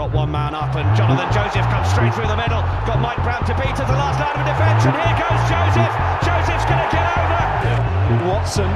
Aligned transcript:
got 0.00 0.16
one 0.16 0.32
man 0.32 0.54
up, 0.54 0.74
and 0.76 0.96
Jonathan 0.96 1.28
Joseph 1.28 1.68
comes 1.68 1.86
straight 1.92 2.14
through 2.14 2.26
the 2.26 2.36
middle. 2.36 2.64
Got 2.88 3.04
Mike 3.04 3.20
Brown 3.20 3.44
to 3.44 3.52
beat 3.52 3.76
at 3.76 3.84
the 3.84 3.92
last 4.00 4.16
line 4.16 4.32
of 4.32 4.48
defence, 4.48 4.88
and 4.88 4.96
here 4.96 5.12
goes 5.12 5.42
Joseph. 5.44 5.92
Joseph's 6.24 6.64
going 6.64 6.80
to 6.80 6.88
get 6.88 7.04
over. 7.20 7.44
Watson 8.24 8.70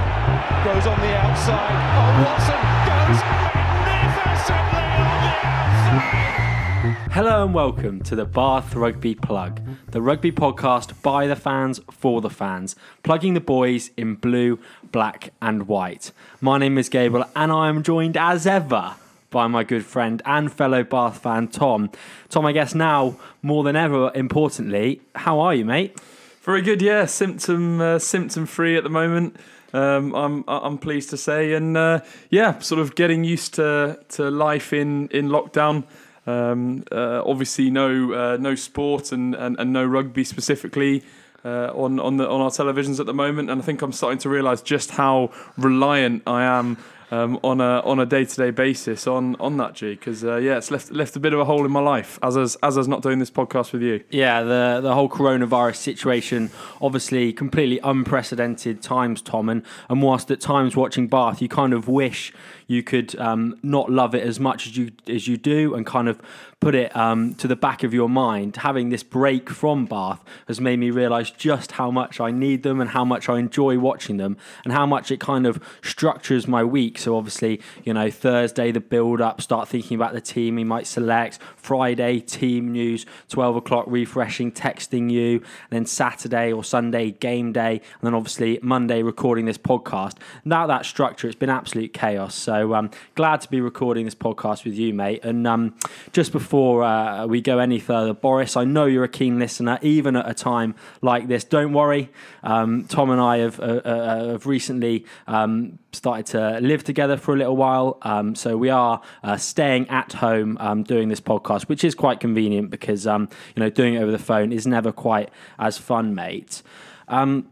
goes 0.69 0.85
on 0.85 1.01
the 1.01 1.17
outside. 1.17 1.81
Oh, 1.97 2.29
Watson 2.29 2.61
goes 2.85 3.21
magnificently 3.57 4.85
on 5.01 5.17
the 5.25 5.33
outside. 5.49 7.13
Hello 7.13 7.45
and 7.47 7.55
welcome 7.55 8.03
to 8.03 8.15
the 8.15 8.27
Bath 8.27 8.75
Rugby 8.75 9.15
Plug, 9.15 9.63
the 9.93 10.03
rugby 10.03 10.31
podcast 10.31 11.01
by 11.01 11.27
the 11.27 11.37
fans 11.37 11.81
for 11.91 12.21
the 12.21 12.29
fans, 12.29 12.77
plugging 13.03 13.33
the 13.33 13.41
boys 13.41 13.93
in 13.97 14.17
blue, 14.17 14.59
black, 14.93 15.33
and 15.41 15.69
white. 15.69 16.13
My 16.43 16.59
name 16.59 16.77
is 16.77 16.91
Gable, 16.91 17.25
and 17.35 17.51
I 17.51 17.71
am 17.71 17.83
joined 17.83 18.19
as 18.19 18.47
ever 18.47 18.97
by 19.35 19.49
my 19.49 19.65
good 19.65 19.85
friend 19.85 20.23
and 20.25 20.51
fellow 20.51 20.85
Bath 20.85 21.19
fan 21.19 21.49
Tom. 21.49 21.91
Tom, 22.29 22.47
I 22.47 22.53
guess 22.53 22.73
now 22.73 23.17
more 23.43 23.65
than 23.65 23.75
ever, 23.75 24.13
importantly, 24.15 25.01
how 25.17 25.41
are 25.41 25.53
you, 25.53 25.65
mate? 25.65 25.99
Very 26.43 26.63
good, 26.63 26.81
yeah. 26.81 27.05
Symptom 27.07 27.81
uh, 27.81 27.99
symptom 27.99 28.47
free 28.47 28.77
at 28.77 28.85
the 28.85 28.91
moment. 28.91 29.37
Um, 29.73 30.15
I'm 30.15 30.45
I'm 30.47 30.79
pleased 30.79 31.11
to 31.11 31.17
say, 31.17 31.53
and 31.55 31.77
uh, 31.77 32.01
yeah, 32.31 32.61
sort 32.61 32.81
of 32.81 32.95
getting 32.95 33.25
used 33.25 33.55
to 33.55 33.99
to 34.11 34.31
life 34.31 34.73
in 34.73 35.09
in 35.09 35.31
lockdown. 35.31 35.83
Um, 36.29 36.85
uh, 36.93 37.23
obviously, 37.27 37.71
no 37.71 38.13
uh, 38.13 38.37
no 38.37 38.55
sport 38.55 39.11
and, 39.11 39.35
and, 39.35 39.59
and 39.59 39.73
no 39.73 39.85
rugby 39.85 40.23
specifically. 40.23 41.03
Uh, 41.45 41.71
on 41.75 42.01
on 42.01 42.17
the 42.17 42.27
on 42.27 42.41
our 42.41 42.51
televisions 42.51 43.01
at 43.01 43.07
the 43.07 43.13
moment, 43.13 43.51
and 43.51 43.61
I 43.61 43.65
think 43.65 43.83
I'm 43.83 43.93
starting 43.93 44.21
to 44.21 44.31
realise 44.31 44.63
just 44.63 44.93
how 44.93 45.31
reliant 45.59 46.23
I 46.27 46.45
am 46.45 46.79
um, 47.15 47.39
on 47.43 47.61
a 47.61 47.81
on 47.81 48.01
a 48.01 48.07
day 48.07 48.25
to 48.25 48.37
day 48.37 48.51
basis 48.51 49.07
on 49.07 49.37
on 49.37 49.57
that 49.59 49.75
G 49.75 49.95
because 49.95 50.25
uh, 50.25 50.37
yeah, 50.37 50.57
it's 50.57 50.71
left 50.71 50.91
left 50.91 51.17
a 51.17 51.21
bit 51.21 51.33
of 51.33 51.41
a 51.41 51.45
hole 51.45 51.65
in 51.65 51.71
my 51.71 51.81
life 51.81 52.19
as 52.23 52.37
as 52.37 52.57
as 52.63 52.77
as 52.77 52.89
not 52.89 53.03
doing 53.03 53.19
this 53.19 53.31
podcast 53.31 53.73
with 53.73 53.83
you. 53.83 54.03
Yeah, 54.11 54.43
the 54.43 54.81
the 54.83 54.95
whole 54.95 55.09
coronavirus 55.09 55.77
situation, 55.77 56.51
obviously 56.81 57.33
completely 57.33 57.79
unprecedented 57.85 58.83
times, 58.83 59.23
Tom, 59.23 59.49
and 59.49 59.63
and 59.89 60.03
whilst 60.03 60.31
at 60.31 60.41
times 60.41 60.77
watching 60.77 61.07
Bath, 61.07 61.41
you 61.41 61.49
kind 61.49 61.73
of 61.73 61.89
wish 61.89 62.33
you 62.67 62.83
could 62.83 63.19
um, 63.19 63.59
not 63.63 63.91
love 63.91 64.15
it 64.15 64.23
as 64.23 64.41
much 64.41 64.67
as 64.67 64.77
you 64.77 64.91
as 65.07 65.29
you 65.29 65.37
do, 65.37 65.75
and 65.75 65.87
kind 65.87 66.09
of 66.09 66.21
put 66.65 66.75
it 66.75 66.97
um, 66.97 67.35
to 67.35 67.47
the 67.47 67.55
back 67.55 67.83
of 67.83 67.93
your 67.93 68.09
mind. 68.09 68.57
Having 68.57 68.89
this 68.89 69.03
break 69.03 69.51
from 69.51 69.85
Bath 69.85 70.25
has 70.49 70.63
made 70.63 70.79
me 70.79 70.91
realise 70.91 71.31
just 71.31 71.73
how 71.73 71.91
much 71.91 72.21
I 72.21 72.31
need 72.31 72.63
them 72.63 72.81
and 72.81 72.89
how 72.89 73.05
much 73.05 73.29
I 73.29 73.39
enjoy 73.39 73.79
watching 73.79 74.17
them, 74.17 74.39
and 74.65 74.73
how 74.73 74.87
much 74.87 75.11
it 75.11 75.21
kind 75.21 75.47
of 75.47 75.63
structures 75.83 76.49
my 76.49 76.65
week. 76.65 76.99
So 76.99 77.19
obviously, 77.19 77.61
you 77.85 77.93
know, 77.93 78.11
Thursday 78.11 78.73
the 78.73 78.81
build 78.81 79.21
up, 79.21 79.43
start 79.43 79.69
thinking 79.69 79.95
about 79.95 80.15
the 80.15 80.23
team 80.23 80.57
he 80.57 80.65
might 80.65 80.87
select. 80.87 81.39
Friday 81.57 82.21
team 82.21 82.73
news, 82.73 83.05
twelve 83.29 83.57
o'clock 83.57 83.85
refreshing, 83.87 84.51
texting 84.51 85.11
you, 85.11 85.43
and 85.71 85.71
then 85.71 85.85
Saturday 85.85 86.51
or 86.51 86.65
Sunday 86.65 87.11
game 87.11 87.53
day, 87.53 87.73
and 87.73 88.01
then 88.01 88.15
obviously 88.15 88.59
Monday 88.63 89.03
recording 89.03 89.45
this 89.45 89.59
podcast. 89.59 90.15
Now 90.47 90.67
that 90.69 90.87
structure, 90.87 91.27
it's 91.27 91.37
been 91.37 91.51
absolute 91.51 91.93
chaos. 91.93 92.35
So 92.35 92.73
um, 92.73 92.91
glad 93.17 93.43
to 93.43 93.51
be 93.51 93.61
recording 93.61 94.07
this 94.07 94.15
podcast 94.15 94.65
with 94.65 94.77
you, 94.77 94.95
mate. 94.95 95.23
And 95.23 95.47
um, 95.47 95.75
just 96.13 96.33
before 96.33 96.54
uh, 96.55 97.27
we 97.27 97.41
go 97.41 97.59
any 97.59 97.79
further, 97.79 98.13
Boris, 98.13 98.57
I 98.57 98.65
know 98.65 98.87
you're 98.87 99.05
a 99.05 99.09
keen 99.09 99.39
listener, 99.39 99.79
even 99.83 100.17
at 100.17 100.29
a 100.29 100.35
time 100.35 100.75
like 101.03 101.27
this. 101.27 101.45
Don't 101.45 101.73
worry, 101.73 102.11
um, 102.43 102.85
Tom 102.85 103.11
and 103.11 103.21
I 103.21 103.39
have, 103.39 103.59
uh, 103.61 103.81
uh, 103.85 104.29
have 104.33 104.47
recently 104.47 105.05
um, 105.27 105.79
started 105.93 106.27
to 106.27 106.61
live 106.61 106.85
together 106.85 107.17
for 107.17 107.35
a 107.35 107.37
little 107.37 107.57
while. 107.57 107.99
Um, 108.03 108.35
so 108.35 108.57
we 108.57 108.71
are 108.71 109.01
uh, 109.23 109.37
staying 109.37 109.89
at 109.89 110.13
home 110.13 110.57
um, 110.61 110.85
doing 110.85 111.09
this 111.09 111.21
podcast, 111.21 111.65
which 111.65 111.83
is 111.83 111.95
quite 111.95 112.21
convenient 112.21 112.71
because 112.71 113.07
um, 113.07 113.29
you 113.57 113.61
know 113.61 113.71
doing 113.71 113.95
it 113.95 113.99
over 113.99 114.13
the 114.13 114.19
phone 114.19 114.53
is 114.53 114.67
never 114.67 114.93
quite 114.93 115.31
as 115.59 115.77
fun, 115.79 116.15
mate. 116.15 116.63
Um, 117.09 117.49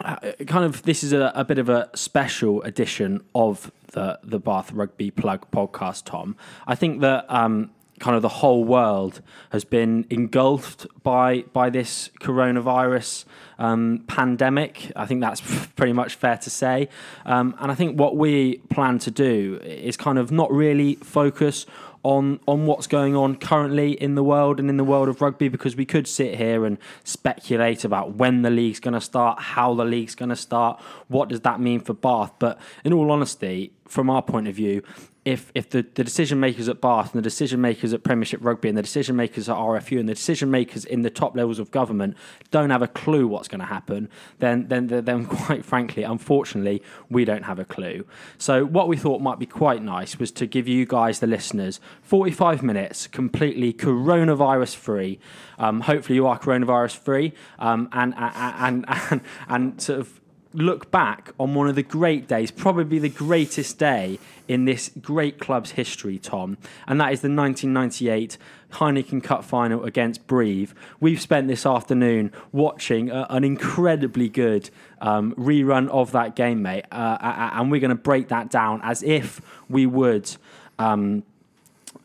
uh, 0.00 0.16
kind 0.46 0.64
of 0.64 0.82
this 0.82 1.04
is 1.04 1.12
a, 1.12 1.30
a, 1.34 1.44
bit 1.44 1.58
of 1.58 1.68
a 1.68 1.88
special 1.94 2.62
edition 2.62 3.22
of 3.34 3.70
the 3.92 4.18
the 4.24 4.40
Bath 4.40 4.72
Rugby 4.72 5.10
Plug 5.10 5.48
podcast, 5.52 6.04
Tom. 6.04 6.36
I 6.66 6.74
think 6.74 7.00
that 7.00 7.26
um, 7.28 7.70
kind 8.00 8.16
of 8.16 8.22
the 8.22 8.28
whole 8.28 8.64
world 8.64 9.20
has 9.50 9.64
been 9.64 10.06
engulfed 10.10 10.86
by 11.02 11.42
by 11.52 11.70
this 11.70 12.10
coronavirus 12.20 13.24
um, 13.58 14.04
pandemic. 14.06 14.90
I 14.96 15.06
think 15.06 15.20
that's 15.20 15.40
pretty 15.76 15.92
much 15.92 16.14
fair 16.14 16.36
to 16.38 16.50
say. 16.50 16.88
Um, 17.24 17.54
and 17.60 17.70
I 17.70 17.74
think 17.74 17.98
what 17.98 18.16
we 18.16 18.56
plan 18.70 18.98
to 19.00 19.10
do 19.10 19.60
is 19.62 19.96
kind 19.96 20.18
of 20.18 20.30
not 20.30 20.50
really 20.50 20.96
focus 20.96 21.66
on 22.02 22.38
on 22.46 22.66
what's 22.66 22.86
going 22.86 23.16
on 23.16 23.36
currently 23.36 23.92
in 23.92 24.14
the 24.14 24.22
world 24.22 24.60
and 24.60 24.68
in 24.68 24.76
the 24.76 24.84
world 24.84 25.08
of 25.08 25.20
rugby 25.20 25.48
because 25.48 25.74
we 25.74 25.86
could 25.86 26.06
sit 26.06 26.36
here 26.36 26.64
and 26.66 26.78
speculate 27.02 27.84
about 27.84 28.14
when 28.14 28.42
the 28.42 28.50
league's 28.50 28.78
going 28.78 28.94
to 28.94 29.00
start, 29.00 29.40
how 29.40 29.74
the 29.74 29.84
league's 29.84 30.14
going 30.14 30.28
to 30.28 30.36
start, 30.36 30.80
what 31.08 31.28
does 31.28 31.40
that 31.40 31.60
mean 31.60 31.80
for 31.80 31.94
Bath. 31.94 32.32
But 32.38 32.60
in 32.84 32.92
all 32.92 33.10
honesty, 33.10 33.72
from 33.86 34.10
our 34.10 34.22
point 34.22 34.48
of 34.48 34.54
view, 34.54 34.82
if 35.24 35.50
if 35.54 35.70
the, 35.70 35.86
the 35.94 36.04
decision 36.04 36.38
makers 36.38 36.68
at 36.68 36.80
Bath 36.80 37.14
and 37.14 37.18
the 37.18 37.22
decision 37.22 37.60
makers 37.60 37.92
at 37.92 38.02
Premiership 38.02 38.40
Rugby 38.42 38.68
and 38.68 38.76
the 38.76 38.82
decision 38.82 39.16
makers 39.16 39.48
at 39.48 39.56
RFU 39.56 39.98
and 39.98 40.08
the 40.08 40.14
decision 40.14 40.50
makers 40.50 40.84
in 40.84 41.02
the 41.02 41.10
top 41.10 41.34
levels 41.34 41.58
of 41.58 41.70
government 41.70 42.16
don't 42.50 42.70
have 42.70 42.82
a 42.82 42.88
clue 42.88 43.26
what's 43.26 43.48
going 43.48 43.60
to 43.60 43.66
happen, 43.66 44.08
then 44.38 44.68
then 44.68 44.88
then 44.88 45.26
quite 45.44 45.64
frankly, 45.64 46.02
unfortunately, 46.02 46.82
we 47.08 47.24
don't 47.24 47.44
have 47.44 47.58
a 47.58 47.64
clue. 47.64 48.04
So 48.38 48.64
what 48.64 48.88
we 48.88 48.96
thought 48.96 49.20
might 49.20 49.38
be 49.38 49.46
quite 49.46 49.82
nice 49.82 50.18
was 50.18 50.30
to 50.32 50.46
give 50.46 50.68
you 50.68 50.84
guys, 50.84 51.20
the 51.20 51.26
listeners, 51.26 51.80
45 52.02 52.62
minutes 52.62 53.06
completely 53.06 53.72
coronavirus 53.72 54.76
free. 54.76 55.18
Um, 55.58 55.80
hopefully, 55.80 56.16
you 56.16 56.26
are 56.26 56.38
coronavirus 56.38 56.96
free, 56.98 57.32
um, 57.58 57.88
and, 57.92 58.14
and 58.16 58.34
and 58.36 58.84
and 58.88 59.20
and 59.48 59.80
sort 59.80 60.00
of 60.00 60.20
look 60.54 60.90
back 60.90 61.32
on 61.38 61.54
one 61.54 61.68
of 61.68 61.74
the 61.74 61.82
great 61.82 62.28
days, 62.28 62.50
probably 62.50 62.98
the 62.98 63.08
greatest 63.08 63.78
day 63.78 64.18
in 64.46 64.64
this 64.64 64.90
great 65.00 65.38
club's 65.38 65.72
history, 65.72 66.18
Tom, 66.18 66.56
and 66.86 67.00
that 67.00 67.12
is 67.12 67.20
the 67.20 67.28
1998 67.28 68.38
Heineken 68.72 69.22
Cup 69.22 69.44
final 69.44 69.84
against 69.84 70.26
Brive. 70.26 70.74
We've 71.00 71.20
spent 71.20 71.48
this 71.48 71.66
afternoon 71.66 72.32
watching 72.52 73.10
a, 73.10 73.26
an 73.30 73.44
incredibly 73.44 74.28
good 74.28 74.70
um, 75.00 75.34
rerun 75.34 75.88
of 75.88 76.12
that 76.12 76.36
game, 76.36 76.62
mate, 76.62 76.84
uh, 76.92 77.50
and 77.54 77.70
we're 77.70 77.80
going 77.80 77.90
to 77.90 77.94
break 77.94 78.28
that 78.28 78.50
down 78.50 78.80
as 78.82 79.02
if 79.02 79.40
we 79.68 79.86
would. 79.86 80.36
Um, 80.78 81.24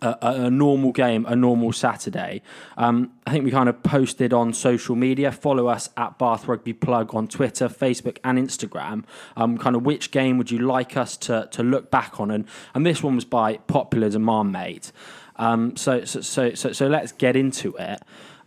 a, 0.02 0.18
a, 0.22 0.50
normal 0.50 0.92
game, 0.92 1.26
a 1.28 1.36
normal 1.36 1.72
Saturday. 1.72 2.42
Um, 2.78 3.12
I 3.26 3.32
think 3.32 3.46
we 3.46 3.52
kind 3.52 3.70
of 3.70 3.82
posted 3.84 4.34
on 4.34 4.54
social 4.54 4.96
media. 4.96 5.32
Follow 5.32 5.68
us 5.68 5.90
at 5.98 6.18
Bath 6.18 6.48
Rugby 6.48 6.74
Plug 6.74 7.14
on 7.14 7.28
Twitter, 7.28 7.68
Facebook, 7.68 8.18
and 8.24 8.38
Instagram. 8.38 9.04
Um, 9.36 9.58
kind 9.58 9.76
of 9.76 9.84
which 9.84 10.12
game 10.12 10.38
would 10.38 10.52
you 10.52 10.60
like 10.60 10.98
us 10.98 11.18
to 11.18 11.48
to 11.52 11.64
look 11.64 11.92
back 11.92 12.20
on? 12.20 12.32
And 12.32 12.46
and 12.74 12.86
this 12.86 13.04
one 13.04 13.16
was 13.16 13.26
by 13.26 13.58
popular 13.58 14.10
demand, 14.10 14.52
mate. 14.52 14.92
Um, 15.36 15.76
so, 15.78 16.04
so 16.04 16.22
so 16.22 16.54
so 16.54 16.72
so 16.72 16.88
let's 16.88 17.12
get 17.12 17.36
into 17.36 17.76
it. 17.78 18.02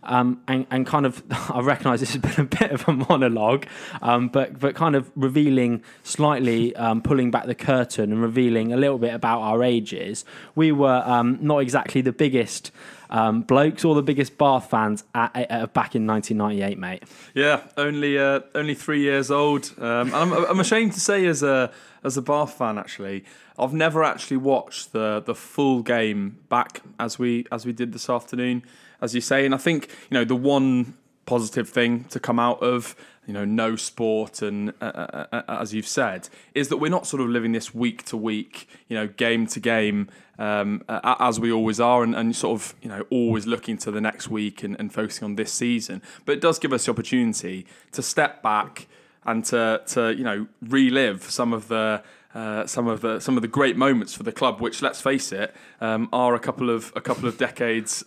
Um, 0.05 0.41
and, 0.47 0.65
and 0.69 0.85
kind 0.85 1.05
of, 1.05 1.23
I 1.51 1.61
recognise 1.61 1.99
this 1.99 2.13
has 2.13 2.21
been 2.21 2.45
a 2.45 2.47
bit 2.47 2.71
of 2.71 2.87
a 2.87 2.93
monologue, 2.93 3.65
um, 4.01 4.27
but 4.27 4.59
but 4.59 4.75
kind 4.75 4.95
of 4.95 5.11
revealing 5.15 5.83
slightly, 6.03 6.75
um, 6.75 7.01
pulling 7.01 7.31
back 7.31 7.45
the 7.45 7.55
curtain 7.55 8.11
and 8.11 8.21
revealing 8.21 8.73
a 8.73 8.77
little 8.77 8.97
bit 8.97 9.13
about 9.13 9.41
our 9.41 9.63
ages. 9.63 10.25
We 10.55 10.71
were 10.71 11.03
um, 11.05 11.39
not 11.41 11.59
exactly 11.59 12.01
the 12.01 12.11
biggest 12.11 12.71
um, 13.09 13.41
blokes 13.41 13.85
or 13.85 13.95
the 13.95 14.01
biggest 14.01 14.37
Bath 14.37 14.69
fans 14.69 15.03
at, 15.13 15.35
at, 15.35 15.51
at, 15.51 15.73
back 15.73 15.95
in 15.95 16.05
1998, 16.07 16.77
mate. 16.77 17.03
Yeah, 17.33 17.61
only 17.77 18.17
uh, 18.17 18.41
only 18.55 18.73
three 18.73 19.01
years 19.01 19.31
old. 19.31 19.71
Um, 19.77 20.13
I'm, 20.13 20.33
I'm 20.33 20.59
ashamed 20.59 20.93
to 20.93 20.99
say, 20.99 21.25
as 21.27 21.43
a 21.43 21.71
as 22.03 22.17
a 22.17 22.21
Bath 22.21 22.55
fan, 22.55 22.77
actually, 22.77 23.23
I've 23.57 23.73
never 23.73 24.03
actually 24.03 24.37
watched 24.37 24.91
the 24.91 25.21
the 25.25 25.35
full 25.35 25.83
game 25.83 26.39
back 26.49 26.81
as 26.99 27.17
we 27.19 27.45
as 27.51 27.65
we 27.65 27.71
did 27.71 27.93
this 27.93 28.09
afternoon 28.09 28.63
as 29.03 29.13
you 29.13 29.21
say. 29.21 29.45
And 29.45 29.53
I 29.53 29.57
think 29.57 29.89
you 30.09 30.15
know 30.15 30.25
the 30.25 30.35
one 30.35 30.97
positive 31.25 31.69
thing 31.69 32.05
to 32.05 32.19
come 32.19 32.39
out 32.39 32.61
of 32.61 32.95
you 33.25 33.33
know 33.33 33.45
no 33.45 33.75
sport 33.75 34.41
and 34.41 34.73
uh, 34.81 34.85
uh, 34.85 35.25
uh, 35.31 35.41
uh 35.47 35.57
as 35.61 35.73
you've 35.73 35.87
said 35.87 36.27
is 36.53 36.67
that 36.67 36.77
we're 36.77 36.91
not 36.91 37.07
sort 37.07 37.21
of 37.21 37.29
living 37.29 37.53
this 37.53 37.73
week 37.73 38.03
to 38.03 38.17
week 38.17 38.67
you 38.89 38.97
know 38.97 39.07
game 39.07 39.47
to 39.47 39.61
game 39.61 40.09
um, 40.37 40.83
uh, 40.89 41.15
as 41.19 41.39
we 41.39 41.49
always 41.49 41.79
are 41.79 42.03
and, 42.03 42.13
and, 42.15 42.35
sort 42.35 42.59
of 42.59 42.75
you 42.81 42.89
know 42.89 43.05
always 43.09 43.45
looking 43.45 43.77
to 43.77 43.91
the 43.91 44.01
next 44.01 44.29
week 44.29 44.63
and, 44.63 44.75
and, 44.79 44.91
focusing 44.91 45.23
on 45.23 45.35
this 45.35 45.53
season 45.53 46.01
but 46.25 46.33
it 46.33 46.41
does 46.41 46.59
give 46.59 46.73
us 46.73 46.85
the 46.85 46.91
opportunity 46.91 47.65
to 47.93 48.01
step 48.01 48.41
back 48.41 48.87
and 49.25 49.45
to 49.45 49.81
to 49.85 50.13
you 50.13 50.25
know 50.25 50.47
relive 50.61 51.23
some 51.23 51.53
of 51.53 51.69
the 51.69 52.03
uh, 52.33 52.65
some 52.65 52.87
of 52.87 53.01
the 53.01 53.19
some 53.19 53.35
of 53.35 53.41
the 53.41 53.47
great 53.47 53.77
moments 53.77 54.13
for 54.13 54.23
the 54.23 54.31
club, 54.31 54.59
which 54.59 54.81
let's 54.81 55.01
face 55.01 55.31
it, 55.31 55.55
um, 55.81 56.09
are 56.11 56.35
a 56.35 56.39
couple 56.39 56.69
of 56.69 56.91
a 56.95 57.01
couple 57.01 57.27
of 57.27 57.37
decades 57.47 58.03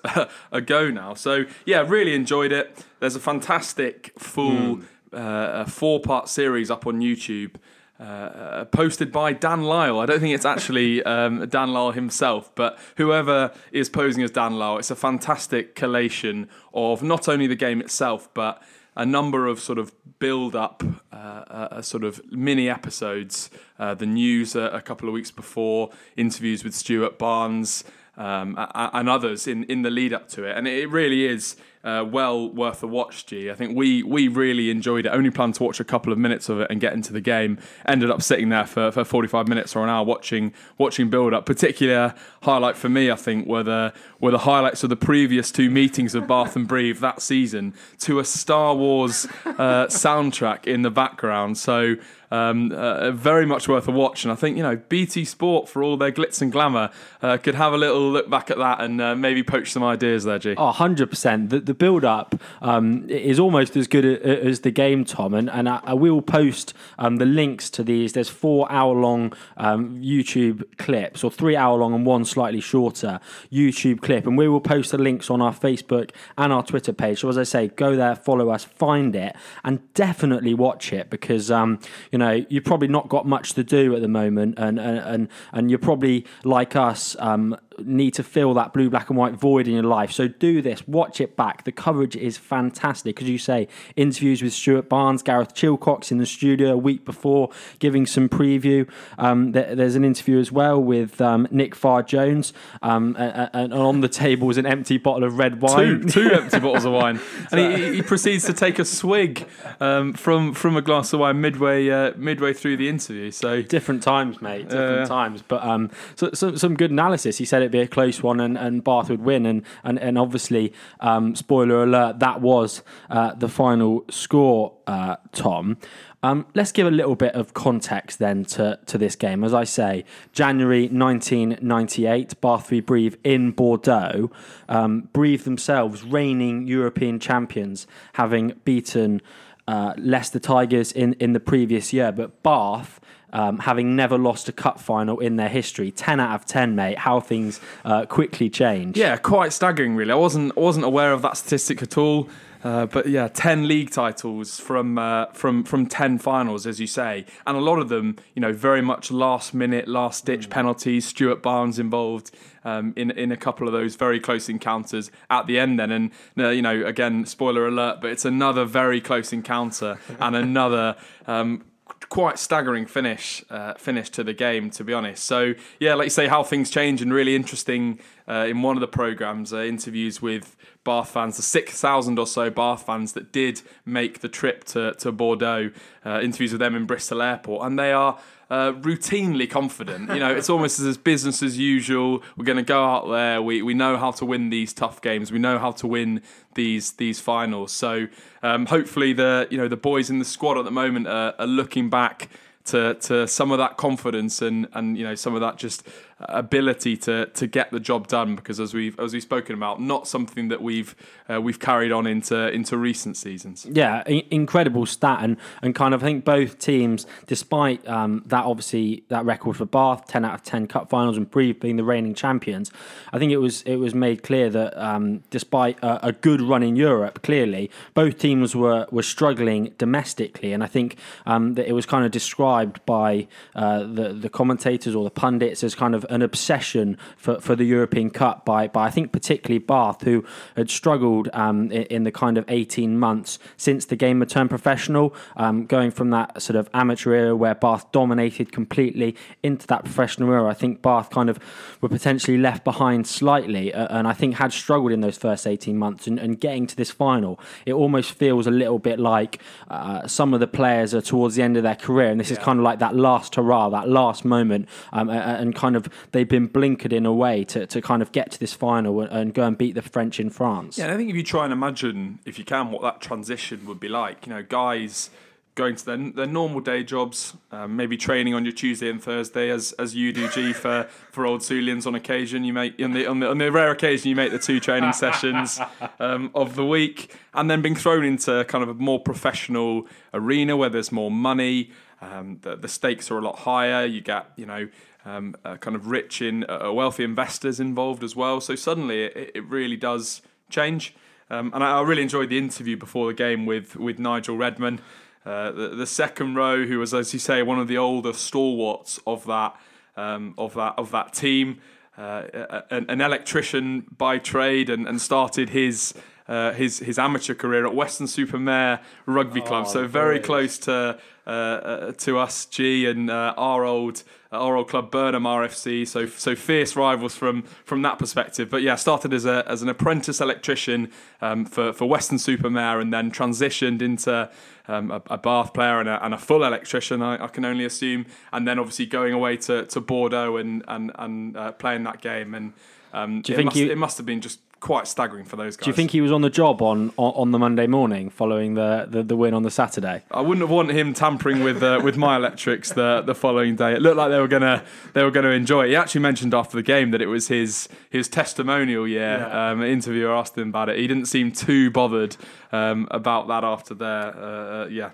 ago 0.52 0.90
now. 0.90 1.14
So 1.14 1.44
yeah, 1.64 1.84
really 1.86 2.14
enjoyed 2.14 2.52
it. 2.52 2.84
There's 3.00 3.16
a 3.16 3.20
fantastic 3.20 4.12
full 4.18 4.78
mm. 4.78 4.84
uh, 5.12 5.64
four 5.66 6.00
part 6.00 6.28
series 6.28 6.70
up 6.70 6.86
on 6.86 7.00
YouTube. 7.00 7.56
uh, 7.98 8.64
posted 8.66 9.10
by 9.10 9.32
Dan 9.32 9.62
Lyle. 9.62 9.98
I 9.98 10.06
don't 10.06 10.20
think 10.20 10.34
it's 10.34 10.44
actually 10.44 11.02
um, 11.14 11.48
Dan 11.48 11.72
Lyle 11.72 11.92
himself, 11.92 12.54
but 12.54 12.78
whoever 12.96 13.52
is 13.72 13.88
posing 13.88 14.22
as 14.22 14.30
Dan 14.30 14.58
Lyle, 14.58 14.78
it's 14.78 14.90
a 14.90 14.96
fantastic 14.96 15.74
collation 15.74 16.48
of 16.74 17.02
not 17.02 17.28
only 17.28 17.46
the 17.46 17.56
game 17.56 17.80
itself, 17.80 18.28
but 18.34 18.62
a 18.96 19.04
number 19.04 19.46
of 19.46 19.60
sort 19.60 19.78
of 19.78 19.92
build 20.18 20.56
up, 20.56 20.82
uh, 21.12 21.16
uh, 21.16 21.82
sort 21.82 22.04
of 22.04 22.20
mini 22.32 22.68
episodes. 22.68 23.50
Uh, 23.78 23.94
the 23.94 24.06
news 24.06 24.56
a, 24.56 24.62
a 24.62 24.80
couple 24.80 25.08
of 25.08 25.12
weeks 25.12 25.30
before, 25.30 25.90
interviews 26.16 26.64
with 26.64 26.74
Stuart 26.74 27.18
Barnes 27.18 27.84
um, 28.16 28.56
and 28.74 29.08
others 29.08 29.46
in, 29.46 29.64
in 29.64 29.82
the 29.82 29.90
lead 29.90 30.12
up 30.12 30.28
to 30.30 30.44
it. 30.44 30.56
And 30.56 30.66
it 30.66 30.88
really 30.88 31.26
is 31.26 31.56
uh, 31.86 32.04
well 32.04 32.50
worth 32.50 32.82
a 32.82 32.86
watch, 32.86 33.26
G. 33.26 33.48
I 33.48 33.54
think 33.54 33.76
we 33.76 34.02
we 34.02 34.26
really 34.26 34.70
enjoyed 34.70 35.06
it. 35.06 35.10
Only 35.10 35.30
planned 35.30 35.54
to 35.54 35.62
watch 35.62 35.78
a 35.78 35.84
couple 35.84 36.12
of 36.12 36.18
minutes 36.18 36.48
of 36.48 36.60
it 36.60 36.66
and 36.68 36.80
get 36.80 36.92
into 36.92 37.12
the 37.12 37.20
game. 37.20 37.58
Ended 37.86 38.10
up 38.10 38.22
sitting 38.22 38.48
there 38.48 38.66
for, 38.66 38.90
for 38.90 39.04
45 39.04 39.46
minutes 39.46 39.76
or 39.76 39.84
an 39.84 39.88
hour 39.88 40.04
watching 40.04 40.52
watching 40.78 41.08
build 41.08 41.32
up. 41.32 41.46
Particular 41.46 42.14
highlight 42.42 42.76
for 42.76 42.88
me, 42.88 43.10
I 43.10 43.14
think, 43.14 43.46
were 43.46 43.62
the 43.62 43.92
were 44.18 44.32
the 44.32 44.38
highlights 44.38 44.82
of 44.82 44.90
the 44.90 44.96
previous 44.96 45.52
two 45.52 45.70
meetings 45.70 46.16
of 46.16 46.26
Bath 46.26 46.56
and 46.56 46.66
Brive 46.66 46.98
that 47.00 47.22
season 47.22 47.72
to 48.00 48.18
a 48.18 48.24
Star 48.24 48.74
Wars 48.74 49.26
uh, 49.44 49.86
soundtrack 49.86 50.66
in 50.66 50.82
the 50.82 50.90
background. 50.90 51.56
So 51.56 51.94
um, 52.30 52.72
uh, 52.72 53.10
very 53.12 53.46
much 53.46 53.68
worth 53.68 53.88
a 53.88 53.92
watch. 53.92 54.24
And 54.24 54.32
I 54.32 54.34
think 54.34 54.56
you 54.56 54.62
know 54.62 54.76
BT 54.76 55.24
Sport 55.24 55.68
for 55.68 55.82
all 55.82 55.96
their 55.96 56.12
glitz 56.12 56.42
and 56.42 56.50
glamour 56.50 56.90
uh, 57.22 57.36
could 57.38 57.54
have 57.54 57.72
a 57.72 57.78
little 57.78 58.10
look 58.10 58.28
back 58.28 58.50
at 58.50 58.58
that 58.58 58.80
and 58.80 59.00
uh, 59.00 59.14
maybe 59.14 59.42
poach 59.42 59.72
some 59.72 59.84
ideas 59.84 60.24
there, 60.24 60.38
G. 60.38 60.54
Oh, 60.56 60.72
100%. 60.72 61.50
The, 61.50 61.60
the 61.60 61.74
build 61.78 62.04
up 62.04 62.34
um, 62.62 63.08
is 63.08 63.38
almost 63.38 63.76
as 63.76 63.86
good 63.86 64.04
as 64.04 64.60
the 64.60 64.70
game, 64.70 65.04
Tom. 65.04 65.34
And, 65.34 65.50
and 65.50 65.68
I, 65.68 65.80
I 65.84 65.94
will 65.94 66.22
post 66.22 66.74
um, 66.98 67.16
the 67.16 67.26
links 67.26 67.70
to 67.70 67.82
these. 67.82 68.12
There's 68.12 68.28
four 68.28 68.70
hour 68.70 68.94
long 68.94 69.32
um, 69.56 70.00
YouTube 70.00 70.64
clips, 70.78 71.24
or 71.24 71.30
three 71.30 71.56
hour 71.56 71.78
long 71.78 71.94
and 71.94 72.06
one 72.06 72.24
slightly 72.24 72.60
shorter 72.60 73.20
YouTube 73.52 74.00
clip. 74.00 74.26
And 74.26 74.36
we 74.36 74.48
will 74.48 74.60
post 74.60 74.92
the 74.92 74.98
links 74.98 75.30
on 75.30 75.40
our 75.40 75.54
Facebook 75.54 76.10
and 76.36 76.52
our 76.52 76.62
Twitter 76.62 76.92
page. 76.92 77.20
So, 77.20 77.28
as 77.28 77.38
I 77.38 77.44
say, 77.44 77.68
go 77.68 77.96
there, 77.96 78.14
follow 78.14 78.50
us, 78.50 78.64
find 78.64 79.14
it, 79.14 79.36
and 79.64 79.92
definitely 79.94 80.54
watch 80.54 80.92
it 80.92 81.10
because, 81.10 81.50
um, 81.50 81.80
you 82.12 82.18
know, 82.18 82.44
you've 82.48 82.64
probably 82.64 82.88
not 82.88 83.08
got 83.08 83.26
much 83.26 83.54
to 83.54 83.64
do 83.64 83.94
at 83.94 84.02
the 84.02 84.08
moment. 84.08 84.58
And, 84.58 84.78
and, 84.78 84.98
and, 84.98 85.28
and 85.52 85.70
you're 85.70 85.78
probably 85.78 86.26
like 86.44 86.76
us 86.76 87.16
um, 87.18 87.56
need 87.84 88.12
to 88.14 88.22
fill 88.22 88.54
that 88.54 88.72
blue, 88.72 88.90
black, 88.90 89.08
and 89.10 89.18
white 89.18 89.34
void 89.34 89.66
in 89.68 89.74
your 89.74 89.82
life. 89.82 90.12
So 90.12 90.28
do 90.28 90.62
this, 90.62 90.86
watch 90.86 91.20
it 91.20 91.36
back. 91.36 91.64
The 91.64 91.72
coverage 91.72 92.16
is 92.16 92.36
fantastic. 92.36 93.20
As 93.20 93.28
you 93.28 93.38
say, 93.38 93.68
interviews 93.94 94.42
with 94.42 94.52
Stuart 94.52 94.88
Barnes, 94.88 95.22
Gareth 95.22 95.54
Chilcott 95.54 96.10
in 96.10 96.18
the 96.18 96.26
studio 96.26 96.72
a 96.72 96.76
week 96.76 97.04
before, 97.04 97.50
giving 97.78 98.06
some 98.06 98.28
preview. 98.28 98.88
Um, 99.18 99.52
there's 99.52 99.94
an 99.94 100.04
interview 100.04 100.38
as 100.38 100.50
well 100.52 100.82
with 100.82 101.20
um, 101.20 101.48
Nick 101.50 101.74
Farr 101.74 102.02
Jones, 102.02 102.52
um, 102.82 103.16
and, 103.18 103.50
and, 103.52 103.74
on 103.74 104.00
the 104.00 104.08
table 104.08 104.48
is 104.50 104.56
an 104.56 104.66
empty 104.66 104.98
bottle 104.98 105.24
of 105.24 105.38
red 105.38 105.60
wine. 105.60 106.02
Two, 106.02 106.08
two 106.08 106.30
empty 106.32 106.58
bottles 106.58 106.84
of 106.84 106.92
wine, 106.92 107.20
and 107.50 107.60
he, 107.60 107.96
he, 107.96 108.02
proceeds 108.02 108.44
to 108.46 108.52
take 108.52 108.78
a 108.78 108.84
swig 108.84 109.46
um, 109.80 110.12
from 110.12 110.54
from 110.54 110.76
a 110.76 110.82
glass 110.82 111.12
of 111.12 111.20
wine 111.20 111.40
midway 111.40 111.88
uh, 111.88 112.12
midway 112.16 112.52
through 112.52 112.76
the 112.76 112.88
interview. 112.88 113.30
So 113.30 113.62
different 113.62 114.02
times, 114.02 114.40
mate. 114.40 114.68
Different 114.68 115.02
uh, 115.02 115.06
times, 115.06 115.42
but 115.42 115.62
um, 115.64 115.90
so, 116.14 116.30
so, 116.32 116.54
some 116.56 116.74
good 116.74 116.90
analysis. 116.90 117.38
He 117.38 117.44
said 117.44 117.62
it 117.66 117.72
be 117.72 117.80
a 117.80 117.86
close 117.86 118.22
one 118.22 118.40
and, 118.40 118.56
and 118.56 118.82
Bath 118.82 119.10
would 119.10 119.22
win. 119.22 119.46
And, 119.46 119.62
and, 119.84 119.98
and 119.98 120.18
obviously, 120.18 120.72
um, 121.00 121.34
spoiler 121.34 121.82
alert, 121.82 122.20
that 122.20 122.40
was 122.40 122.82
uh, 123.10 123.34
the 123.34 123.48
final 123.48 124.04
score, 124.10 124.72
uh, 124.86 125.16
Tom. 125.32 125.78
Um, 126.22 126.46
let's 126.54 126.72
give 126.72 126.86
a 126.86 126.90
little 126.90 127.14
bit 127.14 127.34
of 127.34 127.54
context 127.54 128.18
then 128.18 128.44
to, 128.46 128.80
to 128.86 128.98
this 128.98 129.14
game. 129.14 129.44
As 129.44 129.54
I 129.54 129.64
say, 129.64 130.04
January 130.32 130.88
1998, 130.88 132.40
Bath 132.40 132.68
v 132.68 132.80
Brive 132.80 133.16
in 133.22 133.52
Bordeaux. 133.52 134.30
Um, 134.68 135.08
Brive 135.12 135.44
themselves, 135.44 136.02
reigning 136.02 136.66
European 136.66 137.20
champions, 137.20 137.86
having 138.14 138.54
beaten 138.64 139.20
uh, 139.68 139.94
Leicester 139.98 140.38
Tigers 140.38 140.90
in, 140.90 141.12
in 141.14 141.32
the 141.32 141.40
previous 141.40 141.92
year. 141.92 142.10
But 142.10 142.42
Bath 142.42 142.98
um, 143.32 143.58
having 143.58 143.96
never 143.96 144.18
lost 144.18 144.48
a 144.48 144.52
cup 144.52 144.80
final 144.80 145.18
in 145.20 145.36
their 145.36 145.48
history. 145.48 145.90
Ten 145.90 146.20
out 146.20 146.34
of 146.34 146.46
ten, 146.46 146.74
mate. 146.74 146.98
How 146.98 147.20
things 147.20 147.60
uh, 147.84 148.06
quickly 148.06 148.48
change. 148.48 148.96
Yeah, 148.96 149.16
quite 149.16 149.52
staggering, 149.52 149.96
really. 149.96 150.12
I 150.12 150.16
wasn't 150.16 150.56
wasn't 150.56 150.84
aware 150.84 151.12
of 151.12 151.22
that 151.22 151.36
statistic 151.36 151.82
at 151.82 151.98
all. 151.98 152.28
Uh, 152.64 152.84
but 152.84 153.08
yeah, 153.08 153.28
ten 153.28 153.68
league 153.68 153.90
titles 153.90 154.58
from 154.58 154.98
uh, 154.98 155.26
from 155.26 155.62
from 155.62 155.86
ten 155.86 156.18
finals, 156.18 156.66
as 156.66 156.80
you 156.80 156.86
say, 156.86 157.24
and 157.46 157.56
a 157.56 157.60
lot 157.60 157.78
of 157.78 157.88
them, 157.88 158.16
you 158.34 158.40
know, 158.40 158.52
very 158.52 158.82
much 158.82 159.12
last 159.12 159.54
minute, 159.54 159.86
last 159.86 160.24
ditch 160.24 160.48
mm. 160.48 160.50
penalties. 160.50 161.06
Stuart 161.06 161.42
Barnes 161.42 161.78
involved 161.78 162.32
um, 162.64 162.92
in 162.96 163.12
in 163.12 163.30
a 163.30 163.36
couple 163.36 163.68
of 163.68 163.72
those 163.72 163.94
very 163.94 164.18
close 164.18 164.48
encounters 164.48 165.12
at 165.30 165.46
the 165.46 165.60
end. 165.60 165.78
Then, 165.78 165.92
and 165.92 166.10
uh, 166.36 166.48
you 166.48 166.62
know, 166.62 166.84
again, 166.84 167.24
spoiler 167.24 167.68
alert, 167.68 168.00
but 168.00 168.10
it's 168.10 168.24
another 168.24 168.64
very 168.64 169.00
close 169.00 169.32
encounter 169.32 170.00
and 170.18 170.34
another. 170.34 170.96
Um, 171.28 171.64
quite 172.08 172.38
staggering 172.38 172.86
finish 172.86 173.44
uh, 173.50 173.74
finish 173.74 174.10
to 174.10 174.24
the 174.24 174.32
game, 174.32 174.70
to 174.70 174.84
be 174.84 174.92
honest. 174.92 175.24
So 175.24 175.54
yeah, 175.80 175.94
like 175.94 176.06
you 176.06 176.10
say, 176.10 176.28
how 176.28 176.42
things 176.42 176.70
change 176.70 177.02
and 177.02 177.12
really 177.12 177.34
interesting. 177.34 177.98
Uh, 178.28 178.46
in 178.48 178.60
one 178.62 178.76
of 178.76 178.80
the 178.80 178.88
programs, 178.88 179.52
uh, 179.52 179.58
interviews 179.58 180.20
with 180.20 180.56
Bath 180.84 181.10
fans, 181.10 181.36
the 181.36 181.42
six 181.42 181.80
thousand 181.80 182.18
or 182.18 182.26
so 182.26 182.50
Bath 182.50 182.84
fans 182.86 183.12
that 183.12 183.32
did 183.32 183.62
make 183.84 184.20
the 184.20 184.28
trip 184.28 184.64
to 184.64 184.94
to 184.94 185.12
Bordeaux. 185.12 185.70
Uh, 186.04 186.20
interviews 186.20 186.52
with 186.52 186.60
them 186.60 186.74
in 186.74 186.86
Bristol 186.86 187.22
Airport, 187.22 187.66
and 187.66 187.78
they 187.78 187.92
are 187.92 188.18
uh, 188.50 188.72
routinely 188.72 189.48
confident. 189.48 190.08
You 190.12 190.20
know, 190.20 190.32
it's 190.32 190.48
almost 190.48 190.78
as 190.78 190.96
business 190.96 191.42
as 191.42 191.58
usual. 191.58 192.22
We're 192.36 192.44
going 192.44 192.56
to 192.56 192.62
go 192.62 192.84
out 192.84 193.08
there. 193.08 193.42
We 193.42 193.62
we 193.62 193.74
know 193.74 193.96
how 193.96 194.12
to 194.12 194.24
win 194.24 194.50
these 194.50 194.72
tough 194.72 195.00
games. 195.02 195.32
We 195.32 195.38
know 195.38 195.58
how 195.58 195.72
to 195.72 195.86
win 195.86 196.22
these 196.54 196.92
these 196.92 197.20
finals. 197.20 197.72
So 197.72 198.06
um, 198.42 198.66
hopefully 198.66 199.12
the 199.12 199.48
you 199.50 199.58
know 199.58 199.68
the 199.68 199.76
boys 199.76 200.10
in 200.10 200.18
the 200.18 200.24
squad 200.24 200.58
at 200.58 200.64
the 200.64 200.70
moment 200.70 201.08
are, 201.08 201.34
are 201.38 201.46
looking 201.46 201.90
back 201.90 202.28
to 202.66 202.94
to 202.94 203.26
some 203.26 203.50
of 203.50 203.58
that 203.58 203.76
confidence 203.76 204.42
and 204.42 204.68
and 204.74 204.96
you 204.98 205.04
know 205.04 205.14
some 205.14 205.34
of 205.34 205.40
that 205.40 205.56
just 205.56 205.86
ability 206.18 206.96
to 206.96 207.26
to 207.26 207.46
get 207.46 207.70
the 207.70 207.80
job 207.80 208.08
done 208.08 208.36
because 208.36 208.58
as 208.58 208.72
we've 208.72 208.98
as 208.98 209.12
we've 209.12 209.22
spoken 209.22 209.54
about 209.54 209.82
not 209.82 210.08
something 210.08 210.48
that 210.48 210.62
we've 210.62 210.96
uh, 211.30 211.38
we've 211.38 211.60
carried 211.60 211.92
on 211.92 212.06
into 212.06 212.50
into 212.52 212.76
recent 212.78 213.18
seasons. 213.18 213.66
Yeah 213.70 214.02
incredible 214.06 214.86
stat 214.86 215.18
and 215.20 215.36
and 215.60 215.74
kind 215.74 215.92
of 215.92 216.02
I 216.02 216.06
think 216.06 216.24
both 216.24 216.58
teams 216.58 217.06
despite 217.26 217.86
um, 217.86 218.22
that 218.26 218.46
obviously 218.46 219.04
that 219.08 219.26
record 219.26 219.58
for 219.58 219.66
Bath 219.66 220.06
10 220.06 220.24
out 220.24 220.34
of 220.34 220.42
10 220.42 220.68
cup 220.68 220.88
finals 220.88 221.18
and 221.18 221.30
Brive 221.30 221.60
being 221.60 221.76
the 221.76 221.84
reigning 221.84 222.14
champions 222.14 222.70
I 223.12 223.18
think 223.18 223.30
it 223.30 223.38
was 223.38 223.60
it 223.62 223.76
was 223.76 223.94
made 223.94 224.22
clear 224.22 224.48
that 224.48 224.76
um, 224.82 225.22
despite 225.28 225.78
a, 225.82 226.08
a, 226.08 226.12
good 226.12 226.40
run 226.40 226.62
in 226.62 226.76
Europe 226.76 227.22
clearly 227.22 227.70
both 227.92 228.18
teams 228.18 228.56
were 228.56 228.86
were 228.90 229.02
struggling 229.02 229.74
domestically 229.76 230.54
and 230.54 230.64
I 230.64 230.66
think 230.66 230.96
um, 231.26 231.54
that 231.54 231.68
it 231.68 231.72
was 231.72 231.84
kind 231.84 232.06
of 232.06 232.10
described 232.10 232.84
by 232.86 233.28
uh, 233.54 233.80
the 233.80 234.14
the 234.14 234.30
commentators 234.30 234.94
or 234.94 235.04
the 235.04 235.10
pundits 235.10 235.62
as 235.62 235.74
kind 235.74 235.94
of 235.94 236.05
an 236.10 236.22
obsession 236.22 236.96
for, 237.16 237.40
for 237.40 237.56
the 237.56 237.64
European 237.64 238.10
Cup 238.10 238.44
by, 238.44 238.68
by 238.68 238.86
I 238.86 238.90
think 238.90 239.12
particularly 239.12 239.58
Bath, 239.58 240.02
who 240.02 240.24
had 240.56 240.70
struggled 240.70 241.28
um, 241.32 241.70
in, 241.72 241.82
in, 241.84 242.04
the 242.04 242.12
kind 242.12 242.38
of 242.38 242.44
18 242.48 242.98
months 242.98 243.38
since 243.56 243.84
the 243.86 243.96
game 243.96 244.20
had 244.20 244.28
turned 244.28 244.50
professional, 244.50 245.14
um, 245.36 245.66
going 245.66 245.90
from 245.90 246.10
that 246.10 246.40
sort 246.40 246.56
of 246.56 246.68
amateur 246.72 247.12
era 247.12 247.36
where 247.36 247.54
Bath 247.54 247.90
dominated 247.92 248.52
completely 248.52 249.16
into 249.42 249.66
that 249.66 249.84
professional 249.84 250.32
era. 250.32 250.48
I 250.48 250.54
think 250.54 250.82
Bath 250.82 251.10
kind 251.10 251.28
of 251.28 251.38
were 251.80 251.88
potentially 251.88 252.38
left 252.38 252.64
behind 252.64 253.06
slightly, 253.06 253.72
uh, 253.72 253.98
and 253.98 254.06
I 254.06 254.12
think 254.12 254.36
had 254.36 254.52
struggled 254.52 254.92
in 254.92 255.00
those 255.00 255.18
first 255.18 255.46
18 255.46 255.76
months. 255.76 256.06
And, 256.06 256.18
and 256.18 256.40
getting 256.40 256.66
to 256.66 256.76
this 256.76 256.90
final, 256.90 257.40
it 257.64 257.72
almost 257.72 258.12
feels 258.12 258.46
a 258.46 258.50
little 258.50 258.78
bit 258.78 258.98
like 258.98 259.40
uh, 259.68 260.06
some 260.06 260.34
of 260.34 260.40
the 260.40 260.46
players 260.46 260.94
are 260.94 261.00
towards 261.00 261.34
the 261.34 261.42
end 261.42 261.56
of 261.56 261.62
their 261.62 261.74
career, 261.74 262.10
and 262.10 262.20
this 262.20 262.30
yeah. 262.30 262.38
is 262.38 262.44
kind 262.44 262.58
of 262.58 262.64
like 262.64 262.78
that 262.78 262.94
last 262.94 263.34
hurrah, 263.34 263.68
that 263.70 263.88
last 263.88 264.24
moment, 264.24 264.68
um, 264.92 265.08
and 265.08 265.54
kind 265.54 265.76
of 265.76 265.88
they've 266.12 266.28
been 266.28 266.48
blinkered 266.48 266.92
in 266.92 267.06
a 267.06 267.12
way 267.12 267.44
to, 267.44 267.66
to 267.66 267.80
kind 267.80 268.02
of 268.02 268.12
get 268.12 268.30
to 268.32 268.40
this 268.40 268.52
final 268.52 269.00
and, 269.00 269.10
and, 269.10 269.34
go 269.34 269.44
and 269.44 269.58
beat 269.58 269.74
the 269.74 269.82
French 269.82 270.18
in 270.20 270.30
France. 270.30 270.78
Yeah, 270.78 270.92
I 270.92 270.96
think 270.96 271.10
if 271.10 271.16
you 271.16 271.22
try 271.22 271.44
and 271.44 271.52
imagine, 271.52 272.18
if 272.24 272.38
you 272.38 272.44
can, 272.44 272.70
what 272.70 272.82
that 272.82 273.00
transition 273.00 273.66
would 273.66 273.80
be 273.80 273.88
like, 273.88 274.26
you 274.26 274.32
know, 274.32 274.42
guys 274.42 275.10
going 275.56 275.74
to 275.74 275.84
their, 275.84 275.96
their 275.96 276.26
normal 276.26 276.60
day 276.60 276.84
jobs, 276.84 277.34
um, 277.50 277.74
maybe 277.74 277.96
training 277.96 278.34
on 278.34 278.44
your 278.44 278.52
Tuesday 278.52 278.88
and 278.88 279.02
Thursday, 279.02 279.50
as 279.50 279.72
as 279.72 279.96
you 279.96 280.12
do, 280.12 280.28
G 280.28 280.52
for 280.52 280.84
for 281.10 281.26
old 281.26 281.40
Sulians 281.40 281.86
on 281.86 281.96
occasion. 281.96 282.44
You 282.44 282.52
make 282.52 282.80
on 282.80 282.92
the 282.92 283.06
on 283.06 283.18
the, 283.18 283.28
on 283.28 283.38
the 283.38 283.50
rare 283.50 283.72
occasion 283.72 284.08
you 284.08 284.14
make 284.14 284.30
the 284.30 284.38
two 284.38 284.60
training 284.60 284.92
sessions 284.92 285.58
um, 285.98 286.30
of 286.34 286.54
the 286.54 286.64
week, 286.64 287.12
and 287.34 287.50
then 287.50 287.62
being 287.62 287.74
thrown 287.74 288.04
into 288.04 288.44
kind 288.44 288.62
of 288.62 288.68
a 288.68 288.74
more 288.74 289.00
professional 289.00 289.88
arena 290.14 290.56
where 290.56 290.70
there's 290.70 290.92
more 290.92 291.10
money. 291.10 291.72
Um, 292.00 292.38
the, 292.42 292.54
the 292.56 292.68
stakes 292.68 293.10
are 293.10 293.18
a 293.18 293.22
lot 293.22 293.40
higher. 293.40 293.84
You 293.84 294.02
get 294.02 294.30
you 294.36 294.46
know 294.46 294.68
um, 295.04 295.34
uh, 295.44 295.56
kind 295.56 295.74
of 295.74 295.88
rich 295.88 296.22
in 296.22 296.44
uh, 296.48 296.70
wealthy 296.72 297.02
investors 297.02 297.58
involved 297.58 298.04
as 298.04 298.14
well. 298.14 298.40
So 298.40 298.54
suddenly 298.54 299.04
it, 299.04 299.32
it 299.34 299.44
really 299.46 299.76
does 299.76 300.20
change. 300.50 300.94
Um, 301.28 301.50
and 301.54 301.64
I, 301.64 301.78
I, 301.78 301.82
really 301.82 302.02
enjoyed 302.02 302.28
the 302.28 302.38
interview 302.38 302.76
before 302.76 303.08
the 303.08 303.14
game 303.14 303.46
with 303.46 303.74
with 303.74 303.98
Nigel 303.98 304.36
Redman. 304.36 304.80
Uh, 305.26 305.50
the, 305.50 305.68
the 305.70 305.86
second 305.86 306.36
row, 306.36 306.64
who 306.64 306.78
was, 306.78 306.94
as 306.94 307.12
you 307.12 307.18
say, 307.18 307.42
one 307.42 307.58
of 307.58 307.66
the 307.66 307.76
older 307.76 308.12
stalwarts 308.12 309.00
of 309.06 309.26
that 309.26 309.56
um, 309.96 310.34
of 310.38 310.54
that 310.54 310.74
of 310.78 310.90
that 310.92 311.12
team. 311.12 311.60
Uh, 311.98 312.62
an, 312.70 312.84
an, 312.90 313.00
electrician 313.00 313.86
by 313.96 314.18
trade 314.18 314.68
and, 314.68 314.86
and 314.86 315.00
started 315.00 315.48
his 315.48 315.94
uh, 316.28 316.52
his 316.52 316.80
his 316.80 316.98
amateur 316.98 317.34
career 317.34 317.64
at 317.66 317.74
Weston-super-Mare 317.74 318.80
Rugby 319.06 319.40
Club. 319.40 319.64
Oh, 319.66 319.72
so 319.72 319.86
very 319.86 320.20
close 320.20 320.58
to 320.58 320.98
uh, 321.26 321.30
uh, 321.30 321.92
to 321.92 322.18
us, 322.18 322.46
G, 322.46 322.86
and 322.86 323.10
uh, 323.10 323.34
our 323.36 323.64
old 323.64 324.02
our 324.32 324.56
old 324.56 324.68
club 324.68 324.90
Burnham 324.90 325.22
RFC. 325.22 325.86
So 325.86 326.06
so 326.06 326.34
fierce 326.34 326.76
rivals 326.76 327.14
from 327.16 327.42
from 327.64 327.82
that 327.82 327.98
perspective. 327.98 328.50
But 328.50 328.62
yeah, 328.62 328.74
started 328.74 329.12
as 329.12 329.24
a 329.24 329.44
as 329.48 329.62
an 329.62 329.68
apprentice 329.68 330.20
electrician 330.20 330.90
um, 331.20 331.44
for 331.44 331.72
for 331.72 331.88
Weston-super-Mare, 331.88 332.80
and 332.80 332.92
then 332.92 333.10
transitioned 333.10 333.80
into 333.80 334.30
um, 334.68 334.90
a, 334.90 335.02
a, 335.10 335.18
Bath 335.18 335.54
player 335.54 335.80
and 335.80 335.88
a, 335.88 336.04
and 336.04 336.14
a 336.14 336.18
full 336.18 336.44
electrician, 336.44 337.02
I, 337.02 337.24
I, 337.24 337.28
can 337.28 337.44
only 337.44 337.64
assume, 337.64 338.06
and 338.32 338.46
then 338.46 338.58
obviously 338.58 338.86
going 338.86 339.12
away 339.12 339.36
to, 339.38 339.66
to 339.66 339.80
Bordeaux 339.80 340.36
and 340.36 340.64
and 340.68 340.92
and 340.96 341.36
uh, 341.36 341.52
playing 341.52 341.84
that 341.84 342.00
game, 342.00 342.34
and 342.34 342.52
um, 342.92 343.22
Do 343.22 343.32
you 343.32 343.34
it, 343.34 343.36
think 343.36 343.46
must, 343.46 343.56
you, 343.56 343.70
it 343.70 343.78
must 343.78 343.96
have 343.98 344.06
been 344.06 344.20
just 344.20 344.40
quite 344.66 344.88
staggering 344.88 345.24
for 345.24 345.36
those 345.36 345.56
guys. 345.56 345.64
Do 345.64 345.70
you 345.70 345.74
think 345.74 345.92
he 345.92 346.00
was 346.00 346.10
on 346.10 346.22
the 346.22 346.30
job 346.30 346.60
on 346.60 346.92
on, 346.96 347.12
on 347.14 347.30
the 347.30 347.38
Monday 347.38 347.68
morning 347.68 348.10
following 348.10 348.54
the, 348.54 348.88
the, 348.90 349.04
the, 349.04 349.16
win 349.16 349.32
on 349.32 349.44
the 349.44 349.50
Saturday? 349.50 350.02
I 350.10 350.20
wouldn't 350.20 350.40
have 350.40 350.50
wanted 350.50 350.74
him 350.74 350.92
tampering 350.92 351.44
with 351.44 351.62
uh, 351.62 351.80
with 351.84 351.96
my 351.96 352.16
electrics 352.16 352.72
the 352.72 353.00
the 353.06 353.14
following 353.14 353.54
day. 353.54 353.74
It 353.74 353.80
looked 353.80 353.96
like 353.96 354.10
they 354.10 354.18
were 354.18 354.26
gonna 354.26 354.64
they 354.92 355.04
were 355.04 355.12
gonna 355.12 355.30
enjoy 355.30 355.66
it. 355.66 355.68
He 355.68 355.76
actually 355.76 356.00
mentioned 356.00 356.34
after 356.34 356.56
the 356.56 356.64
game 356.64 356.90
that 356.90 357.00
it 357.00 357.06
was 357.06 357.28
his 357.28 357.68
his 357.90 358.08
testimonial 358.08 358.88
year. 358.88 359.18
Yeah. 359.20 359.50
Um, 359.50 359.62
interviewer 359.62 360.12
asked 360.12 360.36
him 360.36 360.48
about 360.48 360.68
it. 360.68 360.78
He 360.78 360.88
didn't 360.88 361.06
seem 361.06 361.30
too 361.30 361.70
bothered 361.70 362.16
um, 362.50 362.88
about 362.90 363.28
that 363.28 363.44
after 363.44 363.72
their 363.72 364.16
uh, 364.16 364.64
uh 364.64 364.68
yeah 364.68 364.90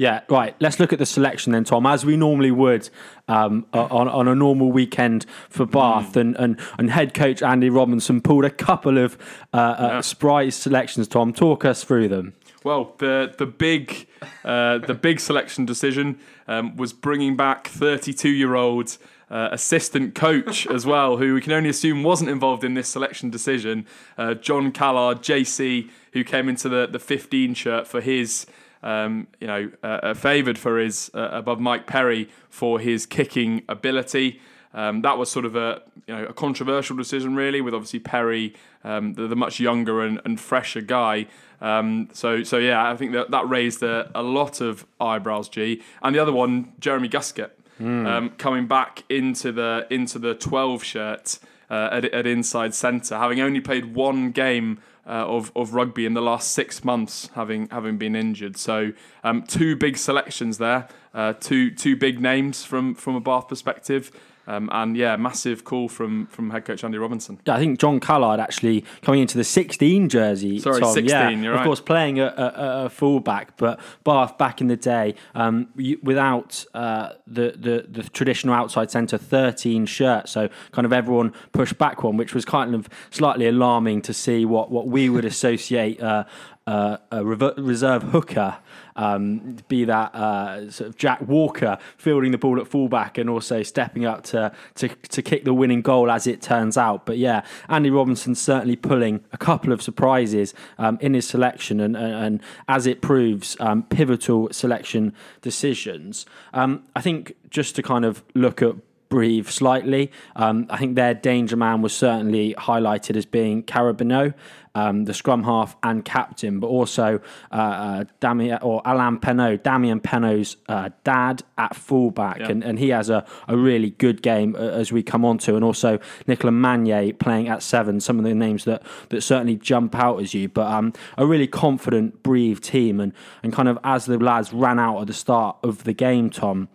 yeah, 0.00 0.22
right. 0.30 0.56
Let's 0.60 0.80
look 0.80 0.94
at 0.94 0.98
the 0.98 1.04
selection 1.04 1.52
then, 1.52 1.64
Tom, 1.64 1.84
as 1.84 2.06
we 2.06 2.16
normally 2.16 2.50
would 2.50 2.88
um, 3.28 3.66
on, 3.74 4.08
on 4.08 4.28
a 4.28 4.34
normal 4.34 4.72
weekend 4.72 5.26
for 5.50 5.66
Bath. 5.66 6.14
Mm. 6.14 6.20
And, 6.20 6.36
and, 6.36 6.60
and 6.78 6.90
head 6.90 7.12
coach 7.12 7.42
Andy 7.42 7.68
Robinson 7.68 8.22
pulled 8.22 8.46
a 8.46 8.50
couple 8.50 8.96
of 8.96 9.18
uh, 9.52 9.58
uh, 9.58 9.76
yeah. 9.78 10.00
surprise 10.00 10.56
selections, 10.56 11.06
Tom. 11.06 11.34
Talk 11.34 11.66
us 11.66 11.84
through 11.84 12.08
them. 12.08 12.32
Well, 12.64 12.94
the 12.96 13.34
the 13.36 13.44
big 13.44 14.06
uh, 14.42 14.78
the 14.78 14.94
big 14.94 15.20
selection 15.20 15.66
decision 15.66 16.18
um, 16.48 16.78
was 16.78 16.94
bringing 16.94 17.36
back 17.36 17.68
32 17.68 18.30
year 18.30 18.54
old 18.54 18.96
uh, 19.30 19.50
assistant 19.52 20.14
coach 20.14 20.66
as 20.70 20.86
well, 20.86 21.18
who 21.18 21.34
we 21.34 21.42
can 21.42 21.52
only 21.52 21.68
assume 21.68 22.02
wasn't 22.04 22.30
involved 22.30 22.64
in 22.64 22.72
this 22.72 22.88
selection 22.88 23.28
decision. 23.28 23.86
Uh, 24.16 24.32
Jon 24.32 24.72
Callard, 24.72 25.20
JC, 25.20 25.90
who 26.14 26.24
came 26.24 26.48
into 26.48 26.70
the 26.70 26.86
the 26.90 26.98
15 26.98 27.52
shirt 27.52 27.86
for 27.86 28.00
his 28.00 28.46
um, 28.82 29.26
you 29.40 29.46
know, 29.46 29.70
uh, 29.82 29.86
uh, 29.86 30.14
favoured 30.14 30.58
for 30.58 30.78
his 30.78 31.10
uh, 31.14 31.28
above 31.32 31.60
Mike 31.60 31.86
Perry 31.86 32.28
for 32.48 32.78
his 32.78 33.06
kicking 33.06 33.62
ability. 33.68 34.40
Um, 34.72 35.02
that 35.02 35.18
was 35.18 35.30
sort 35.30 35.44
of 35.44 35.56
a 35.56 35.82
you 36.06 36.14
know 36.14 36.24
a 36.26 36.32
controversial 36.32 36.96
decision, 36.96 37.34
really, 37.34 37.60
with 37.60 37.74
obviously 37.74 37.98
Perry, 37.98 38.54
um, 38.84 39.14
the, 39.14 39.26
the, 39.26 39.36
much 39.36 39.58
younger 39.58 40.02
and, 40.02 40.20
and 40.24 40.40
fresher 40.40 40.80
guy. 40.80 41.26
Um, 41.60 42.08
so 42.12 42.42
so 42.42 42.58
yeah, 42.58 42.90
I 42.90 42.96
think 42.96 43.12
that 43.12 43.30
that 43.32 43.48
raised 43.48 43.82
a, 43.82 44.10
a, 44.14 44.22
lot 44.22 44.60
of 44.60 44.86
eyebrows. 45.00 45.48
G 45.48 45.82
and 46.02 46.14
the 46.14 46.20
other 46.20 46.32
one, 46.32 46.72
Jeremy 46.78 47.08
Guscott, 47.08 47.50
mm. 47.80 48.38
coming 48.38 48.66
back 48.66 49.04
into 49.08 49.50
the 49.52 49.86
into 49.90 50.18
the 50.18 50.34
twelve 50.34 50.84
shirt 50.84 51.38
uh, 51.68 51.88
at, 51.92 52.04
at 52.06 52.26
inside 52.26 52.74
centre, 52.74 53.16
having 53.18 53.40
only 53.40 53.60
played 53.60 53.94
one 53.94 54.30
game 54.30 54.80
uh, 55.06 55.26
of 55.26 55.52
of 55.54 55.74
rugby 55.74 56.06
in 56.06 56.14
the 56.14 56.22
last 56.22 56.52
six 56.52 56.84
months, 56.84 57.30
having 57.34 57.68
having 57.70 57.98
been 57.98 58.14
injured. 58.14 58.56
So 58.56 58.92
um, 59.24 59.42
two 59.42 59.76
big 59.76 59.96
selections 59.96 60.58
there, 60.58 60.88
uh, 61.14 61.34
two 61.34 61.70
two 61.70 61.96
big 61.96 62.20
names 62.20 62.64
from 62.64 62.94
from 62.94 63.14
a 63.14 63.20
Bath 63.20 63.48
perspective. 63.48 64.10
Um, 64.46 64.68
and 64.72 64.96
yeah, 64.96 65.16
massive 65.16 65.64
call 65.64 65.88
from 65.88 66.26
from 66.26 66.50
head 66.50 66.64
coach 66.64 66.82
Andy 66.82 66.98
Robinson. 66.98 67.38
Yeah, 67.46 67.54
I 67.54 67.58
think 67.58 67.78
Jon 67.78 68.00
Callard 68.00 68.40
actually 68.40 68.84
coming 69.02 69.20
into 69.20 69.38
the 69.38 69.44
16 69.44 70.08
jersey. 70.08 70.58
Sorry, 70.58 70.80
Tom, 70.80 70.92
16. 70.92 71.08
Yeah, 71.08 71.30
you're 71.30 71.52
of 71.52 71.60
right. 71.60 71.64
course, 71.64 71.80
playing 71.80 72.18
a, 72.18 72.26
a, 72.26 72.84
a 72.86 72.88
fullback, 72.88 73.56
but 73.56 73.78
Bath 74.04 74.38
back 74.38 74.60
in 74.60 74.66
the 74.66 74.76
day, 74.76 75.14
um, 75.34 75.68
without 76.02 76.64
uh, 76.74 77.10
the, 77.26 77.54
the 77.56 77.86
the 77.88 78.08
traditional 78.10 78.54
outside 78.54 78.90
centre 78.90 79.18
13 79.18 79.86
shirt, 79.86 80.28
so 80.28 80.48
kind 80.72 80.86
of 80.86 80.92
everyone 80.92 81.32
pushed 81.52 81.78
back 81.78 82.02
one, 82.02 82.16
which 82.16 82.34
was 82.34 82.44
kind 82.44 82.74
of 82.74 82.88
slightly 83.10 83.46
alarming 83.46 84.02
to 84.02 84.14
see 84.14 84.44
what 84.44 84.70
what 84.70 84.86
we 84.86 85.08
would 85.08 85.24
associate 85.24 86.02
uh, 86.02 86.24
uh, 86.66 86.98
a 87.10 87.24
reserve 87.24 88.02
hooker, 88.04 88.58
um, 89.00 89.56
be 89.68 89.84
that 89.84 90.14
uh, 90.14 90.70
sort 90.70 90.88
of 90.90 90.96
Jack 90.96 91.22
Walker 91.26 91.78
fielding 91.96 92.32
the 92.32 92.38
ball 92.38 92.60
at 92.60 92.68
fullback 92.68 93.16
and 93.16 93.30
also 93.30 93.62
stepping 93.62 94.04
up 94.04 94.24
to, 94.24 94.52
to 94.74 94.88
to 94.88 95.22
kick 95.22 95.44
the 95.44 95.54
winning 95.54 95.80
goal 95.80 96.10
as 96.10 96.26
it 96.26 96.42
turns 96.42 96.76
out. 96.76 97.06
But 97.06 97.16
yeah, 97.16 97.42
Andy 97.68 97.90
Robinson 97.90 98.34
certainly 98.34 98.76
pulling 98.76 99.24
a 99.32 99.38
couple 99.38 99.72
of 99.72 99.80
surprises 99.80 100.52
um, 100.78 100.98
in 101.00 101.14
his 101.14 101.26
selection 101.26 101.80
and, 101.80 101.96
and, 101.96 102.14
and 102.14 102.42
as 102.68 102.86
it 102.86 103.00
proves, 103.00 103.56
um, 103.58 103.84
pivotal 103.84 104.48
selection 104.52 105.14
decisions. 105.40 106.26
Um, 106.52 106.84
I 106.94 107.00
think 107.00 107.34
just 107.48 107.74
to 107.76 107.82
kind 107.82 108.04
of 108.04 108.22
look 108.34 108.60
at 108.60 108.74
Brive 109.10 109.50
slightly. 109.50 110.12
Um, 110.36 110.68
I 110.70 110.76
think 110.76 110.94
their 110.94 111.14
danger 111.14 111.56
man 111.56 111.82
was 111.82 111.92
certainly 111.92 112.54
highlighted 112.54 113.16
as 113.16 113.26
being 113.26 113.64
Carbonneau, 113.64 114.34
um, 114.76 115.04
the 115.04 115.12
scrum 115.12 115.42
half 115.42 115.76
and 115.82 116.04
captain, 116.04 116.60
but 116.60 116.68
also 116.68 117.20
uh, 117.50 117.54
uh, 117.56 118.04
Damien 118.20 118.60
or 118.62 118.80
Alain 118.84 119.18
Penaud, 119.18 119.64
Damien 119.64 119.98
Penaud's 119.98 120.56
uh, 120.68 120.90
dad 121.02 121.42
at 121.58 121.74
fullback, 121.74 122.38
yeah. 122.38 122.50
and, 122.50 122.62
and 122.62 122.78
he 122.78 122.90
has 122.90 123.10
a, 123.10 123.26
a 123.48 123.56
really 123.56 123.90
good 123.90 124.22
game 124.22 124.54
uh, 124.54 124.60
as 124.60 124.92
we 124.92 125.02
come 125.02 125.24
on 125.24 125.38
to, 125.38 125.56
and 125.56 125.64
also 125.64 125.98
Nicolas 126.28 126.54
Magnier 126.54 127.12
playing 127.12 127.48
at 127.48 127.64
seven. 127.64 127.98
Some 127.98 128.20
of 128.20 128.24
the 128.24 128.32
names 128.32 128.64
that, 128.66 128.84
that 129.08 129.22
certainly 129.22 129.56
jump 129.56 129.96
out 129.96 130.20
as 130.20 130.34
you, 130.34 130.48
but 130.48 130.68
um, 130.70 130.92
a 131.18 131.26
really 131.26 131.48
confident, 131.48 132.22
Brive 132.22 132.60
team, 132.60 133.00
and 133.00 133.12
and 133.42 133.52
kind 133.52 133.68
of 133.68 133.76
as 133.82 134.06
the 134.06 134.18
lads 134.18 134.52
ran 134.52 134.78
out 134.78 135.00
at 135.00 135.08
the 135.08 135.12
start 135.12 135.56
of 135.64 135.82
the 135.82 135.92
game, 135.92 136.30
Tom 136.30 136.68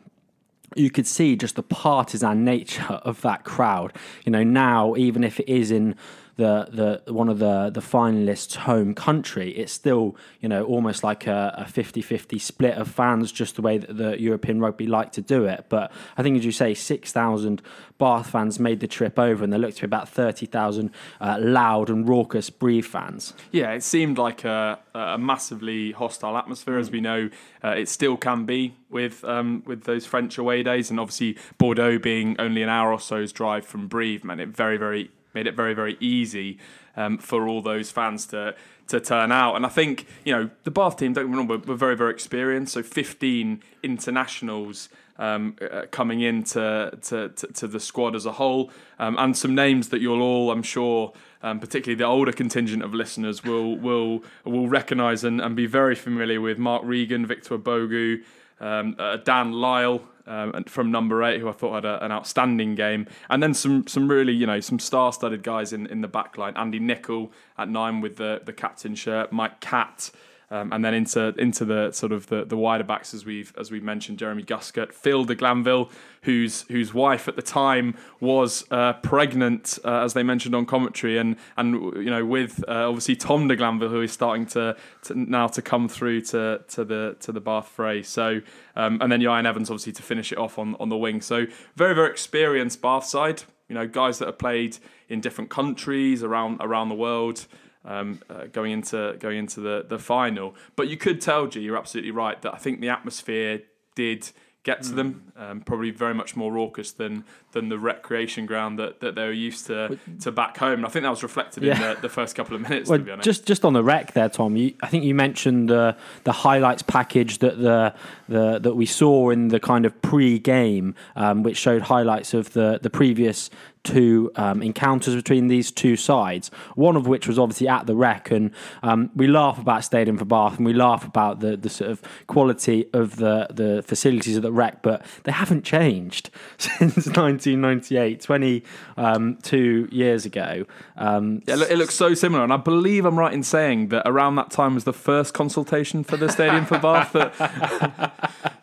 you 0.76 0.92
could 0.92 1.08
see 1.08 1.36
just 1.36 1.56
the 1.56 1.64
partisan 1.64 2.44
nature 2.44 3.00
of 3.04 3.22
that 3.22 3.44
crowd. 3.44 3.94
You 4.26 4.32
know, 4.32 4.44
now 4.44 4.96
even 4.96 5.24
if 5.24 5.40
it 5.40 5.50
is 5.50 5.72
in 5.72 5.96
the 6.38 7.02
the 7.06 7.14
one 7.14 7.30
of 7.30 7.40
the 7.40 7.70
the 7.70 7.80
finalists' 7.80 8.56
home 8.56 8.94
country, 8.94 9.52
it's 9.52 9.72
still 9.72 10.16
you 10.42 10.50
know 10.50 10.64
almost 10.66 11.04
like 11.04 11.28
a, 11.28 11.54
a 11.58 11.64
50-50 11.64 12.40
split 12.42 12.76
of 12.76 12.88
fans, 12.90 13.32
just 13.32 13.56
the 13.56 13.62
way 13.62 13.78
that 13.78 13.96
the 13.98 14.20
European 14.20 14.60
rugby 14.60 14.88
like 14.88 15.12
to 15.14 15.22
do 15.22 15.46
it. 15.46 15.66
But 15.70 15.92
I 16.18 16.24
think, 16.24 16.38
as 16.38 16.46
you 16.46 16.52
say, 16.52 16.74
six 16.74 17.12
thousand 17.12 17.62
Bath 17.98 18.32
fans 18.32 18.60
made 18.60 18.82
the 18.82 18.88
trip 18.88 19.18
over, 19.18 19.44
and 19.44 19.54
there 19.54 19.60
looked 19.60 19.78
to 19.78 19.84
be 19.84 19.86
about 19.86 20.10
thirty 20.10 20.46
thousand 20.46 20.92
uh, 21.22 21.38
loud 21.40 21.90
and 21.90 22.08
raucous 22.08 22.50
Brive 22.50 22.86
fans. 22.86 23.34
Yeah, 23.52 23.72
it 23.72 23.84
seemed 23.84 24.18
like 24.18 24.44
a, 24.44 24.80
a 24.94 25.18
massively 25.18 25.94
hostile 25.94 26.38
atmosphere, 26.38 26.78
as 26.78 26.92
we 26.92 27.00
know 27.00 27.30
uh, 27.64 27.70
it 27.70 27.88
still 27.88 28.18
can 28.18 28.46
be 28.46 28.76
with 28.90 29.24
um, 29.24 29.64
with 29.66 29.86
those 29.86 30.06
French 30.06 30.38
away 30.38 30.64
days, 30.64 30.90
and 30.90 31.00
obviously 31.00 31.38
Bordeaux 31.58 31.98
being 31.98 32.36
only 32.40 32.62
an 32.62 32.70
hour 32.70 32.92
or 32.92 33.00
so's 33.00 33.32
drive 33.32 33.66
from 33.66 33.88
Brive 33.88 34.26
meant 34.26 34.42
it 34.42 34.50
very 34.50 34.76
very 34.76 35.12
made 35.36 35.48
it 35.48 35.56
very 35.56 35.74
very 35.74 35.98
easy 36.00 36.58
um, 36.98 37.18
for 37.18 37.48
all 37.48 37.62
those 37.62 37.92
fans 37.92 38.26
to 38.28 38.56
to 38.88 39.00
turn 39.00 39.32
out. 39.32 39.56
And 39.56 39.66
I 39.66 39.70
think 39.70 40.08
you 40.24 40.34
know 40.34 40.50
the 40.64 40.72
Bath 40.72 40.98
team 40.98 41.14
don't 41.14 41.30
remember 41.30 41.58
were 41.58 41.76
very 41.76 41.96
very 41.96 42.12
experienced. 42.12 42.74
So 42.74 42.82
15 42.82 43.62
internationals. 43.84 44.90
Um, 45.18 45.56
uh, 45.62 45.84
coming 45.92 46.20
into 46.20 46.92
to, 47.04 47.30
to, 47.30 47.48
to, 47.54 47.68
the 47.68 47.80
squad 47.80 48.18
as 48.18 48.26
a 48.26 48.34
whole, 48.34 48.70
um, 49.00 49.16
and 49.18 49.38
some 49.38 49.56
names 49.56 49.88
that 49.88 50.02
you'll 50.02 50.22
all, 50.22 50.52
I'm 50.52 50.62
sure, 50.62 51.14
um, 51.42 51.62
particularly 51.62 51.96
the 51.96 52.04
older 52.04 52.34
contingent 52.34 52.84
of 52.84 52.94
listeners, 52.94 53.42
will 53.42 53.78
will 53.78 54.26
will 54.44 54.68
recognise 54.68 55.24
and, 55.24 55.40
and 55.40 55.56
be 55.56 55.68
very 55.68 55.96
familiar 55.96 56.42
with 56.42 56.58
Mark 56.58 56.82
Regan, 56.84 57.26
Victor 57.26 57.58
Ubogu, 57.58 58.26
um, 58.60 58.96
uh, 58.98 59.18
Dan 59.18 59.52
Lyle, 59.52 60.02
um, 60.28 60.64
from 60.66 60.92
number 60.92 61.24
eight, 61.24 61.40
who 61.40 61.50
I 61.50 61.52
thought 61.52 61.76
had 61.76 61.86
a, 61.86 62.04
an 62.04 62.12
outstanding 62.12 62.76
game, 62.76 63.08
and 63.30 63.44
then 63.44 63.54
some 63.54 63.86
some 63.88 64.08
really 64.08 64.34
you 64.34 64.48
know 64.48 64.60
some 64.60 64.80
star-studded 64.80 65.44
guys 65.44 65.74
in, 65.74 65.88
in 65.88 66.02
the 66.02 66.08
back 66.08 66.38
line. 66.38 66.56
Andy 66.56 66.80
Nicol 66.80 67.32
at 67.58 67.70
nine 67.70 68.02
with 68.02 68.18
the 68.18 68.42
the 68.44 68.54
captain 68.54 68.96
shirt, 68.96 69.32
Mike 69.32 69.60
Catt 69.60 70.12
um, 70.52 70.72
and 70.72 70.84
then 70.86 70.94
into 70.94 71.34
into 71.38 71.66
the 71.66 71.92
sort 71.92 72.12
of 72.12 72.28
the, 72.28 72.46
the 72.46 72.58
wider 72.58 72.84
backs 72.84 73.14
as 73.14 73.26
we've 73.26 73.54
as 73.58 73.72
we 73.72 73.80
mentioned, 73.80 74.20
Jeremy 74.20 74.44
Guscott, 74.44 74.94
Phil 74.94 75.26
de 75.26 75.36
Glanville, 75.36 75.90
whose 76.22 76.64
whose 76.64 76.94
wife 76.94 77.28
at 77.28 77.36
the 77.36 77.42
time 77.42 77.96
was 78.20 78.66
uh, 78.72 78.94
pregnant, 78.94 79.80
uh, 79.84 80.04
as 80.04 80.14
they 80.14 80.24
mentioned 80.24 80.56
on 80.56 80.66
commentary, 80.66 81.18
and 81.18 81.36
and 81.58 81.74
you 81.96 82.10
know 82.10 82.26
with 82.26 82.64
uh, 82.68 82.88
obviously 82.88 83.16
Tom 83.16 83.48
de 83.48 83.56
Glanville, 83.56 83.90
who 83.90 84.02
is 84.02 84.12
starting 84.12 84.46
to, 84.48 84.76
to, 85.04 85.16
now 85.16 85.48
to 85.48 85.62
come 85.62 85.88
through 85.88 86.22
to 86.22 86.62
to 86.68 86.86
the 86.86 87.16
to 87.22 87.32
the 87.32 87.42
Bath 87.42 87.68
fray. 87.68 88.04
So 88.04 88.42
um, 88.76 89.00
and 89.02 89.12
then 89.12 89.22
Ieuan 89.22 89.46
Evans 89.46 89.70
obviously 89.70 89.94
to 89.94 90.04
finish 90.04 90.32
it 90.32 90.38
off 90.38 90.60
on 90.60 90.76
on 90.80 90.90
the 90.90 90.98
wing. 90.98 91.22
So 91.22 91.46
very 91.76 91.96
very 91.96 92.10
experienced 92.10 92.82
Bath 92.82 93.06
side. 93.06 93.44
You 93.68 93.76
know 93.76 93.88
guys 93.88 94.20
that 94.20 94.28
have 94.28 94.38
played 94.38 94.78
in 95.10 95.22
different 95.22 95.50
countries 95.50 96.24
around 96.24 96.58
around 96.62 96.90
the 96.90 96.96
world. 96.96 97.48
Um, 97.88 98.20
uh, 98.32 98.46
going 98.52 98.72
into 98.72 99.16
going 99.20 99.38
into 99.38 99.60
the, 99.60 99.86
the 99.88 100.00
final, 100.00 100.56
but 100.76 100.88
you 100.88 100.98
could 100.98 101.22
tell, 101.22 101.46
G, 101.46 101.60
you're 101.60 101.78
absolutely 101.78 102.10
right 102.10 102.42
that 102.42 102.52
I 102.52 102.58
think 102.58 102.82
the 102.82 102.90
atmosphere 102.90 103.62
did 103.94 104.32
get 104.64 104.82
to 104.82 104.94
them. 104.94 105.32
Um, 105.38 105.62
probably 105.62 105.92
very 105.92 106.16
much 106.16 106.36
more 106.36 106.52
raucous 106.52 106.92
than 106.92 107.24
than 107.52 107.70
the 107.70 107.78
recreation 107.78 108.48
ground 108.48 108.80
that, 108.80 109.00
that 109.00 109.14
they 109.14 109.22
were 109.22 109.32
used 109.32 109.68
to 109.68 110.00
to 110.22 110.32
back 110.32 110.58
home. 110.58 110.80
And 110.80 110.86
I 110.86 110.90
think 110.90 111.04
that 111.04 111.12
was 111.12 111.22
reflected 111.22 111.64
in 111.64 111.80
the, 111.80 111.98
the 112.02 112.10
first 112.10 112.36
couple 112.36 112.56
of 112.56 112.62
minutes. 112.62 112.90
Well, 112.90 112.98
to 112.98 113.06
be 113.06 113.12
honest, 113.12 113.26
just 113.26 113.46
just 113.46 113.64
on 113.64 113.74
the 113.74 113.84
rec 113.84 114.14
there, 114.14 114.30
Tom. 114.30 114.56
You, 114.56 114.74
I 114.82 114.88
think 114.88 115.04
you 115.04 115.14
mentioned 115.14 115.70
the 115.70 115.96
the 116.24 116.32
highlights 116.32 116.82
package 116.82 117.38
that 117.40 117.60
the 117.60 117.94
the 118.28 118.58
that 118.60 118.74
we 118.76 118.88
saw 118.88 119.30
in 119.30 119.50
the 119.50 119.60
kind 119.60 119.86
of 119.86 120.02
pre-game, 120.02 120.96
um, 121.16 121.44
which 121.44 121.58
showed 121.58 121.84
highlights 121.84 122.34
of 122.34 122.54
the 122.54 122.80
the 122.82 122.90
previous 122.90 123.52
two 123.86 124.32
um, 124.36 124.62
encounters 124.62 125.16
between 125.16 125.48
these 125.48 125.72
two 125.72 125.96
sides. 125.96 126.52
One 126.76 126.98
of 126.98 127.08
which 127.08 127.28
was 127.28 127.40
obviously 127.40 127.68
at 127.68 127.86
the 127.86 127.96
rec, 127.96 128.32
and 128.32 128.52
um, 128.84 129.12
we 129.16 129.28
laugh 129.28 129.58
about 129.60 129.84
Stadium 129.84 130.18
for 130.18 130.26
Bath, 130.26 130.58
and 130.58 130.66
we 130.66 130.74
laugh 130.74 131.06
about 131.06 131.40
the 131.40 131.56
the 131.56 131.70
sort 131.70 131.92
of 131.92 132.02
quality 132.28 132.88
of 132.94 133.16
the 133.18 133.48
the 133.50 133.84
facilities 133.84 134.36
at 134.36 134.44
the 134.44 134.52
rec, 134.52 134.82
but 134.82 135.06
they 135.24 135.32
haven't 135.32 135.64
changed 135.64 136.30
since 136.58 137.06
1998, 137.08 138.20
22 138.22 139.88
years 139.92 140.26
ago. 140.26 140.66
Um, 140.98 141.42
Yeah, 141.46 141.56
it, 141.56 141.72
it 141.72 141.78
looks 141.78 141.96
so 141.96 142.14
similar, 142.14 142.44
and 142.44 142.52
I 142.52 142.58
believe 142.58 143.06
I'm 143.06 143.18
right 143.18 143.34
in 143.34 143.44
saying 143.44 143.90
that 143.90 144.04
around 144.06 144.36
that 144.36 144.52
time 144.52 144.76
was 144.76 144.84
the 144.84 144.94
first 144.94 145.34
consultation 145.34 146.04
for 146.04 146.18
the 146.18 146.30
stadium 146.30 146.66
for 146.66 146.80
Bath. 146.80 147.14
That, 147.14 148.22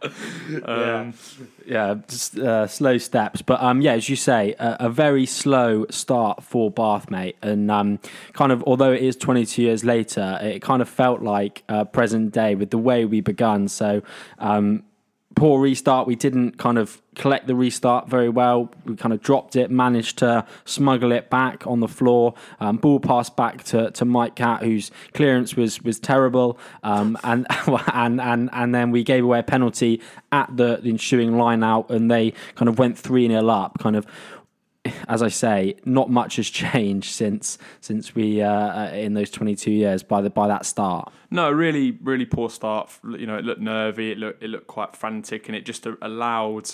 um, 0.64 1.14
yeah, 1.70 1.94
just 2.08 2.36
uh, 2.36 2.66
slow 2.66 2.98
steps. 2.98 3.42
But 3.42 3.62
um, 3.62 3.80
yeah, 3.80 3.92
as 3.92 4.08
you 4.08 4.16
say, 4.16 4.54
a, 4.58 4.76
a 4.80 4.90
very 4.90 5.24
slow 5.24 5.86
start 5.88 6.42
for 6.42 6.68
Bath, 6.68 7.10
mate. 7.10 7.36
And 7.42 7.70
um, 7.70 8.00
kind 8.32 8.50
of, 8.50 8.64
although 8.64 8.92
it 8.92 9.02
is 9.02 9.14
22 9.14 9.62
years 9.62 9.84
later, 9.84 10.36
it 10.42 10.62
kind 10.62 10.82
of 10.82 10.88
felt 10.88 11.22
like 11.22 11.62
uh, 11.68 11.84
present 11.84 12.32
day 12.32 12.56
with 12.56 12.70
the 12.70 12.78
way 12.78 13.04
we 13.04 13.20
begun. 13.20 13.68
So. 13.68 14.02
Um, 14.38 14.82
Poor 15.36 15.60
restart. 15.60 16.06
We 16.06 16.16
didn't 16.16 16.58
kind 16.58 16.76
of 16.76 17.00
collect 17.14 17.46
the 17.46 17.54
restart 17.54 18.08
very 18.08 18.28
well. 18.28 18.70
We 18.84 18.96
kind 18.96 19.12
of 19.12 19.22
dropped 19.22 19.54
it, 19.54 19.70
managed 19.70 20.18
to 20.18 20.44
smuggle 20.64 21.12
it 21.12 21.30
back 21.30 21.66
on 21.66 21.80
the 21.80 21.88
floor. 21.88 22.34
Um, 22.58 22.78
ball 22.78 22.98
passed 22.98 23.36
back 23.36 23.62
to, 23.64 23.90
to 23.92 24.04
Mike 24.04 24.34
Catt, 24.34 24.62
whose 24.62 24.90
clearance 25.14 25.54
was 25.54 25.82
was 25.82 26.00
terrible. 26.00 26.58
Um, 26.82 27.16
and 27.22 27.46
and 27.94 28.20
and 28.20 28.50
and 28.52 28.74
then 28.74 28.90
we 28.90 29.04
gave 29.04 29.24
away 29.24 29.38
a 29.38 29.44
penalty 29.44 30.02
at 30.32 30.54
the, 30.56 30.80
the 30.82 30.90
ensuing 30.90 31.38
line 31.38 31.62
out, 31.62 31.90
and 31.90 32.10
they 32.10 32.32
kind 32.56 32.68
of 32.68 32.78
went 32.78 32.98
three 32.98 33.28
0 33.28 33.48
up. 33.48 33.78
Kind 33.78 33.96
of 33.96 34.06
as 35.08 35.22
I 35.22 35.28
say, 35.28 35.76
not 35.84 36.10
much 36.10 36.36
has 36.36 36.48
changed 36.50 37.12
since 37.12 37.58
since 37.80 38.14
we 38.14 38.42
uh, 38.42 38.90
in 38.92 39.14
those 39.14 39.30
22 39.30 39.70
years 39.70 40.02
by 40.02 40.20
the 40.20 40.30
by 40.30 40.48
that 40.48 40.64
start. 40.66 41.12
no, 41.30 41.50
really, 41.50 41.98
really 42.02 42.26
poor 42.26 42.50
start. 42.50 42.90
You 43.04 43.26
know, 43.26 43.36
it 43.36 43.44
looked 43.44 43.60
nervy. 43.60 44.12
It 44.12 44.18
looked 44.18 44.42
it 44.42 44.48
looked 44.48 44.66
quite 44.66 44.96
frantic, 44.96 45.48
and 45.48 45.56
it 45.56 45.64
just 45.64 45.86
allowed 46.02 46.70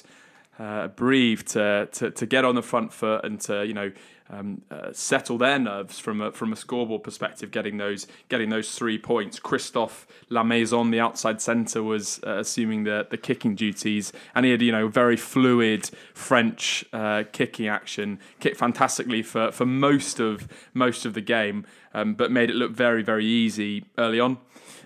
uh, 0.58 0.88
Brive 0.88 1.44
to, 1.46 1.88
to 1.92 2.10
to 2.10 2.26
get 2.26 2.44
on 2.44 2.54
the 2.54 2.62
front 2.62 2.92
foot 2.92 3.24
and 3.24 3.40
to 3.42 3.66
you 3.66 3.74
know 3.74 3.92
um, 4.30 4.62
uh, 4.70 4.92
settle 4.92 5.38
their 5.38 5.58
nerves 5.58 5.98
from 5.98 6.20
a, 6.20 6.32
from 6.32 6.52
a 6.52 6.56
scoreboard 6.56 7.02
perspective, 7.02 7.50
getting 7.50 7.76
those 7.76 8.06
getting 8.28 8.50
those 8.50 8.74
three 8.76 8.98
points. 8.98 9.38
Christophe 9.38 10.06
Lamaison, 10.30 10.90
the 10.90 11.00
outside 11.00 11.40
centre, 11.40 11.82
was 11.82 12.20
uh, 12.26 12.38
assuming 12.38 12.84
the 12.84 13.06
the 13.08 13.16
kicking 13.16 13.54
duties, 13.54 14.12
and 14.34 14.44
he 14.44 14.52
had 14.52 14.62
you 14.62 14.72
know 14.72 14.88
very 14.88 15.16
fluid 15.16 15.90
French 16.14 16.84
uh, 16.92 17.24
kicking 17.32 17.68
action, 17.68 18.18
kicked 18.40 18.56
fantastically 18.56 19.22
for, 19.22 19.52
for 19.52 19.66
most 19.66 20.20
of 20.20 20.48
most 20.74 21.06
of 21.06 21.14
the 21.14 21.20
game, 21.20 21.66
um, 21.94 22.14
but 22.14 22.30
made 22.30 22.50
it 22.50 22.56
look 22.56 22.72
very 22.72 23.02
very 23.02 23.24
easy 23.24 23.84
early 23.98 24.20
on. 24.20 24.38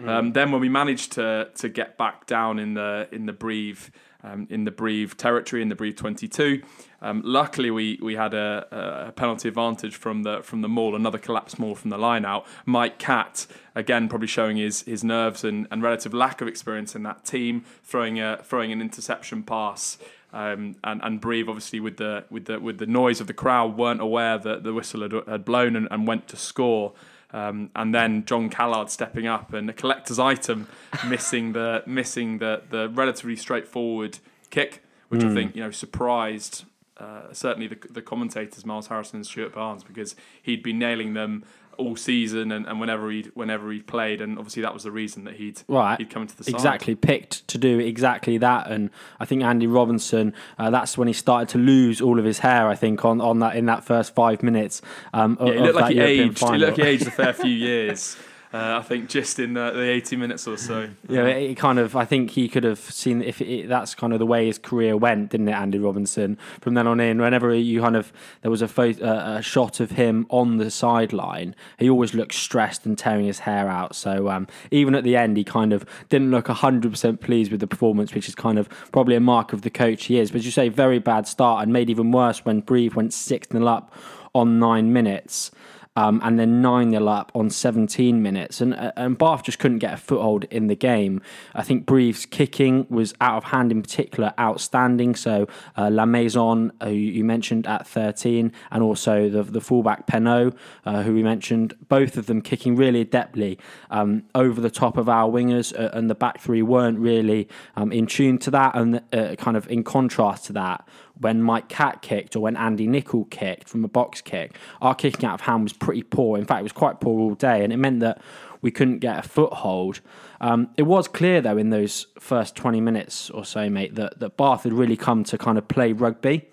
Um, 0.06 0.32
then 0.32 0.50
when 0.50 0.62
we 0.62 0.68
managed 0.70 1.12
to 1.12 1.50
to 1.56 1.68
get 1.68 1.98
back 1.98 2.26
down 2.26 2.58
in 2.58 2.74
the 2.74 3.08
in 3.12 3.26
the 3.26 3.32
Brive 3.32 3.90
um, 4.22 4.46
in 4.50 4.64
the 4.64 4.70
Brive 4.70 5.16
territory 5.16 5.62
in 5.62 5.68
the 5.68 5.74
Brive 5.74 5.96
22. 5.96 6.62
Um, 7.02 7.22
luckily, 7.24 7.70
we 7.70 7.98
we 8.02 8.14
had 8.14 8.34
a, 8.34 9.06
a 9.08 9.12
penalty 9.12 9.48
advantage 9.48 9.96
from 9.96 10.22
the 10.22 10.42
from 10.42 10.60
the 10.60 10.68
maul, 10.68 10.94
another 10.94 11.18
collapse 11.18 11.58
maul 11.58 11.74
from 11.74 11.90
the 11.90 11.98
line 11.98 12.24
out. 12.24 12.46
Mike 12.66 12.98
Catt 12.98 13.46
again 13.74 14.08
probably 14.08 14.26
showing 14.26 14.58
his 14.58 14.82
his 14.82 15.02
nerves 15.02 15.42
and, 15.42 15.66
and 15.70 15.82
relative 15.82 16.12
lack 16.12 16.40
of 16.40 16.48
experience 16.48 16.94
in 16.94 17.02
that 17.04 17.24
team, 17.24 17.64
throwing 17.82 18.20
a 18.20 18.38
throwing 18.42 18.70
an 18.72 18.80
interception 18.80 19.42
pass. 19.42 19.98
Um, 20.32 20.76
and 20.84 21.00
and 21.02 21.20
Brive 21.20 21.48
obviously 21.48 21.80
with 21.80 21.96
the 21.96 22.24
with 22.30 22.44
the 22.44 22.60
with 22.60 22.78
the 22.78 22.86
noise 22.86 23.20
of 23.20 23.26
the 23.26 23.34
crowd 23.34 23.76
weren't 23.76 24.00
aware 24.00 24.38
that 24.38 24.62
the 24.62 24.74
whistle 24.74 25.02
had, 25.02 25.12
had 25.26 25.44
blown 25.44 25.76
and, 25.76 25.88
and 25.90 26.06
went 26.06 26.28
to 26.28 26.36
score. 26.36 26.92
Um, 27.32 27.70
and 27.76 27.94
then 27.94 28.24
Jon 28.24 28.50
Callard 28.50 28.90
stepping 28.90 29.26
up 29.26 29.52
and 29.52 29.70
a 29.70 29.72
collector's 29.72 30.18
item 30.18 30.66
missing 31.08 31.52
the 31.52 31.82
missing 31.86 32.38
the 32.38 32.62
the 32.68 32.88
relatively 32.90 33.36
straightforward 33.36 34.18
kick, 34.50 34.82
which 35.08 35.24
I 35.24 35.32
think 35.32 35.56
you 35.56 35.62
know 35.62 35.70
surprised 35.70 36.64
uh, 37.00 37.32
certainly 37.32 37.66
the 37.66 37.78
the 37.90 38.02
commentators 38.02 38.64
Miles 38.66 38.86
Harrison 38.88 39.16
and 39.16 39.26
Stuart 39.26 39.54
Barnes 39.54 39.82
because 39.82 40.14
he'd 40.42 40.62
been 40.62 40.78
nailing 40.78 41.14
them 41.14 41.44
all 41.78 41.96
season 41.96 42.52
and, 42.52 42.66
and 42.66 42.78
whenever 42.78 43.10
he 43.10 43.22
whenever 43.32 43.72
he 43.72 43.80
played 43.80 44.20
and 44.20 44.36
obviously 44.36 44.60
that 44.60 44.74
was 44.74 44.82
the 44.82 44.90
reason 44.90 45.24
that 45.24 45.36
he'd 45.36 45.62
Right. 45.66 45.96
he'd 45.98 46.10
come 46.10 46.26
to 46.26 46.36
the 46.36 46.44
side. 46.44 46.54
exactly 46.54 46.94
picked 46.94 47.48
to 47.48 47.56
do 47.56 47.78
exactly 47.78 48.36
that 48.36 48.70
and 48.70 48.90
i 49.18 49.24
think 49.24 49.42
andy 49.42 49.66
robinson 49.66 50.34
uh, 50.58 50.68
that's 50.68 50.98
when 50.98 51.08
he 51.08 51.14
started 51.14 51.48
to 51.50 51.58
lose 51.58 52.02
all 52.02 52.18
of 52.18 52.24
his 52.26 52.40
hair 52.40 52.68
i 52.68 52.74
think 52.74 53.02
on, 53.06 53.22
on 53.22 53.38
that 53.38 53.56
in 53.56 53.64
that 53.64 53.82
first 53.82 54.14
five 54.14 54.42
minutes 54.42 54.82
um, 55.14 55.38
Yeah, 55.40 55.52
he 55.54 55.58
looked 55.60 55.74
like 55.76 55.92
he 55.92 55.96
European 55.96 56.28
aged. 56.28 56.38
He 56.50 56.58
looked 56.58 56.78
like 56.78 56.86
he 56.86 56.92
aged 56.92 57.06
a 57.06 57.10
fair 57.12 57.32
few 57.32 57.50
years. 57.70 58.16
Uh, 58.52 58.78
I 58.78 58.82
think 58.82 59.08
just 59.08 59.38
in 59.38 59.54
the, 59.54 59.70
the 59.70 59.82
80 59.82 60.16
minutes 60.16 60.48
or 60.48 60.56
so. 60.56 60.88
Yeah, 61.08 61.26
it 61.26 61.56
kind 61.56 61.78
of. 61.78 61.94
I 61.94 62.04
think 62.04 62.30
he 62.30 62.48
could 62.48 62.64
have 62.64 62.80
seen 62.80 63.22
if 63.22 63.40
it, 63.40 63.68
that's 63.68 63.94
kind 63.94 64.12
of 64.12 64.18
the 64.18 64.26
way 64.26 64.46
his 64.46 64.58
career 64.58 64.96
went, 64.96 65.30
didn't 65.30 65.48
it, 65.48 65.52
Andy 65.52 65.78
Robinson? 65.78 66.36
From 66.60 66.74
then 66.74 66.88
on 66.88 66.98
in, 66.98 67.20
whenever 67.20 67.54
you 67.54 67.80
kind 67.80 67.94
of 67.94 68.12
there 68.42 68.50
was 68.50 68.60
a 68.60 68.66
uh, 68.66 69.38
a 69.38 69.42
shot 69.42 69.78
of 69.78 69.92
him 69.92 70.26
on 70.30 70.56
the 70.56 70.68
sideline, 70.68 71.54
he 71.78 71.88
always 71.88 72.12
looked 72.12 72.34
stressed 72.34 72.84
and 72.84 72.98
tearing 72.98 73.26
his 73.26 73.40
hair 73.40 73.68
out. 73.68 73.94
So 73.94 74.28
um, 74.28 74.48
even 74.72 74.96
at 74.96 75.04
the 75.04 75.14
end, 75.14 75.36
he 75.36 75.44
kind 75.44 75.72
of 75.72 75.86
didn't 76.08 76.32
look 76.32 76.48
hundred 76.48 76.90
percent 76.90 77.20
pleased 77.20 77.52
with 77.52 77.60
the 77.60 77.68
performance, 77.68 78.12
which 78.14 78.28
is 78.28 78.34
kind 78.34 78.58
of 78.58 78.68
probably 78.90 79.14
a 79.14 79.20
mark 79.20 79.52
of 79.52 79.62
the 79.62 79.70
coach 79.70 80.06
he 80.06 80.18
is. 80.18 80.32
But 80.32 80.38
as 80.38 80.44
you 80.44 80.50
say, 80.50 80.68
very 80.68 80.98
bad 80.98 81.28
start, 81.28 81.62
and 81.62 81.72
made 81.72 81.88
even 81.88 82.10
worse 82.10 82.44
when 82.44 82.62
Brive 82.62 82.96
went 82.96 83.12
six 83.12 83.46
0 83.52 83.64
up 83.66 83.94
on 84.34 84.58
nine 84.58 84.92
minutes 84.92 85.52
um, 86.00 86.18
and 86.24 86.38
then 86.38 86.62
9 86.62 86.92
0 86.92 87.06
up 87.08 87.30
on 87.34 87.50
17 87.50 88.22
minutes. 88.22 88.62
And, 88.62 88.72
uh, 88.72 88.92
and 88.96 89.18
Bath 89.18 89.42
just 89.42 89.58
couldn't 89.58 89.80
get 89.80 89.92
a 89.92 89.96
foothold 89.98 90.44
in 90.44 90.68
the 90.68 90.74
game. 90.74 91.20
I 91.54 91.62
think 91.62 91.84
Brive's 91.84 92.24
kicking 92.24 92.86
was 92.88 93.12
out 93.20 93.36
of 93.36 93.44
hand 93.44 93.70
in 93.70 93.82
particular, 93.82 94.32
outstanding. 94.38 95.14
So 95.14 95.46
uh, 95.76 95.90
Lamaison, 95.90 96.72
who 96.82 96.90
you 96.90 97.22
mentioned 97.22 97.66
at 97.66 97.86
13, 97.86 98.50
and 98.70 98.82
also 98.82 99.28
the, 99.28 99.42
the 99.42 99.60
fullback 99.60 100.06
Penaud, 100.06 100.56
uh, 100.86 101.02
who 101.02 101.12
we 101.12 101.22
mentioned, 101.22 101.74
both 101.88 102.16
of 102.16 102.24
them 102.24 102.40
kicking 102.40 102.76
really 102.76 103.04
adeptly 103.04 103.58
um, 103.90 104.22
over 104.34 104.58
the 104.58 104.70
top 104.70 104.96
of 104.96 105.06
our 105.06 105.30
wingers, 105.30 105.78
uh, 105.78 105.90
and 105.92 106.08
the 106.08 106.14
back 106.14 106.40
three 106.40 106.62
weren't 106.62 106.98
really 106.98 107.46
um, 107.76 107.92
in 107.92 108.06
tune 108.06 108.38
to 108.38 108.50
that. 108.50 108.74
And 108.74 109.02
uh, 109.12 109.34
kind 109.36 109.56
of 109.58 109.68
in 109.68 109.84
contrast 109.84 110.46
to 110.46 110.54
that, 110.54 110.88
when 111.20 111.42
Mike 111.42 111.68
Catt 111.68 112.02
kicked 112.02 112.34
or 112.34 112.40
when 112.40 112.56
Andy 112.56 112.86
Nicol 112.86 113.26
kicked 113.26 113.68
from 113.68 113.84
a 113.84 113.88
box 113.88 114.20
kick, 114.20 114.56
our 114.80 114.94
kicking 114.94 115.26
out 115.26 115.34
of 115.34 115.40
hand 115.42 115.62
was 115.62 115.72
pretty 115.72 116.02
poor. 116.02 116.38
In 116.38 116.44
fact, 116.44 116.60
it 116.60 116.64
was 116.64 116.72
quite 116.72 117.00
poor 117.00 117.20
all 117.20 117.34
day, 117.34 117.62
and 117.62 117.72
it 117.72 117.76
meant 117.76 118.00
that 118.00 118.20
we 118.62 118.70
couldn't 118.70 118.98
get 118.98 119.24
a 119.24 119.28
foothold. 119.28 120.00
Um, 120.40 120.70
it 120.76 120.82
was 120.82 121.08
clear, 121.08 121.40
though, 121.40 121.58
in 121.58 121.70
those 121.70 122.06
first 122.18 122.56
20 122.56 122.80
minutes 122.80 123.30
or 123.30 123.44
so, 123.44 123.68
mate, 123.70 123.94
that, 123.94 124.18
that 124.20 124.36
Bath 124.36 124.64
had 124.64 124.72
really 124.72 124.96
come 124.96 125.24
to 125.24 125.38
kind 125.38 125.58
of 125.58 125.68
play 125.68 125.92
rugby. 125.92 126.48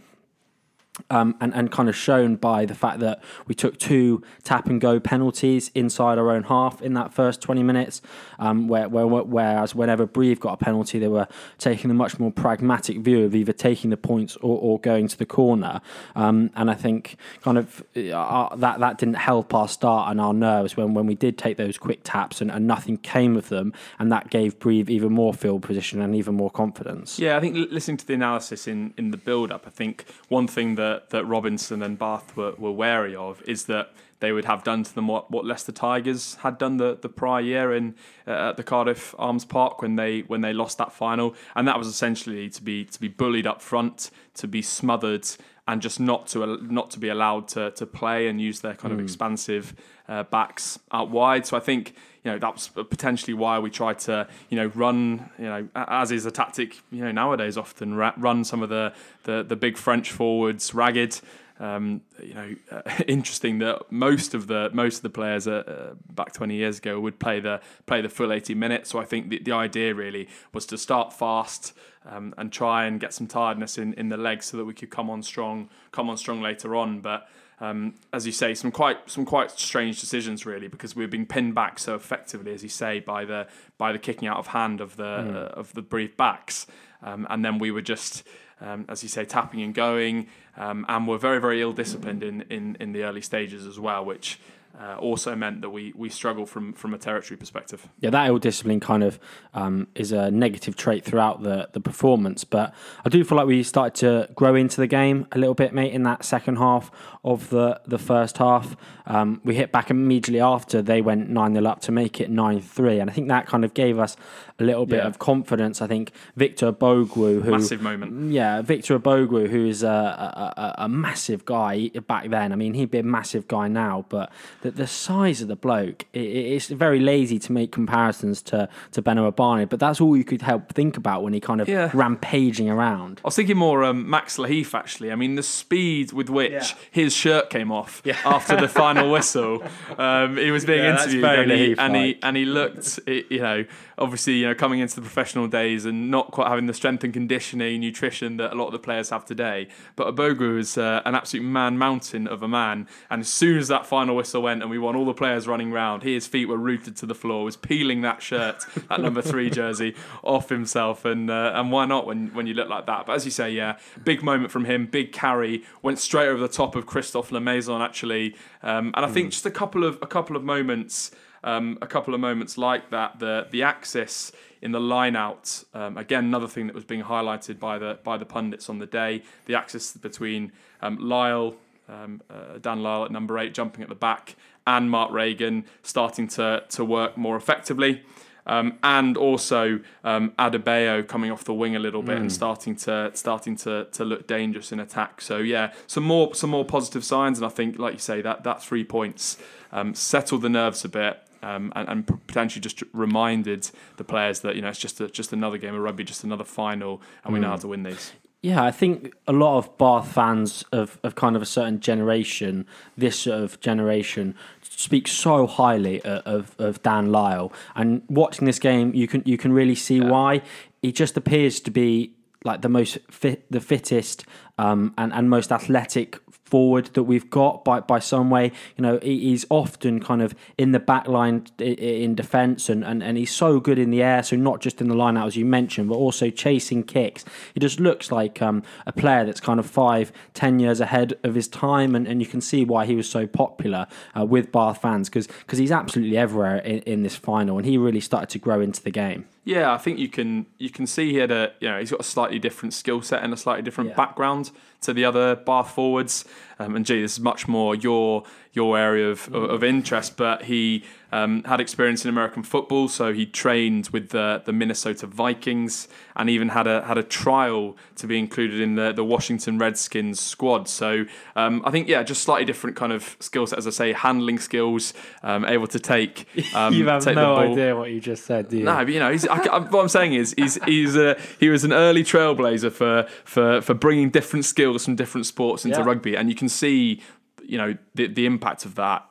Um, 1.10 1.36
and, 1.40 1.54
and 1.54 1.72
kind 1.72 1.90
of 1.90 1.96
shown 1.96 2.36
by 2.38 2.66
the 2.66 2.74
fact 2.74 3.00
that 3.00 3.24
we 3.46 3.54
took 3.54 3.78
two 3.78 4.24
tap 4.44 4.68
and 4.68 4.82
go 4.82 5.00
penalties 5.00 5.70
inside 5.76 6.18
our 6.18 6.32
own 6.32 6.44
half 6.44 6.82
in 6.82 6.96
that 6.96 7.14
first 7.14 7.42
20 7.42 7.64
minutes. 7.64 8.02
Um, 8.40 8.68
where, 8.68 8.90
where, 8.90 9.06
whereas 9.06 9.76
whenever 9.76 10.06
Brive 10.06 10.40
got 10.40 10.54
a 10.54 10.58
penalty, 10.58 11.00
they 11.00 11.08
were 11.08 11.28
taking 11.58 11.92
a 11.92 11.94
much 11.94 12.20
more 12.20 12.32
pragmatic 12.32 12.98
view 13.00 13.26
of 13.26 13.36
either 13.36 13.54
taking 13.54 13.90
the 13.90 13.98
points 13.98 14.36
or, 14.38 14.58
or 14.60 14.80
going 14.80 15.08
to 15.08 15.18
the 15.18 15.26
corner. 15.26 15.82
Um, 16.16 16.52
and 16.56 16.70
I 16.70 16.74
think 16.74 17.18
kind 17.42 17.58
of 17.58 17.84
uh, 17.96 18.56
that 18.56 18.80
that 18.80 18.98
didn't 18.98 19.16
help 19.16 19.54
our 19.54 19.68
start 19.68 20.12
and 20.12 20.20
our 20.20 20.34
nerves 20.34 20.76
when, 20.78 20.94
when 20.94 21.06
we 21.06 21.16
did 21.16 21.38
take 21.38 21.58
those 21.58 21.78
quick 21.78 22.02
taps 22.04 22.42
and, 22.42 22.52
and 22.52 22.68
nothing 22.68 22.98
came 22.98 23.36
of 23.38 23.50
them. 23.50 23.74
And 24.00 24.12
that 24.12 24.30
gave 24.30 24.60
Brive 24.60 24.90
even 24.90 25.12
more 25.14 25.34
field 25.34 25.62
position 25.64 26.02
and 26.02 26.16
even 26.16 26.36
more 26.36 26.52
confidence. 26.52 27.20
Yeah, 27.20 27.38
I 27.38 27.40
think 27.40 27.72
listening 27.72 27.98
to 27.98 28.08
the 28.08 28.14
analysis 28.14 28.68
in, 28.68 28.94
in 28.98 29.12
the 29.12 29.18
build 29.18 29.52
up, 29.52 29.64
I 29.68 29.70
think 29.70 30.06
one 30.28 30.48
thing 30.48 30.76
that, 30.76 30.87
that 31.10 31.26
Robinson 31.26 31.82
and 31.82 31.98
Bath 31.98 32.36
were, 32.36 32.54
were 32.58 32.72
wary 32.72 33.16
of 33.16 33.42
is 33.48 33.66
that 33.66 33.94
they 34.20 34.32
would 34.32 34.46
have 34.46 34.64
done 34.64 34.84
to 34.84 34.96
them 34.96 35.08
what, 35.08 35.30
what 35.30 35.46
Leicester 35.46 35.72
Tigers 35.72 36.36
had 36.36 36.58
done 36.58 36.78
the, 36.78 36.98
the 37.00 37.10
prior 37.10 37.42
year 37.42 37.74
in 37.74 37.96
uh, 38.26 38.50
at 38.50 38.58
the 38.58 38.64
Cardiff 38.64 39.14
Arms 39.20 39.46
Park 39.46 39.82
when 39.82 39.96
they 39.96 40.22
when 40.22 40.42
they 40.42 40.54
lost 40.54 40.78
that 40.80 40.92
final, 40.92 41.36
and 41.56 41.68
that 41.68 41.78
was 41.78 41.88
essentially 41.88 42.50
to 42.50 42.62
be 42.64 42.86
to 42.86 43.00
be 43.00 43.08
bullied 43.08 43.46
up 43.46 43.62
front, 43.62 44.10
to 44.36 44.48
be 44.48 44.62
smothered, 44.62 45.28
and 45.68 45.82
just 45.82 46.00
not 46.00 46.28
to 46.28 46.58
not 46.64 46.90
to 46.92 47.00
be 47.00 47.10
allowed 47.10 47.48
to 47.50 47.72
to 47.72 47.86
play 47.86 48.28
and 48.28 48.42
use 48.42 48.62
their 48.62 48.74
kind 48.74 48.94
of 48.94 49.00
expansive 49.00 49.76
uh, 50.08 50.24
backs 50.24 50.80
out 50.92 51.10
wide. 51.12 51.46
So 51.46 51.56
I 51.56 51.60
think 51.60 51.94
you 52.28 52.34
know 52.34 52.40
that's 52.40 52.68
potentially 52.68 53.34
why 53.34 53.58
we 53.58 53.70
try 53.70 53.94
to 53.94 54.28
you 54.50 54.58
know 54.58 54.68
run 54.76 55.30
you 55.40 55.46
know 55.46 55.66
as 55.76 56.12
is 56.12 56.26
a 56.26 56.32
tactic 56.32 56.82
you 56.92 57.02
know 57.02 57.12
nowadays 57.14 57.58
often 57.58 57.94
ra- 57.94 58.14
run 58.18 58.44
some 58.44 58.62
of 58.62 58.68
the 58.68 58.94
the, 59.24 59.46
the 59.48 59.56
big 59.56 59.78
French 59.78 60.12
forwards 60.12 60.74
ragged. 60.74 61.22
Um, 61.60 62.02
you 62.22 62.36
know, 62.36 62.56
uh, 62.70 62.82
interesting 63.08 63.58
that 63.60 63.92
most 63.92 64.36
of 64.36 64.46
the 64.46 64.70
most 64.74 64.98
of 64.98 65.04
the 65.04 65.10
players 65.10 65.48
uh, 65.48 65.64
uh, 65.66 66.14
back 66.14 66.34
20 66.34 66.54
years 66.54 66.78
ago 66.78 67.00
would 67.00 67.18
play 67.18 67.40
the 67.40 67.62
play 67.88 68.02
the 68.02 68.10
full 68.10 68.32
80 68.32 68.54
minutes. 68.54 68.92
So 68.92 69.00
I 69.00 69.06
think 69.06 69.30
the, 69.30 69.40
the 69.40 69.54
idea 69.54 69.96
really 69.96 70.28
was 70.54 70.68
to 70.68 70.78
start 70.78 71.14
fast 71.14 71.74
um, 72.06 72.36
and 72.38 72.52
try 72.52 72.86
and 72.86 73.00
get 73.00 73.12
some 73.14 73.26
tiredness 73.26 73.80
in, 73.80 73.94
in 73.94 74.10
the 74.10 74.18
legs 74.18 74.46
so 74.46 74.58
that 74.58 74.66
we 74.66 74.74
could 74.76 74.92
come 74.92 75.10
on 75.10 75.24
strong 75.24 75.70
come 75.92 76.12
on 76.12 76.18
strong 76.18 76.42
later 76.42 76.76
on. 76.76 77.00
But 77.00 77.28
um, 77.60 77.96
as 78.14 78.26
you 78.26 78.32
say, 78.32 78.54
some 78.54 78.72
quite 78.72 79.10
some 79.10 79.26
quite 79.26 79.52
strange 79.52 80.00
decisions 80.00 80.46
really 80.46 80.68
because 80.68 80.96
we 80.96 81.04
were 81.04 81.10
being 81.10 81.26
pinned 81.26 81.56
back 81.56 81.80
so 81.80 81.96
effectively, 81.96 82.54
as 82.54 82.64
you 82.64 82.70
say, 82.70 83.00
by 83.00 83.26
the 83.26 83.48
by 83.78 83.92
the 83.92 84.00
kicking 84.00 84.28
out 84.28 84.38
of 84.38 84.48
hand 84.48 84.80
of 84.80 84.96
the 84.96 85.06
uh, 85.06 85.60
of 85.60 85.74
the 85.74 85.82
Brive 85.82 86.16
backs, 86.18 86.68
um, 87.02 87.26
and 87.30 87.44
then 87.44 87.60
we 87.60 87.72
were 87.72 87.82
just. 87.82 88.24
Um, 88.60 88.86
as 88.90 89.04
you 89.04 89.10
say, 89.10 89.24
tapping 89.24 89.62
and 89.62 89.72
going, 89.72 90.30
um, 90.58 90.84
and 90.90 91.08
were 91.08 91.20
very, 91.20 91.40
very 91.40 91.62
ill 91.62 91.74
disciplined 91.74 92.24
in, 92.24 92.42
in, 92.50 92.76
in 92.80 92.92
the 92.92 93.04
early 93.04 93.22
stages 93.22 93.68
as 93.68 93.80
well, 93.80 94.04
which 94.04 94.40
uh, 94.80 94.96
also 94.98 95.36
meant 95.36 95.62
that 95.62 95.70
we 95.72 95.92
we 95.96 96.10
struggle 96.10 96.46
from 96.46 96.74
from 96.74 96.94
a 96.94 96.98
territory 96.98 97.38
perspective. 97.38 97.88
Yeah, 98.00 98.12
that 98.12 98.28
ill 98.28 98.38
discipline 98.38 98.80
kind 98.80 99.04
of 99.04 99.20
um, 99.54 99.88
is 99.96 100.12
a 100.12 100.30
negative 100.30 100.76
trait 100.76 101.04
throughout 101.04 101.44
the 101.44 101.70
the 101.74 101.80
performance. 101.80 102.44
But 102.44 102.74
I 103.06 103.10
do 103.10 103.24
feel 103.24 103.38
like 103.38 103.48
we 103.48 103.64
started 103.64 103.96
to 104.02 104.32
grow 104.34 104.54
into 104.56 104.78
the 104.80 104.88
game 104.88 105.26
a 105.32 105.40
little 105.40 105.56
bit, 105.56 105.74
mate, 105.74 105.94
in 105.94 106.04
that 106.04 106.24
second 106.24 106.58
half 106.58 106.92
of 107.24 107.50
the 107.50 107.82
the 107.88 107.98
first 107.98 108.38
half. 108.38 108.76
Um, 109.08 109.42
we 109.44 109.56
hit 109.56 109.72
back 109.72 109.90
immediately 109.90 110.42
after 110.42 110.82
they 110.82 111.02
went 111.02 111.30
nine 111.30 111.54
0 111.54 111.66
up 111.66 111.80
to 111.82 111.92
make 111.92 112.20
it 112.22 112.30
nine 112.30 112.62
three, 112.62 113.00
and 113.00 113.10
I 113.10 113.14
think 113.14 113.30
that 113.30 113.48
kind 113.48 113.64
of 113.66 113.74
gave 113.74 113.98
us 114.00 114.16
a 114.60 114.64
little 114.64 114.86
bit 114.86 114.98
Yeah. 114.98 115.08
of 115.08 115.18
confidence. 115.18 115.82
I 115.82 115.88
think 115.88 116.12
Victor 116.36 116.72
Ubogu, 116.72 117.42
who 117.44 117.52
Massive 117.52 117.82
moment. 117.82 118.32
yeah, 118.32 118.62
Victor 118.62 119.00
Ubogu, 119.00 119.50
who 119.50 119.66
is 119.66 119.82
a, 119.84 119.88
a, 119.88 120.54
a, 120.62 120.76
a 120.86 120.90
massive 120.90 121.46
guy 121.46 121.90
back 122.08 122.30
then. 122.30 122.52
I 122.52 122.56
mean, 122.56 122.74
he'd 122.74 122.92
be 122.92 122.98
a 123.00 123.04
massive 123.04 123.48
guy 123.48 123.68
now, 123.68 124.06
but 124.10 124.32
the, 124.72 124.72
the 124.84 124.88
size 124.88 125.42
of 125.42 125.48
the 125.48 125.56
bloke, 125.56 126.06
it, 126.14 126.20
it's 126.20 126.68
very 126.68 127.00
lazy 127.00 127.40
to 127.40 127.52
make 127.52 127.72
comparisons 127.72 128.42
to, 128.44 128.68
to 128.92 129.02
Beno 129.02 129.32
Obano, 129.32 129.68
but 129.68 129.80
that's 129.80 130.00
all 130.02 130.16
you 130.18 130.24
could 130.24 130.42
help 130.42 130.74
think 130.74 130.98
about 130.98 131.24
when 131.24 131.34
he 131.34 131.40
kind 131.40 131.62
of 131.62 131.68
Yeah. 131.68 131.90
rampaging 131.94 132.70
around. 132.70 133.22
I 133.24 133.28
was 133.28 133.36
thinking 133.36 133.58
more 133.58 133.84
um, 133.84 134.10
Max 134.10 134.38
Lahiff 134.38 134.74
actually. 134.74 135.12
I 135.12 135.16
mean, 135.16 135.36
the 135.36 135.44
speed 135.44 136.12
with 136.14 136.30
which 136.30 136.52
Yeah. 136.52 136.68
his 136.92 137.14
shirt 137.14 137.50
came 137.50 137.72
off 137.72 138.02
after 138.26 138.56
the 138.56 138.68
final 138.68 139.12
whistle. 139.16 139.64
Um, 139.98 140.38
he 140.38 140.52
was 140.52 140.66
being 140.66 140.84
Yeah, 140.84 141.02
interviewed 141.02 141.24
and, 141.26 141.52
he, 141.52 141.76
and 141.78 141.96
he 141.96 142.20
and 142.24 142.38
he 142.38 142.46
looked, 142.46 143.00
you 143.08 143.40
know, 143.40 143.66
obviously, 143.98 144.34
you 144.34 144.48
know, 144.48 144.56
coming 144.56 144.80
into 144.80 144.96
the 144.96 145.02
professional 145.02 145.48
days 145.48 145.86
and 145.86 146.12
not 146.12 146.32
quite 146.32 146.48
having 146.48 146.68
the 146.68 146.74
strength 146.74 147.04
and 147.04 147.14
conditioning, 147.14 147.80
nutrition 147.80 148.38
that 148.38 148.54
a 148.54 148.56
lot 148.56 148.68
of 148.68 148.72
the 148.72 148.80
players 148.80 149.10
have 149.10 149.26
today. 149.26 149.68
But 149.96 150.16
Ubogu 150.16 150.60
is 150.60 150.78
uh, 150.78 151.02
an 151.06 151.16
absolute 151.16 151.44
man 151.44 151.78
mountain 151.78 152.28
of 152.28 152.44
a 152.44 152.48
man. 152.48 152.88
And 153.10 153.22
as 153.22 153.30
soon 153.30 153.58
as 153.58 153.68
that 153.70 153.86
final 153.86 154.16
whistle 154.16 154.42
went 154.42 154.62
and 154.62 154.70
we 154.70 154.78
won 154.78 154.96
all 154.96 155.06
the 155.06 155.14
players 155.14 155.48
running 155.48 155.72
round, 155.72 156.04
his 156.04 156.28
feet 156.28 156.46
were 156.46 156.58
rooted 156.58 156.96
to 156.98 157.06
the 157.06 157.16
floor. 157.16 157.44
Was 157.44 157.58
peeling 157.58 158.02
that 158.02 158.22
shirt, 158.22 158.64
that 158.90 159.02
number 159.02 159.22
three 159.22 159.50
jersey, 159.50 159.96
off 160.24 160.50
himself. 160.50 161.06
And 161.06 161.30
uh, 161.30 161.54
and 161.56 161.72
why 161.72 161.86
not 161.86 162.06
when 162.06 162.28
when 162.34 162.48
you 162.48 162.54
look 162.54 162.70
like 162.70 162.86
that? 162.86 163.06
But 163.06 163.14
as 163.14 163.26
you 163.26 163.32
say, 163.32 163.52
yeah, 163.52 163.78
big 164.04 164.24
moment 164.24 164.52
from 164.52 164.66
him, 164.66 164.86
big 164.86 165.12
carry, 165.12 165.64
went 165.82 166.00
straight 166.00 166.28
over 166.28 166.40
the 166.40 166.48
top 166.48 166.76
of 166.76 166.86
Christophe 166.86 167.32
Lamaison 167.32 167.82
actually. 167.82 168.36
Um, 168.62 168.92
and 168.96 169.06
I 169.06 169.10
think 169.10 169.32
just 169.32 169.46
a 169.46 169.52
couple 169.52 169.84
of 169.84 169.98
a 170.02 170.08
couple 170.08 170.36
of 170.36 170.44
moments 170.44 171.12
um, 171.48 171.78
a 171.82 171.88
couple 171.88 172.14
of 172.14 172.20
moments 172.20 172.58
like 172.58 172.90
that. 172.92 173.20
The 173.20 173.48
the 173.50 173.64
axis 173.64 174.32
in 174.62 174.72
the 174.72 174.80
line 174.80 175.16
out 175.16 175.64
um, 175.74 175.98
again 175.98 176.26
another 176.26 176.48
thing 176.48 176.68
that 176.68 176.76
was 176.76 176.84
being 176.84 177.04
highlighted 177.04 177.60
by 177.60 177.80
the 177.80 178.00
by 178.04 178.18
the 178.18 178.26
pundits 178.26 178.70
on 178.70 178.80
the 178.80 178.86
day. 178.86 179.24
The 179.46 179.56
axis 179.56 179.94
between 179.94 180.52
um, 180.82 180.98
Lyle. 181.00 181.56
Um, 181.90 182.22
uh, 182.30 182.58
Dan 182.58 182.84
Lyle 182.84 183.06
at 183.06 183.12
number 183.12 183.40
eight 183.40 183.54
jumping 183.54 183.82
at 183.82 183.88
the 183.88 183.96
back 183.96 184.36
and 184.66 184.92
Mark 184.92 185.10
Regan 185.10 185.64
starting 185.84 186.28
to 186.28 186.66
to 186.68 186.84
work 186.84 187.18
more 187.18 187.38
effectively 187.38 188.04
um, 188.48 188.80
and 188.82 189.18
also 189.18 189.80
um, 190.04 190.32
Adebayo 190.40 191.08
coming 191.08 191.32
off 191.32 191.44
the 191.44 191.54
wing 191.54 191.76
a 191.76 191.80
little 191.80 192.02
bit 192.02 192.18
and 192.18 192.32
starting 192.32 192.76
to 192.78 193.12
starting 193.14 193.56
to 193.58 193.88
to 193.92 194.06
look 194.06 194.26
dangerous 194.26 194.72
in 194.72 194.80
attack. 194.80 195.22
So 195.22 195.38
yeah, 195.38 195.74
some 195.86 196.04
more 196.04 196.34
some 196.34 196.50
more 196.50 196.66
positive 196.66 197.04
signs, 197.04 197.38
and 197.38 197.46
I 197.46 197.50
think, 197.50 197.78
like 197.78 197.94
you 197.94 198.00
say, 198.00 198.22
that 198.22 198.44
that 198.44 198.64
three 198.64 198.86
points 198.86 199.38
um, 199.72 199.94
settled 199.94 200.42
the 200.42 200.50
nerves 200.50 200.84
a 200.86 200.90
bit. 200.90 201.22
Um, 201.44 201.72
and, 201.76 201.88
and 201.90 202.28
potentially 202.28 202.62
just 202.62 202.84
reminded 202.94 203.70
the 203.98 204.04
players 204.04 204.42
that 204.42 204.56
you 204.56 204.62
know 204.62 204.70
it's 204.70 204.80
just 204.80 205.00
a, 205.00 205.08
just 205.08 205.34
another 205.34 205.58
game 205.58 205.76
of 205.76 205.82
rugby, 205.82 206.04
just 206.04 206.24
another 206.24 206.44
final, 206.44 207.02
and 207.24 207.34
we 207.34 207.40
know 207.40 207.50
how 207.50 207.58
to 207.58 207.68
win 207.68 207.84
these. 207.84 208.14
Yeah, 208.42 208.64
I 208.64 208.72
think 208.72 209.14
a 209.28 209.34
lot 209.34 209.58
of 209.58 209.78
Bath 209.80 210.10
fans 210.14 210.64
of, 210.72 211.00
of 211.04 211.16
kind 211.16 211.36
of 211.36 211.42
a 211.42 211.46
certain 211.46 211.80
generation, 211.80 212.68
this 212.96 213.20
sort 213.22 213.44
of 213.44 213.60
generation, 213.62 214.36
speak 214.62 215.08
so 215.08 215.48
highly 215.48 216.02
of, 216.04 216.56
of, 216.60 216.82
Dan 216.84 217.12
Lyle. 217.12 217.52
And 217.76 218.04
watching 218.08 218.46
this 218.46 218.60
game, 218.60 218.94
you 218.94 219.08
can 219.08 219.24
you 219.26 219.38
can 219.38 219.54
really 219.54 219.76
see 219.76 220.00
why. 220.00 220.44
He 220.84 220.92
just 220.92 221.18
appears 221.18 221.60
to 221.62 221.72
be 221.72 222.14
like 222.44 222.62
the 222.62 222.70
most 222.70 223.00
fit, 223.10 223.52
the 223.52 223.60
fittest, 223.60 224.24
um, 224.60 224.94
and 225.00 225.12
and 225.14 225.30
most 225.30 225.52
athletic 225.52 226.20
forward 226.48 226.86
that 226.94 227.04
we've 227.04 227.30
got 227.30 227.64
by 227.64 227.80
by 227.82 228.00
some 228.00 228.30
way. 228.30 228.52
You 228.78 228.82
know, 228.82 229.00
he's 229.02 229.46
often 229.50 230.00
kind 230.00 230.22
of 230.22 230.34
in 230.58 230.72
the 230.72 230.80
back 230.80 231.08
line 231.08 231.46
in 231.60 232.16
defence, 232.16 232.70
and, 232.70 232.84
and, 232.84 233.04
and 233.04 233.18
he's 233.18 233.32
so 233.32 233.60
good 233.60 233.78
in 233.78 233.92
the 233.92 234.02
air. 234.02 234.24
So 234.24 234.36
not 234.36 234.62
just 234.62 234.82
in 234.82 234.88
the 234.88 234.96
line 234.96 235.18
out 235.18 235.28
as 235.28 235.36
you 235.36 235.46
mentioned, 235.46 235.90
but 235.90 235.96
also 235.96 236.30
chasing 236.30 236.84
kicks. 236.84 237.26
He 237.54 237.60
just 237.60 237.80
looks 237.80 238.12
like 238.12 238.42
um, 238.42 238.64
a 238.86 238.92
player 238.92 239.26
that's 239.26 239.40
kind 239.42 239.60
of 239.60 239.66
five, 239.66 240.12
ten 240.34 240.60
years 240.60 240.80
ahead 240.80 241.14
of 241.24 241.36
his 241.36 241.48
time, 241.48 241.96
and, 241.96 242.08
and 242.08 242.22
you 242.22 242.28
can 242.28 242.42
see 242.42 242.66
why 242.66 242.86
he 242.86 242.96
was 242.96 243.10
so 243.10 243.28
popular 243.28 243.88
uh, 244.18 244.26
with 244.26 244.52
Bath 244.52 244.82
fans 244.82 245.10
because 245.10 245.58
he's 245.58 245.72
absolutely 245.72 246.18
everywhere 246.18 246.58
in, 246.60 246.80
in 246.80 247.04
this 247.04 247.16
final, 247.16 247.58
and 247.58 247.66
he 247.66 247.78
really 247.78 248.00
started 248.02 248.30
to 248.30 248.40
grow 248.40 248.62
into 248.62 248.82
the 248.82 248.92
game. 248.92 249.26
Yeah, 249.44 249.72
I 249.74 249.78
think 249.78 249.98
you 249.98 250.10
can 250.10 250.46
you 250.58 250.70
can 250.70 250.86
see 250.88 251.12
he 251.14 251.18
had 251.18 251.32
a 251.32 251.54
you 251.62 251.70
know 251.70 251.80
he's 251.80 251.92
got 251.92 252.02
a 252.02 252.04
slightly 252.04 252.38
different 252.38 252.74
skill 252.74 253.02
set 253.02 253.24
and 253.24 253.34
a 253.34 253.38
slightly 253.38 253.64
different 253.64 253.92
Yeah. 253.92 253.96
background 253.96 254.52
to 254.82 254.94
the 254.94 255.06
other 255.06 255.36
Bath 255.36 255.72
forwards. 255.72 256.26
Um, 256.60 256.76
and 256.76 256.86
gee, 256.86 257.02
this 257.02 257.14
is 257.14 257.20
much 257.20 257.48
more 257.48 257.76
your 257.76 258.24
your 258.54 258.78
area 258.78 259.10
of, 259.12 259.28
of, 259.34 259.44
of 259.44 259.64
interest. 259.64 260.18
But 260.18 260.44
he 260.46 260.84
um, 261.12 261.44
had 261.44 261.62
experience 261.62 262.04
in 262.04 262.10
American 262.10 262.44
football, 262.44 262.88
so 262.88 263.14
he 263.14 263.26
trained 263.26 263.90
with 263.90 264.10
the 264.10 264.42
the 264.46 264.52
Minnesota 264.54 265.06
Vikings 265.08 265.88
and 266.16 266.30
even 266.30 266.50
had 266.50 266.66
a 266.68 266.84
had 266.86 266.98
a 266.98 267.04
trial 267.04 267.78
to 267.96 268.08
be 268.08 268.18
included 268.18 268.60
in 268.60 268.76
the 268.76 268.92
the 268.92 269.04
Washington 269.04 269.58
Redskins 269.60 270.20
squad. 270.20 270.68
So 270.68 271.06
um, 271.36 271.62
I 271.66 271.72
think 271.72 271.88
yeah, 271.88 272.04
just 272.04 272.24
slightly 272.24 272.46
different 272.46 272.76
kind 272.76 272.92
of 272.92 273.16
skill 273.20 273.46
set, 273.48 273.60
as 273.60 273.68
I 273.68 273.72
say, 273.72 273.94
handling 273.94 274.40
skills, 274.40 274.94
um, 275.24 275.46
able 275.46 275.68
to 275.68 275.80
take 275.80 276.26
um, 276.56 276.74
you 276.74 276.88
have 276.88 277.04
take 277.04 277.16
the 277.16 277.22
ball. 277.22 277.78
what 277.78 277.92
you 277.92 278.02
just 278.02 278.26
said, 278.26 278.50
do 278.50 278.58
you? 278.58 278.64
No, 278.64 278.76
but 278.78 278.90
you 278.90 279.00
know, 279.00 279.12
he's, 279.12 279.28
I, 279.28 279.38
I, 279.38 279.60
what 279.60 279.82
I'm 279.82 279.90
saying 279.90 280.14
is, 280.14 280.34
he's 280.38 280.62
he's 280.66 280.96
a, 280.96 281.18
he 281.40 281.50
was 281.50 281.64
an 281.64 281.74
early 281.74 282.04
trailblazer 282.04 282.72
for 282.72 283.08
for 283.24 283.62
for 283.62 283.74
bringing 283.74 284.10
different 284.10 284.46
skills 284.46 284.86
from 284.86 284.96
different 284.96 285.28
sports 285.28 285.64
into 285.64 285.78
Yeah. 285.78 285.86
rugby, 285.86 286.16
and 286.18 286.28
you 286.30 286.36
can 286.36 286.47
see, 286.50 287.02
you 287.44 287.58
know, 287.58 287.78
the 287.96 288.08
the 288.08 288.26
impact 288.26 288.66
of 288.66 288.76
that. 288.76 289.04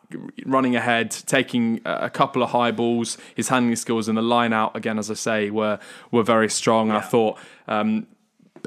Running 0.45 0.77
ahead, 0.77 1.11
taking 1.11 1.81
a 1.85 2.09
couple 2.09 2.43
of 2.43 2.51
high 2.51 2.71
balls, 2.71 3.19
his 3.35 3.49
handling 3.49 3.75
skills 3.75 4.07
and 4.07 4.17
the 4.17 4.23
line 4.23 4.53
out 4.53 4.77
again, 4.77 4.99
as 4.99 5.11
I 5.11 5.15
say, 5.15 5.51
were 5.51 5.81
were 6.13 6.23
very 6.23 6.49
strong. 6.49 6.89
And 6.89 6.99
I 6.99 7.03
thought. 7.03 7.39
Um, 7.69 8.07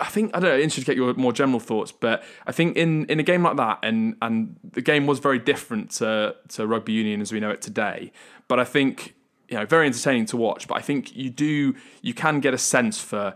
I 0.01 0.05
think 0.05 0.35
I 0.35 0.39
don't 0.39 0.49
know. 0.49 0.57
Interested 0.57 0.81
to 0.81 0.85
get 0.85 0.95
your 0.95 1.13
more 1.15 1.33
general 1.33 1.59
thoughts, 1.59 1.91
but 1.91 2.23
I 2.47 2.51
think 2.51 2.77
in, 2.77 3.05
in 3.07 3.19
a 3.19 3.23
game 3.23 3.43
like 3.43 3.57
that, 3.57 3.79
and 3.83 4.15
and 4.21 4.55
the 4.63 4.81
game 4.81 5.07
was 5.07 5.19
very 5.19 5.39
different 5.39 5.91
to 5.91 6.35
to 6.49 6.67
rugby 6.67 6.93
union 6.93 7.21
as 7.21 7.31
we 7.31 7.39
know 7.39 7.49
it 7.49 7.61
today. 7.61 8.11
But 8.47 8.59
I 8.59 8.63
think 8.63 9.15
you 9.49 9.57
know 9.57 9.65
very 9.65 9.87
entertaining 9.87 10.25
to 10.27 10.37
watch. 10.37 10.67
But 10.67 10.77
I 10.77 10.81
think 10.81 11.15
you 11.15 11.29
do 11.29 11.75
you 12.01 12.13
can 12.13 12.39
get 12.39 12.53
a 12.53 12.57
sense 12.57 12.99
for 12.99 13.35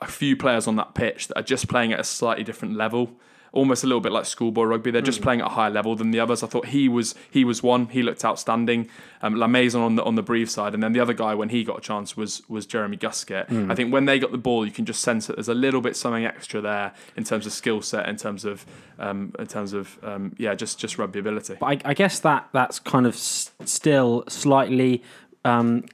a 0.00 0.06
few 0.06 0.36
players 0.36 0.66
on 0.66 0.76
that 0.76 0.94
pitch 0.94 1.28
that 1.28 1.38
are 1.38 1.42
just 1.42 1.68
playing 1.68 1.92
at 1.92 2.00
a 2.00 2.04
slightly 2.04 2.44
different 2.44 2.76
level. 2.76 3.12
Almost 3.54 3.84
a 3.84 3.86
little 3.86 4.00
bit 4.00 4.12
like 4.12 4.26
schoolboy 4.26 4.64
rugby. 4.64 4.90
They're 4.90 5.00
just 5.00 5.22
playing 5.22 5.40
at 5.40 5.46
a 5.46 5.50
higher 5.50 5.70
level 5.70 5.94
than 5.96 6.10
the 6.10 6.20
others. 6.20 6.42
I 6.42 6.46
thought 6.48 6.66
he 6.66 6.88
was 6.88 7.14
he 7.30 7.44
was 7.44 7.62
one. 7.62 7.86
He 7.86 8.02
looked 8.02 8.24
outstanding. 8.24 8.88
Um, 9.22 9.36
Lamaison 9.36 9.80
on 9.80 9.94
the 9.94 10.02
on 10.02 10.16
the 10.16 10.22
Brive 10.22 10.50
side, 10.50 10.74
and 10.74 10.82
then 10.82 10.92
the 10.92 11.00
other 11.00 11.14
guy 11.14 11.34
when 11.34 11.48
he 11.50 11.64
got 11.64 11.78
a 11.78 11.80
chance 11.80 12.16
was 12.16 12.42
was 12.48 12.66
Jeremy 12.66 12.96
Guscott. 12.96 13.70
I 13.70 13.74
think 13.74 13.92
when 13.92 14.04
they 14.06 14.18
got 14.18 14.32
the 14.32 14.38
ball, 14.38 14.66
you 14.66 14.72
can 14.72 14.84
just 14.84 15.00
sense 15.02 15.26
that 15.28 15.36
there's 15.36 15.48
a 15.48 15.54
little 15.54 15.80
bit 15.80 15.96
something 15.96 16.26
extra 16.26 16.60
there 16.60 16.92
in 17.16 17.24
terms 17.24 17.46
of 17.46 17.52
skill 17.52 17.80
set, 17.80 18.08
in 18.08 18.16
terms 18.16 18.44
of 18.44 18.66
um, 18.98 19.32
in 19.38 19.46
terms 19.46 19.72
of 19.72 19.98
um, 20.02 20.34
yeah, 20.36 20.54
just 20.54 20.78
just 20.80 20.98
rugby 20.98 21.20
ability. 21.20 21.56
But 21.60 21.66
I, 21.86 21.90
I 21.90 21.94
guess 21.94 22.18
that 22.20 22.48
that's 22.52 22.78
kind 22.80 23.06
of 23.06 23.14
s- 23.14 23.52
still 23.64 24.24
slightly 24.28 25.02
um, 25.44 25.84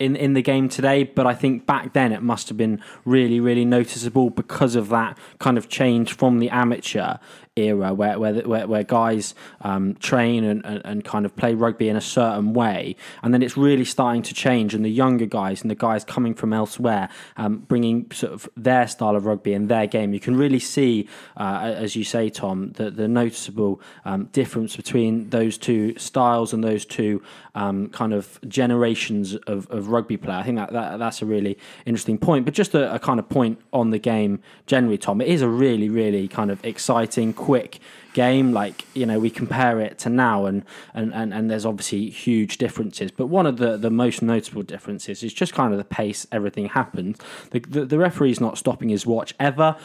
in 0.00 0.16
in 0.16 0.32
the 0.32 0.42
game 0.42 0.68
today, 0.68 1.04
but 1.04 1.26
I 1.26 1.34
think 1.34 1.66
back 1.66 1.92
then 1.92 2.10
it 2.10 2.22
must 2.22 2.48
have 2.48 2.56
been 2.56 2.82
really 3.04 3.38
really 3.38 3.64
noticeable 3.64 4.30
because 4.30 4.74
of 4.74 4.88
that 4.88 5.16
kind 5.38 5.56
of 5.56 5.68
change 5.68 6.14
from 6.14 6.40
the 6.40 6.50
amateur 6.50 7.18
era 7.60 7.94
where 7.94 8.18
where 8.18 8.34
where, 8.42 8.66
where 8.66 8.82
guys 8.84 9.34
um, 9.60 9.94
train 9.96 10.44
and, 10.44 10.64
and, 10.64 10.82
and 10.84 11.04
kind 11.04 11.24
of 11.26 11.34
play 11.36 11.54
rugby 11.54 11.88
in 11.88 11.96
a 11.96 12.00
certain 12.00 12.52
way, 12.52 12.96
and 13.22 13.32
then 13.32 13.42
it's 13.42 13.56
really 13.56 13.84
starting 13.84 14.22
to 14.22 14.34
change, 14.34 14.74
and 14.74 14.84
the 14.84 14.90
younger 14.90 15.26
guys 15.26 15.62
and 15.62 15.70
the 15.70 15.74
guys 15.74 16.04
coming 16.04 16.34
from 16.34 16.52
elsewhere 16.52 17.08
um, 17.36 17.58
bringing 17.58 18.10
sort 18.12 18.32
of 18.32 18.48
their 18.56 18.86
style 18.86 19.16
of 19.16 19.26
rugby 19.26 19.52
and 19.52 19.68
their 19.68 19.86
game. 19.86 20.12
You 20.12 20.20
can 20.20 20.36
really 20.36 20.58
see, 20.58 21.08
uh, 21.36 21.72
as 21.76 21.96
you 21.96 22.04
say, 22.04 22.30
Tom, 22.30 22.72
the 22.72 22.90
the 22.90 23.08
noticeable 23.08 23.80
um, 24.04 24.26
difference 24.32 24.76
between 24.76 25.30
those 25.30 25.58
two 25.58 25.98
styles 25.98 26.52
and 26.52 26.62
those 26.64 26.84
two 26.84 27.22
um, 27.54 27.88
kind 27.88 28.12
of 28.12 28.38
generations 28.48 29.34
of, 29.46 29.68
of 29.70 29.88
rugby 29.88 30.16
player. 30.16 30.38
I 30.38 30.42
think 30.42 30.58
that, 30.58 30.72
that 30.72 30.98
that's 30.98 31.22
a 31.22 31.26
really 31.26 31.58
interesting 31.86 32.18
point. 32.18 32.44
But 32.44 32.54
just 32.54 32.74
a, 32.74 32.94
a 32.94 32.98
kind 32.98 33.18
of 33.18 33.28
point 33.28 33.60
on 33.72 33.90
the 33.90 33.98
game 33.98 34.40
generally, 34.66 34.98
Tom. 34.98 35.20
It 35.20 35.28
is 35.28 35.42
a 35.42 35.48
really 35.48 35.88
really 35.88 36.28
kind 36.28 36.50
of 36.50 36.64
exciting 36.64 37.32
quick 37.50 37.80
game. 38.12 38.52
Like 38.52 38.84
you 38.94 39.06
know, 39.06 39.18
we 39.18 39.28
compare 39.28 39.80
it 39.80 39.98
to 40.00 40.08
now, 40.08 40.46
and 40.46 40.64
and 40.94 41.12
and, 41.12 41.34
and 41.34 41.50
there's 41.50 41.66
obviously 41.66 42.08
huge 42.08 42.58
differences. 42.58 43.10
But 43.10 43.26
one 43.26 43.44
of 43.44 43.56
the 43.56 43.76
the 43.76 43.90
most 43.90 44.22
notable 44.22 44.62
differences 44.62 45.24
is 45.24 45.34
just 45.34 45.52
kind 45.52 45.72
of 45.72 45.78
the 45.78 45.84
pace 45.84 46.28
everything 46.30 46.66
happens. 46.66 47.18
The 47.50 47.58
the, 47.58 47.84
the 47.84 47.98
referee's 47.98 48.40
not 48.40 48.56
stopping 48.56 48.88
his 48.88 49.04
watch 49.04 49.34
ever. 49.40 49.76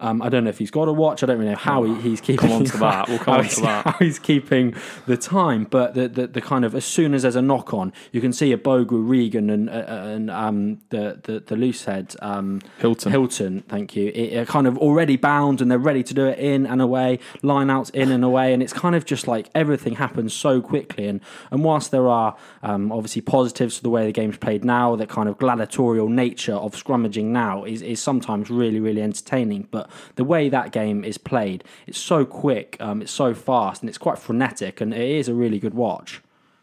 Um, 0.00 0.20
I 0.22 0.28
don't 0.28 0.44
know 0.44 0.50
if 0.50 0.58
he's 0.58 0.70
got 0.70 0.88
a 0.88 0.92
watch. 0.92 1.22
I 1.22 1.26
don't 1.26 1.38
really 1.38 1.50
know 1.52 1.56
how 1.56 1.84
he, 1.84 1.94
he's 2.00 2.20
keeping. 2.20 2.48
Come 2.48 2.52
on 2.52 2.64
to 2.64 2.76
that. 2.78 3.08
We'll 3.08 3.18
come 3.18 3.34
on 3.34 3.42
he's- 3.44 3.56
to 3.56 3.62
that. 3.62 3.84
How 3.86 3.98
he's 3.98 4.18
keeping 4.18 4.74
the 5.06 5.16
time, 5.16 5.64
but 5.64 5.94
the, 5.94 6.08
the, 6.08 6.26
the 6.26 6.40
kind 6.40 6.64
of 6.64 6.74
as 6.74 6.84
soon 6.84 7.14
as 7.14 7.22
there's 7.22 7.36
a 7.36 7.42
knock 7.42 7.72
on, 7.72 7.92
you 8.12 8.20
can 8.20 8.32
see 8.32 8.54
Ubogu 8.54 9.08
Regan 9.08 9.50
and 9.50 9.68
uh, 9.70 9.84
and 9.88 10.30
um, 10.30 10.80
the 10.90 11.20
the 11.22 11.40
the 11.40 11.56
loose 11.56 11.84
head 11.84 12.14
um, 12.22 12.60
Hilton. 12.78 13.12
Hilton, 13.12 13.62
thank 13.68 13.94
you. 13.96 14.08
It, 14.08 14.32
it 14.32 14.48
kind 14.48 14.66
of 14.66 14.76
already 14.78 15.16
bound 15.16 15.60
and 15.60 15.70
they're 15.70 15.78
ready 15.78 16.02
to 16.02 16.14
do 16.14 16.26
it 16.26 16.38
in 16.38 16.66
and 16.66 16.80
away, 16.82 17.18
line 17.42 17.70
outs 17.70 17.90
in 17.90 18.10
and 18.10 18.24
away, 18.24 18.52
and 18.52 18.62
it's 18.62 18.72
kind 18.72 18.94
of 18.94 19.04
just 19.04 19.26
like 19.28 19.48
everything 19.54 19.94
happens 19.96 20.32
so 20.34 20.60
quickly. 20.60 21.06
And 21.06 21.20
and 21.50 21.62
whilst 21.64 21.90
there 21.90 22.08
are 22.08 22.36
um, 22.62 22.90
obviously 22.92 23.22
positives 23.22 23.76
to 23.76 23.82
the 23.82 23.90
way 23.90 24.04
the 24.06 24.12
game's 24.12 24.36
played 24.36 24.64
now, 24.64 24.96
the 24.96 25.06
kind 25.06 25.28
of 25.28 25.38
gladiatorial 25.38 26.08
nature 26.08 26.54
of 26.54 26.74
scrummaging 26.74 27.26
now 27.26 27.64
is 27.64 27.82
is 27.82 28.00
sometimes 28.00 28.50
really 28.50 28.80
really 28.80 29.02
entertaining. 29.02 29.68
But 29.70 29.83
the 30.16 30.24
way 30.24 30.48
that 30.48 30.72
game 30.72 31.04
is 31.04 31.18
played, 31.18 31.64
it's 31.86 31.98
so 31.98 32.24
quick, 32.24 32.76
um, 32.80 33.02
it's 33.02 33.12
so 33.12 33.34
fast, 33.34 33.82
and 33.82 33.88
it's 33.88 33.98
quite 33.98 34.18
frenetic, 34.18 34.80
and 34.80 34.92
it 34.92 35.00
is 35.00 35.28
a 35.28 35.34
really 35.34 35.58
good 35.58 35.74
watch. 35.74 36.20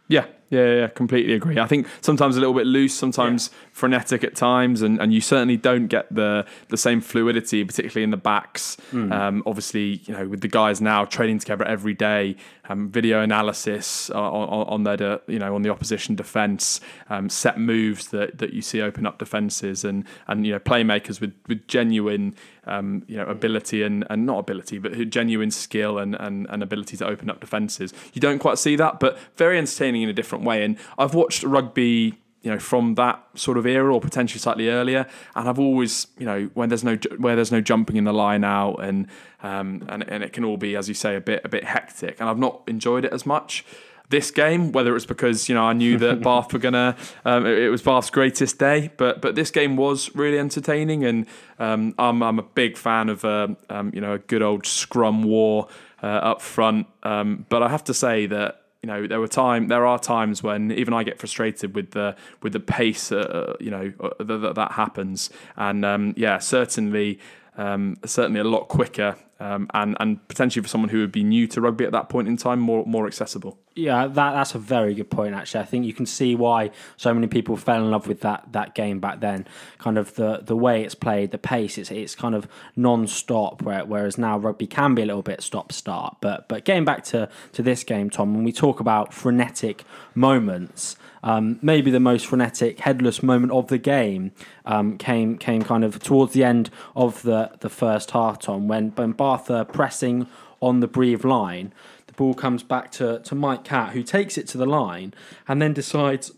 Yeah, 0.07 0.25
yeah, 0.51 0.75
yeah, 0.75 0.87
completely 0.87 1.33
agree. 1.33 1.57
I 1.57 1.65
think 1.65 1.87
sometimes 2.01 2.37
a 2.37 2.39
little 2.39 2.53
bit 2.53 2.67
loose, 2.67 2.93
sometimes 2.93 3.49
frenetic 3.71 4.23
at 4.23 4.35
times, 4.35 4.83
and, 4.83 5.01
and 5.01 5.11
you 5.11 5.21
certainly 5.21 5.57
don't 5.57 5.87
get 5.87 6.13
the 6.13 6.45
the 6.67 6.77
same 6.77 7.01
fluidity, 7.01 7.63
particularly 7.63 8.03
in 8.03 8.11
the 8.11 8.17
backs. 8.17 8.77
Um, 9.11 9.43
obviously, 9.45 10.01
you 10.05 10.13
know, 10.13 10.27
with 10.27 10.41
the 10.41 10.47
guys 10.47 10.79
now 10.81 11.05
training 11.05 11.39
together 11.39 11.65
every 11.65 11.93
day, 11.93 12.35
um, 12.69 12.89
video 12.89 13.21
analysis 13.21 14.09
on, 14.09 14.49
on, 14.49 14.67
on 14.67 14.83
their, 14.83 15.21
you 15.27 15.39
know, 15.39 15.55
on 15.55 15.61
the 15.61 15.69
opposition 15.69 16.15
defence, 16.15 16.81
um, 17.09 17.29
set 17.29 17.57
moves 17.57 18.09
that, 18.09 18.37
that 18.37 18.53
you 18.53 18.61
see 18.61 18.81
open 18.81 19.05
up 19.05 19.17
defences, 19.17 19.85
and 19.85 20.05
and 20.27 20.45
you 20.45 20.51
know, 20.51 20.59
playmakers 20.59 21.21
with 21.21 21.33
with 21.47 21.65
genuine, 21.67 22.35
um, 22.65 23.03
you 23.07 23.15
know, 23.17 23.25
ability 23.25 23.83
and, 23.83 24.05
and 24.09 24.25
not 24.25 24.37
ability, 24.39 24.77
but 24.79 25.09
genuine 25.09 25.51
skill 25.51 25.97
and, 25.97 26.15
and, 26.15 26.45
and 26.49 26.61
ability 26.61 26.97
to 26.97 27.05
open 27.05 27.29
up 27.29 27.39
defences. 27.39 27.93
You 28.13 28.21
don't 28.21 28.39
quite 28.39 28.57
see 28.57 28.75
that, 28.75 28.99
but 28.99 29.17
very 29.37 29.57
entertaining 29.57 30.01
in 30.03 30.09
a 30.09 30.13
different 30.13 30.40
way. 30.43 30.63
And 30.63 30.77
I've 30.97 31.13
watched 31.13 31.43
rugby 31.43 32.17
you 32.41 32.49
know 32.49 32.59
from 32.59 32.95
that 32.95 33.23
sort 33.35 33.57
of 33.57 33.67
era 33.67 33.93
or 33.93 34.01
potentially 34.01 34.39
slightly 34.39 34.69
earlier. 34.69 35.07
And 35.35 35.47
I've 35.47 35.59
always 35.59 36.07
you 36.17 36.25
know 36.25 36.49
when 36.53 36.69
there's 36.69 36.83
no 36.83 36.95
where 37.17 37.35
there's 37.35 37.51
no 37.51 37.61
jumping 37.61 37.97
in 37.97 38.03
the 38.03 38.13
line 38.13 38.43
out 38.43 38.83
and 38.83 39.07
um 39.43 39.85
and, 39.89 40.03
and 40.09 40.23
it 40.23 40.33
can 40.33 40.43
all 40.43 40.57
be 40.57 40.75
as 40.75 40.87
you 40.87 40.93
say 40.93 41.15
a 41.15 41.21
bit 41.21 41.41
a 41.43 41.49
bit 41.49 41.63
hectic. 41.63 42.19
And 42.19 42.29
I've 42.29 42.39
not 42.39 42.61
enjoyed 42.67 43.05
it 43.05 43.13
as 43.13 43.25
much 43.25 43.65
this 44.09 44.29
game 44.29 44.73
whether 44.73 44.95
it's 44.95 45.05
because 45.05 45.47
you 45.47 45.55
know 45.55 45.63
I 45.63 45.73
knew 45.73 45.97
that 45.99 46.21
Bath 46.23 46.51
were 46.51 46.59
gonna 46.59 46.97
um, 47.25 47.45
it, 47.45 47.57
it 47.59 47.69
was 47.69 47.81
Bath's 47.81 48.09
greatest 48.09 48.57
day. 48.57 48.91
But 48.97 49.21
but 49.21 49.35
this 49.35 49.51
game 49.51 49.77
was 49.77 50.13
really 50.15 50.39
entertaining. 50.39 51.03
And 51.05 51.27
um, 51.59 51.93
I'm, 51.97 52.21
I'm 52.23 52.39
a 52.39 52.43
big 52.43 52.75
fan 52.77 53.09
of 53.09 53.23
uh, 53.23 53.49
um, 53.69 53.91
you 53.93 54.01
know 54.01 54.13
a 54.13 54.19
good 54.19 54.41
old 54.41 54.65
scrum 54.65 55.23
war 55.23 55.67
uh, 56.01 56.07
up 56.07 56.41
front. 56.41 56.87
Um, 57.03 57.45
but 57.49 57.61
I 57.61 57.69
have 57.69 57.83
to 57.85 57.93
say 57.93 58.25
that 58.27 58.60
you 58.81 58.87
know 58.87 59.05
there 59.05 59.19
were 59.19 59.27
time 59.27 59.67
there 59.67 59.85
are 59.85 59.99
times 59.99 60.41
when 60.41 60.71
even 60.71 60.93
I 60.93 61.03
get 61.03 61.19
frustrated 61.19 61.75
with 61.75 61.91
the 61.91 62.15
with 62.41 62.53
the 62.53 62.59
pace 62.59 63.11
uh, 63.11 63.55
you 63.59 63.69
know 63.69 63.93
uh, 63.99 64.09
that, 64.19 64.37
that 64.37 64.55
that 64.55 64.71
happens. 64.73 65.29
And 65.55 65.85
um, 65.85 66.13
yeah 66.17 66.39
certainly 66.39 67.19
um, 67.57 67.97
certainly 68.05 68.39
a 68.39 68.45
lot 68.45 68.67
quicker 68.67 69.15
um, 69.41 69.67
and 69.73 69.97
and 69.99 70.27
potentially 70.27 70.61
for 70.61 70.69
someone 70.69 70.89
who 70.89 70.99
would 70.99 71.11
be 71.11 71.23
new 71.23 71.47
to 71.47 71.59
rugby 71.61 71.83
at 71.83 71.91
that 71.91 72.09
point 72.09 72.27
in 72.27 72.37
time 72.37 72.59
more 72.59 72.85
more 72.85 73.07
accessible 73.07 73.57
Yeah, 73.75 74.05
that 74.05 74.33
that's 74.33 74.53
a 74.53 74.59
very 74.59 74.93
good 74.93 75.09
point. 75.09 75.33
Actually, 75.33 75.61
I 75.61 75.65
think 75.65 75.85
you 75.85 75.93
can 75.93 76.05
see 76.05 76.35
why 76.35 76.71
so 76.97 77.13
many 77.13 77.27
people 77.27 77.57
fell 77.57 77.77
in 77.77 77.89
love 77.89 78.07
with 78.07 78.21
that 78.21 78.51
that 78.51 78.75
game 78.75 78.99
back 78.99 79.19
then. 79.21 79.47
Kind 79.79 79.97
of 79.97 80.13
the 80.15 80.41
the 80.43 80.55
way 80.55 80.83
it's 80.83 80.93
played, 80.93 81.31
the 81.31 81.37
pace. 81.37 81.77
It's 81.77 81.89
it's 81.89 82.13
kind 82.13 82.35
of 82.35 82.47
non-stop. 82.75 83.61
Where, 83.61 83.83
whereas 83.85 84.17
now 84.17 84.37
rugby 84.37 84.67
can 84.67 84.93
be 84.93 85.01
a 85.01 85.05
little 85.05 85.23
bit 85.23 85.41
stop-start. 85.41 86.17
But 86.21 86.47
but 86.47 86.65
getting 86.65 86.85
back 86.85 87.03
to 87.05 87.29
to 87.53 87.63
this 87.63 87.83
game, 87.83 88.09
Tom, 88.09 88.35
when 88.35 88.43
we 88.43 88.51
talk 88.51 88.79
about 88.79 89.13
frenetic 89.13 89.85
moments, 90.13 90.97
um, 91.23 91.59
maybe 91.61 91.91
the 91.91 91.99
most 91.99 92.25
frenetic 92.25 92.79
headless 92.79 93.21
moment 93.21 93.51
of 93.51 93.67
the 93.67 93.77
game 93.77 94.31
um, 94.65 94.97
came 94.97 95.37
came 95.37 95.61
kind 95.63 95.83
of 95.83 96.01
towards 96.01 96.33
the 96.33 96.43
end 96.43 96.69
of 96.95 97.21
the 97.21 97.51
the 97.59 97.69
first 97.69 98.11
half, 98.11 98.39
Tom, 98.39 98.67
when 98.67 98.89
when 98.91 99.11
Bath 99.11 99.49
are 99.49 99.65
pressing 99.65 100.27
on 100.61 100.79
the 100.79 100.87
Brive 100.87 101.25
line. 101.25 101.73
The 102.07 102.13
ball 102.13 102.33
comes 102.33 102.61
back 102.61 102.91
to, 102.93 103.19
to 103.19 103.35
Mike 103.35 103.63
Catt, 103.63 103.93
who 103.93 104.03
takes 104.03 104.37
it 104.37 104.45
to 104.49 104.57
the 104.57 104.65
line 104.65 105.13
and 105.47 105.61
then 105.61 105.73
decides 105.73 106.31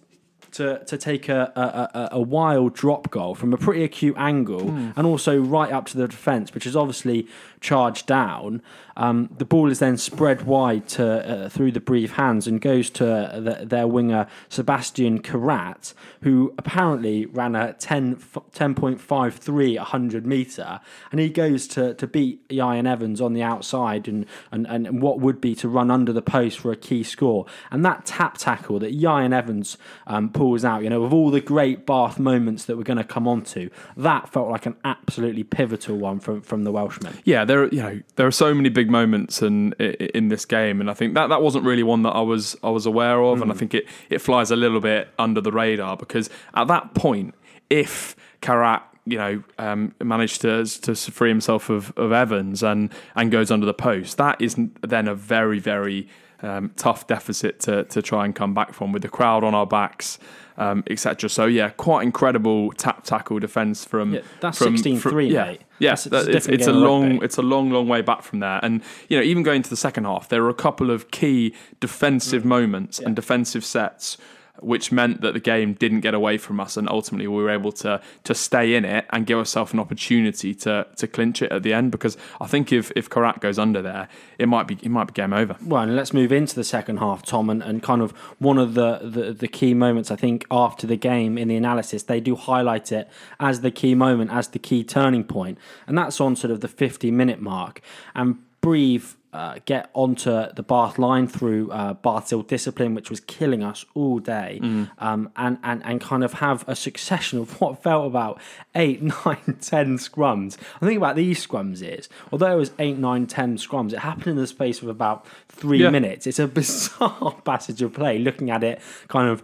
to, 0.53 0.83
to 0.85 0.97
take 0.97 1.29
a, 1.29 1.51
a, 1.55 1.97
a, 1.97 2.09
a 2.13 2.21
wild 2.21 2.75
drop 2.75 3.09
goal 3.09 3.35
from 3.35 3.53
a 3.53 3.57
pretty 3.57 3.83
acute 3.83 4.15
angle 4.17 4.69
and 4.95 5.07
also 5.07 5.39
right 5.39 5.71
up 5.71 5.87
to 5.87 5.97
the 5.97 6.07
defence, 6.07 6.53
which 6.53 6.67
is 6.67 6.75
obviously 6.75 7.27
charged 7.63 8.05
down. 8.05 8.61
Um, 8.95 9.29
the 9.35 9.45
ball 9.45 9.71
is 9.71 9.79
then 9.79 9.97
spread 9.97 10.43
wide 10.43 10.87
to 10.89 11.45
uh, 11.45 11.49
through 11.49 11.71
the 11.71 11.79
Brive 11.79 12.11
hands 12.11 12.45
and 12.45 12.61
goes 12.61 12.91
to 12.91 13.03
the, 13.03 13.65
their 13.65 13.87
winger 13.87 14.27
Sebastian 14.49 15.19
Carrat, 15.19 15.93
who 16.21 16.53
apparently 16.59 17.25
ran 17.25 17.55
a 17.55 17.73
10, 17.73 18.17
10.53 18.17 19.77
100 19.77 20.27
metre, 20.27 20.79
and 21.11 21.19
he 21.19 21.29
goes 21.29 21.67
to, 21.69 21.95
to 21.95 22.05
beat 22.05 22.47
Ieuan 22.49 22.87
Evans 22.87 23.19
on 23.19 23.33
the 23.33 23.41
outside 23.41 24.07
and, 24.07 24.27
and, 24.51 24.67
and 24.67 25.01
what 25.01 25.19
would 25.19 25.41
be 25.41 25.55
to 25.55 25.67
run 25.67 25.89
under 25.89 26.13
the 26.13 26.21
post 26.21 26.59
for 26.59 26.71
a 26.71 26.75
key 26.75 27.01
score. 27.01 27.47
And 27.71 27.83
that 27.85 28.05
tap 28.05 28.37
tackle 28.37 28.77
that 28.79 28.95
Ieuan 28.95 29.33
Evans 29.33 29.77
um, 30.05 30.29
pulls 30.29 30.63
out, 30.63 30.83
you 30.83 30.89
know, 30.89 31.03
of 31.03 31.13
all 31.13 31.31
the 31.31 31.41
great 31.41 31.87
Bath 31.87 32.19
moments 32.19 32.65
that 32.65 32.77
we're 32.77 32.83
going 32.83 32.97
to 32.97 33.03
come 33.03 33.27
on 33.27 33.41
to, 33.45 33.71
that 33.97 34.29
felt 34.29 34.49
like 34.49 34.67
an 34.67 34.75
absolutely 34.85 35.43
pivotal 35.43 35.97
one 35.97 36.19
from, 36.19 36.41
from 36.41 36.63
the 36.63 36.71
Welshman. 36.71 37.17
yeah, 37.25 37.43
there 37.53 37.65
are 37.65 37.67
you 37.67 37.83
know 37.83 38.01
there 38.15 38.25
are 38.25 38.31
so 38.31 38.51
many 38.51 38.69
big 38.69 38.89
moments 38.89 39.43
in 39.43 39.73
in 39.73 40.29
this 40.29 40.43
game, 40.43 40.81
and 40.81 40.89
I 40.89 40.95
think 40.95 41.13
that 41.13 41.27
that 41.27 41.43
wasn't 41.43 41.65
really 41.65 41.83
one 41.83 42.01
that 42.01 42.09
I 42.09 42.21
was 42.21 42.55
I 42.63 42.71
was 42.71 42.87
aware 42.87 43.21
of, 43.21 43.43
and 43.43 43.51
I 43.51 43.53
think 43.53 43.75
it 43.75 43.87
it 44.09 44.19
flies 44.19 44.49
a 44.49 44.55
little 44.55 44.79
bit 44.79 45.09
under 45.19 45.39
the 45.39 45.51
radar 45.51 45.95
because 45.95 46.31
at 46.55 46.67
that 46.69 46.95
point, 46.95 47.35
if 47.69 48.15
Carrat 48.41 48.81
you 49.05 49.19
know 49.19 49.43
um, 49.59 49.93
managed 50.01 50.41
to 50.41 50.65
to 50.65 50.95
free 50.95 51.29
himself 51.29 51.69
of, 51.69 51.93
of 51.95 52.11
Evans 52.11 52.63
and 52.63 52.91
and 53.15 53.29
goes 53.29 53.51
under 53.51 53.67
the 53.67 53.73
post, 53.73 54.17
that 54.17 54.41
is 54.41 54.55
then 54.81 55.07
a 55.07 55.13
very 55.13 55.59
very 55.59 56.07
um, 56.43 56.71
tough 56.75 57.07
deficit 57.07 57.59
to 57.61 57.83
to 57.85 58.01
try 58.01 58.25
and 58.25 58.35
come 58.35 58.53
back 58.53 58.73
from 58.73 58.91
with 58.91 59.01
the 59.01 59.09
crowd 59.09 59.43
on 59.43 59.55
our 59.55 59.65
backs. 59.65 60.19
Um, 60.55 60.83
etc. 60.87 61.29
So 61.31 61.47
yeah, 61.47 61.69
quite 61.69 62.03
incredible 62.03 62.73
tap 62.73 63.03
tackle 63.03 63.39
defense 63.39 63.83
from 63.85 64.13
Yeah, 64.13 64.21
that's 64.39 64.59
from, 64.59 64.75
16-3, 64.75 64.99
from- 65.01 65.19
yeah, 65.21 65.45
mate. 65.45 65.61
yeah. 65.79 65.95
That's- 65.95 66.05
it's 66.05 66.11
that- 66.27 66.35
it's, 66.35 66.47
it's 66.47 66.67
a 66.67 66.71
long 66.73 67.09
rugby. 67.13 67.25
it's 67.25 67.37
a 67.39 67.41
long, 67.41 67.71
long 67.71 67.87
way 67.87 68.03
back 68.03 68.21
from 68.21 68.37
there. 68.39 68.59
And 68.61 68.83
you 69.09 69.17
know, 69.17 69.23
even 69.23 69.41
going 69.41 69.63
to 69.63 69.69
the 69.71 69.75
second 69.75 70.03
half, 70.03 70.29
there 70.29 70.43
were 70.43 70.49
a 70.49 70.53
couple 70.53 70.91
of 70.91 71.09
key 71.09 71.55
defensive 71.79 72.45
moments 72.45 72.99
and 72.99 73.15
defensive 73.15 73.65
sets, 73.65 74.15
which 74.59 74.91
meant 74.91 75.21
that 75.21 75.33
the 75.33 75.39
game 75.39 75.73
didn't 75.73 76.01
get 76.01 76.13
away 76.13 76.37
from 76.37 76.59
us, 76.59 76.77
and 76.77 76.87
ultimately 76.89 77.27
we 77.27 77.41
were 77.41 77.49
able 77.49 77.71
to 77.71 78.01
to 78.23 78.35
stay 78.35 78.75
in 78.75 78.85
it 78.85 79.05
and 79.09 79.25
give 79.25 79.37
ourselves 79.37 79.73
an 79.73 79.79
opportunity 79.79 80.53
to 80.53 80.85
to 80.95 81.07
clinch 81.07 81.41
it 81.41 81.51
at 81.51 81.63
the 81.63 81.73
end. 81.73 81.91
Because 81.91 82.17
I 82.39 82.47
think 82.47 82.71
if 82.71 82.91
if 82.95 83.09
Carrat 83.09 83.39
goes 83.41 83.57
under 83.57 83.81
there, 83.81 84.07
it 84.37 84.47
might 84.47 84.67
be 84.67 84.77
it 84.81 84.89
might 84.89 85.05
be 85.05 85.13
game 85.13 85.33
over. 85.33 85.55
Well, 85.63 85.83
and 85.83 85.95
let's 85.95 86.13
move 86.13 86.31
into 86.31 86.55
the 86.55 86.63
second 86.63 86.97
half, 86.97 87.23
Tom, 87.23 87.49
and, 87.49 87.63
and 87.63 87.81
kind 87.81 88.01
of 88.01 88.11
one 88.39 88.57
of 88.57 88.73
the, 88.73 88.99
the, 89.03 89.33
the 89.33 89.47
key 89.47 89.73
moments, 89.73 90.11
I 90.11 90.15
think, 90.15 90.45
after 90.51 90.85
the 90.87 90.97
game 90.97 91.37
in 91.37 91.47
the 91.47 91.55
analysis, 91.55 92.03
they 92.03 92.19
do 92.19 92.35
highlight 92.35 92.91
it 92.91 93.09
as 93.39 93.61
the 93.61 93.71
key 93.71 93.95
moment, 93.95 94.31
as 94.31 94.49
the 94.49 94.59
key 94.59 94.83
turning 94.83 95.23
point, 95.23 95.57
and 95.87 95.97
that's 95.97 96.19
on 96.21 96.35
sort 96.35 96.51
of 96.51 96.61
the 96.61 96.67
50 96.67 97.11
minute 97.11 97.41
mark. 97.41 97.81
And 98.15 98.37
Brive 98.61 99.17
uh, 99.33 99.59
get 99.65 99.89
onto 99.93 100.29
the 100.53 100.63
Bath 100.63 100.99
line 100.99 101.27
through 101.27 101.71
uh, 101.71 101.93
Bath's 101.95 102.31
ill 102.31 102.43
discipline, 102.43 102.93
which 102.93 103.09
was 103.09 103.19
killing 103.19 103.63
us 103.63 103.83
all 103.93 104.19
day, 104.19 104.59
um, 104.99 105.31
and, 105.35 105.57
and, 105.63 105.83
and 105.83 105.99
kind 105.99 106.23
of 106.23 106.33
have 106.33 106.63
a 106.67 106.75
succession 106.75 107.39
of 107.39 107.59
what 107.61 107.81
felt 107.81 108.05
about 108.05 108.39
eight, 108.75 109.01
nine, 109.01 109.57
ten 109.61 109.97
scrums. 109.97 110.57
I 110.81 110.85
think 110.85 110.97
about 110.97 111.15
these 111.15 111.45
scrums 111.45 111.81
is, 111.81 112.07
although 112.31 112.53
it 112.53 112.59
was 112.59 112.71
eight, 112.79 112.97
nine, 112.97 113.25
ten 113.27 113.57
scrums, 113.57 113.91
it 113.93 113.99
happened 113.99 114.27
in 114.27 114.35
the 114.35 114.47
space 114.47 114.81
of 114.81 114.87
about 114.87 115.25
three 115.53 115.81
Yeah. 115.81 115.89
minutes. 115.89 116.27
It's 116.27 116.39
a 116.39 116.47
bizarre 116.59 117.35
passage 117.45 117.81
of 117.81 117.93
play 117.93 118.19
looking 118.19 118.49
at 118.49 118.63
it 118.63 118.81
kind 119.07 119.29
of 119.29 119.41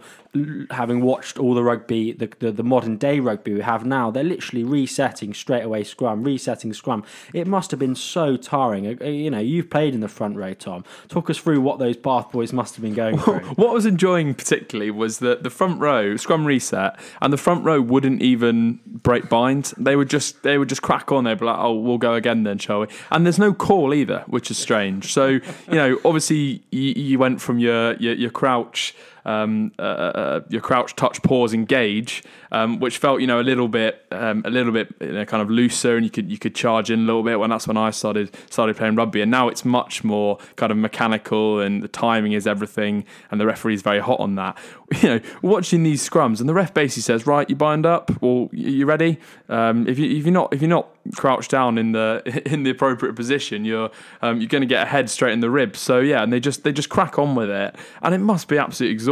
having 0.70 1.00
watched 1.00 1.40
all 1.40 1.54
the 1.54 1.62
rugby, 1.64 2.12
the, 2.12 2.30
the, 2.38 2.52
the 2.52 2.62
modern 2.62 2.96
day 2.96 3.18
rugby 3.18 3.52
we 3.52 3.60
have 3.62 3.84
now, 3.84 4.12
they're 4.12 4.22
literally 4.22 4.62
resetting 4.62 5.34
straight 5.34 5.62
away 5.64 5.82
scrum, 5.82 6.22
resetting 6.22 6.72
scrum. 6.72 7.02
It 7.34 7.48
must 7.48 7.72
have 7.72 7.80
been 7.80 7.96
so 7.96 8.36
tiring. 8.36 8.86
Uh, 9.02 9.04
You 9.06 9.28
know, 9.30 9.40
you've 9.40 9.70
played 9.70 9.92
in 9.92 9.98
the 10.00 10.08
front 10.08 10.36
row, 10.36 10.54
Tom. 10.54 10.84
Talk 11.08 11.30
us 11.30 11.38
through 11.38 11.60
what 11.62 11.80
those 11.80 11.96
Bath 11.96 12.30
boys 12.30 12.52
must 12.52 12.76
have 12.76 12.82
been 12.84 12.94
going 12.94 13.18
through. 13.24 13.40
What 13.40 13.70
I 13.70 13.72
was 13.72 13.86
enjoying 13.86 14.34
particularly 14.34 14.92
was 14.92 15.18
that 15.18 15.42
the 15.42 15.50
front 15.50 15.80
row 15.80 16.16
scrum 16.16 16.44
reset, 16.44 16.96
and 17.20 17.32
the 17.32 17.36
front 17.36 17.64
row 17.64 17.80
wouldn't 17.80 18.22
even 18.22 18.78
break 18.86 19.28
bind. 19.28 19.72
They 19.78 19.96
would 19.96 20.08
just 20.10 20.44
they 20.44 20.58
would 20.58 20.68
just 20.68 20.82
crack 20.82 21.10
on. 21.10 21.24
They'd 21.24 21.40
be 21.40 21.46
like, 21.46 21.58
"Oh, 21.58 21.74
we'll 21.74 21.98
go 21.98 22.14
again 22.14 22.44
then, 22.44 22.58
shall 22.58 22.82
we?" 22.82 22.86
And 23.10 23.26
there's 23.26 23.38
no 23.40 23.52
call 23.52 23.92
either, 23.92 24.22
which 24.28 24.48
is 24.50 24.58
strange. 24.58 25.12
So 25.12 25.26
you 25.26 25.42
know, 25.72 25.98
obviously 26.04 26.62
you, 26.70 26.92
you 26.96 27.18
went 27.18 27.40
from 27.40 27.58
your 27.58 27.94
your, 27.94 28.14
your 28.14 28.30
crouch. 28.30 28.94
Um, 29.24 29.72
uh, 29.78 29.82
uh, 29.82 30.40
your 30.48 30.60
crouch, 30.60 30.96
touch, 30.96 31.22
pause, 31.22 31.52
engage, 31.52 32.22
um, 32.52 32.80
which 32.80 32.98
felt 32.98 33.20
you 33.20 33.26
know 33.26 33.40
a 33.40 33.42
little 33.42 33.68
bit, 33.68 34.06
um, 34.10 34.42
a 34.44 34.50
little 34.50 34.72
bit 34.72 34.94
you 35.00 35.12
know, 35.12 35.24
kind 35.24 35.42
of 35.42 35.50
looser, 35.50 35.96
and 35.96 36.04
you 36.04 36.10
could 36.10 36.30
you 36.30 36.38
could 36.38 36.54
charge 36.54 36.90
in 36.90 37.00
a 37.00 37.02
little 37.02 37.22
bit. 37.22 37.38
When 37.38 37.50
that's 37.50 37.66
when 37.66 37.76
I 37.76 37.90
started 37.90 38.34
started 38.50 38.76
playing 38.76 38.96
rugby, 38.96 39.20
and 39.20 39.30
now 39.30 39.48
it's 39.48 39.64
much 39.64 40.02
more 40.04 40.38
kind 40.56 40.72
of 40.72 40.78
mechanical, 40.78 41.60
and 41.60 41.82
the 41.82 41.88
timing 41.88 42.32
is 42.32 42.46
everything, 42.46 43.04
and 43.30 43.40
the 43.40 43.46
referee's 43.46 43.82
very 43.82 44.00
hot 44.00 44.20
on 44.20 44.34
that. 44.36 44.58
You 45.02 45.08
know, 45.08 45.20
watching 45.40 45.84
these 45.84 46.06
scrums, 46.06 46.40
and 46.40 46.48
the 46.48 46.52
ref 46.52 46.74
basically 46.74 47.02
says, 47.02 47.24
"Right, 47.24 47.48
you 47.48 47.54
bind 47.54 47.86
up, 47.86 48.10
or 48.20 48.50
you 48.52 48.86
ready? 48.86 49.18
Um, 49.48 49.86
if 49.86 50.00
you 50.00 50.18
if 50.18 50.24
you're 50.24 50.32
not 50.32 50.52
if 50.52 50.60
you're 50.60 50.68
not 50.68 50.88
crouched 51.14 51.50
down 51.50 51.78
in 51.78 51.92
the 51.92 52.42
in 52.46 52.62
the 52.62 52.70
appropriate 52.70 53.14
position, 53.14 53.64
you're 53.64 53.90
um, 54.22 54.40
you're 54.40 54.48
going 54.48 54.62
to 54.62 54.66
get 54.66 54.82
a 54.82 54.86
head 54.90 55.08
straight 55.10 55.32
in 55.32 55.40
the 55.40 55.50
ribs. 55.50 55.78
So 55.78 56.00
yeah, 56.00 56.22
and 56.22 56.32
they 56.32 56.40
just 56.40 56.64
they 56.64 56.72
just 56.72 56.88
crack 56.88 57.18
on 57.18 57.34
with 57.34 57.50
it, 57.50 57.76
and 58.02 58.14
it 58.14 58.18
must 58.18 58.48
be 58.48 58.58
absolutely 58.58 58.92
exhausting, 58.92 59.09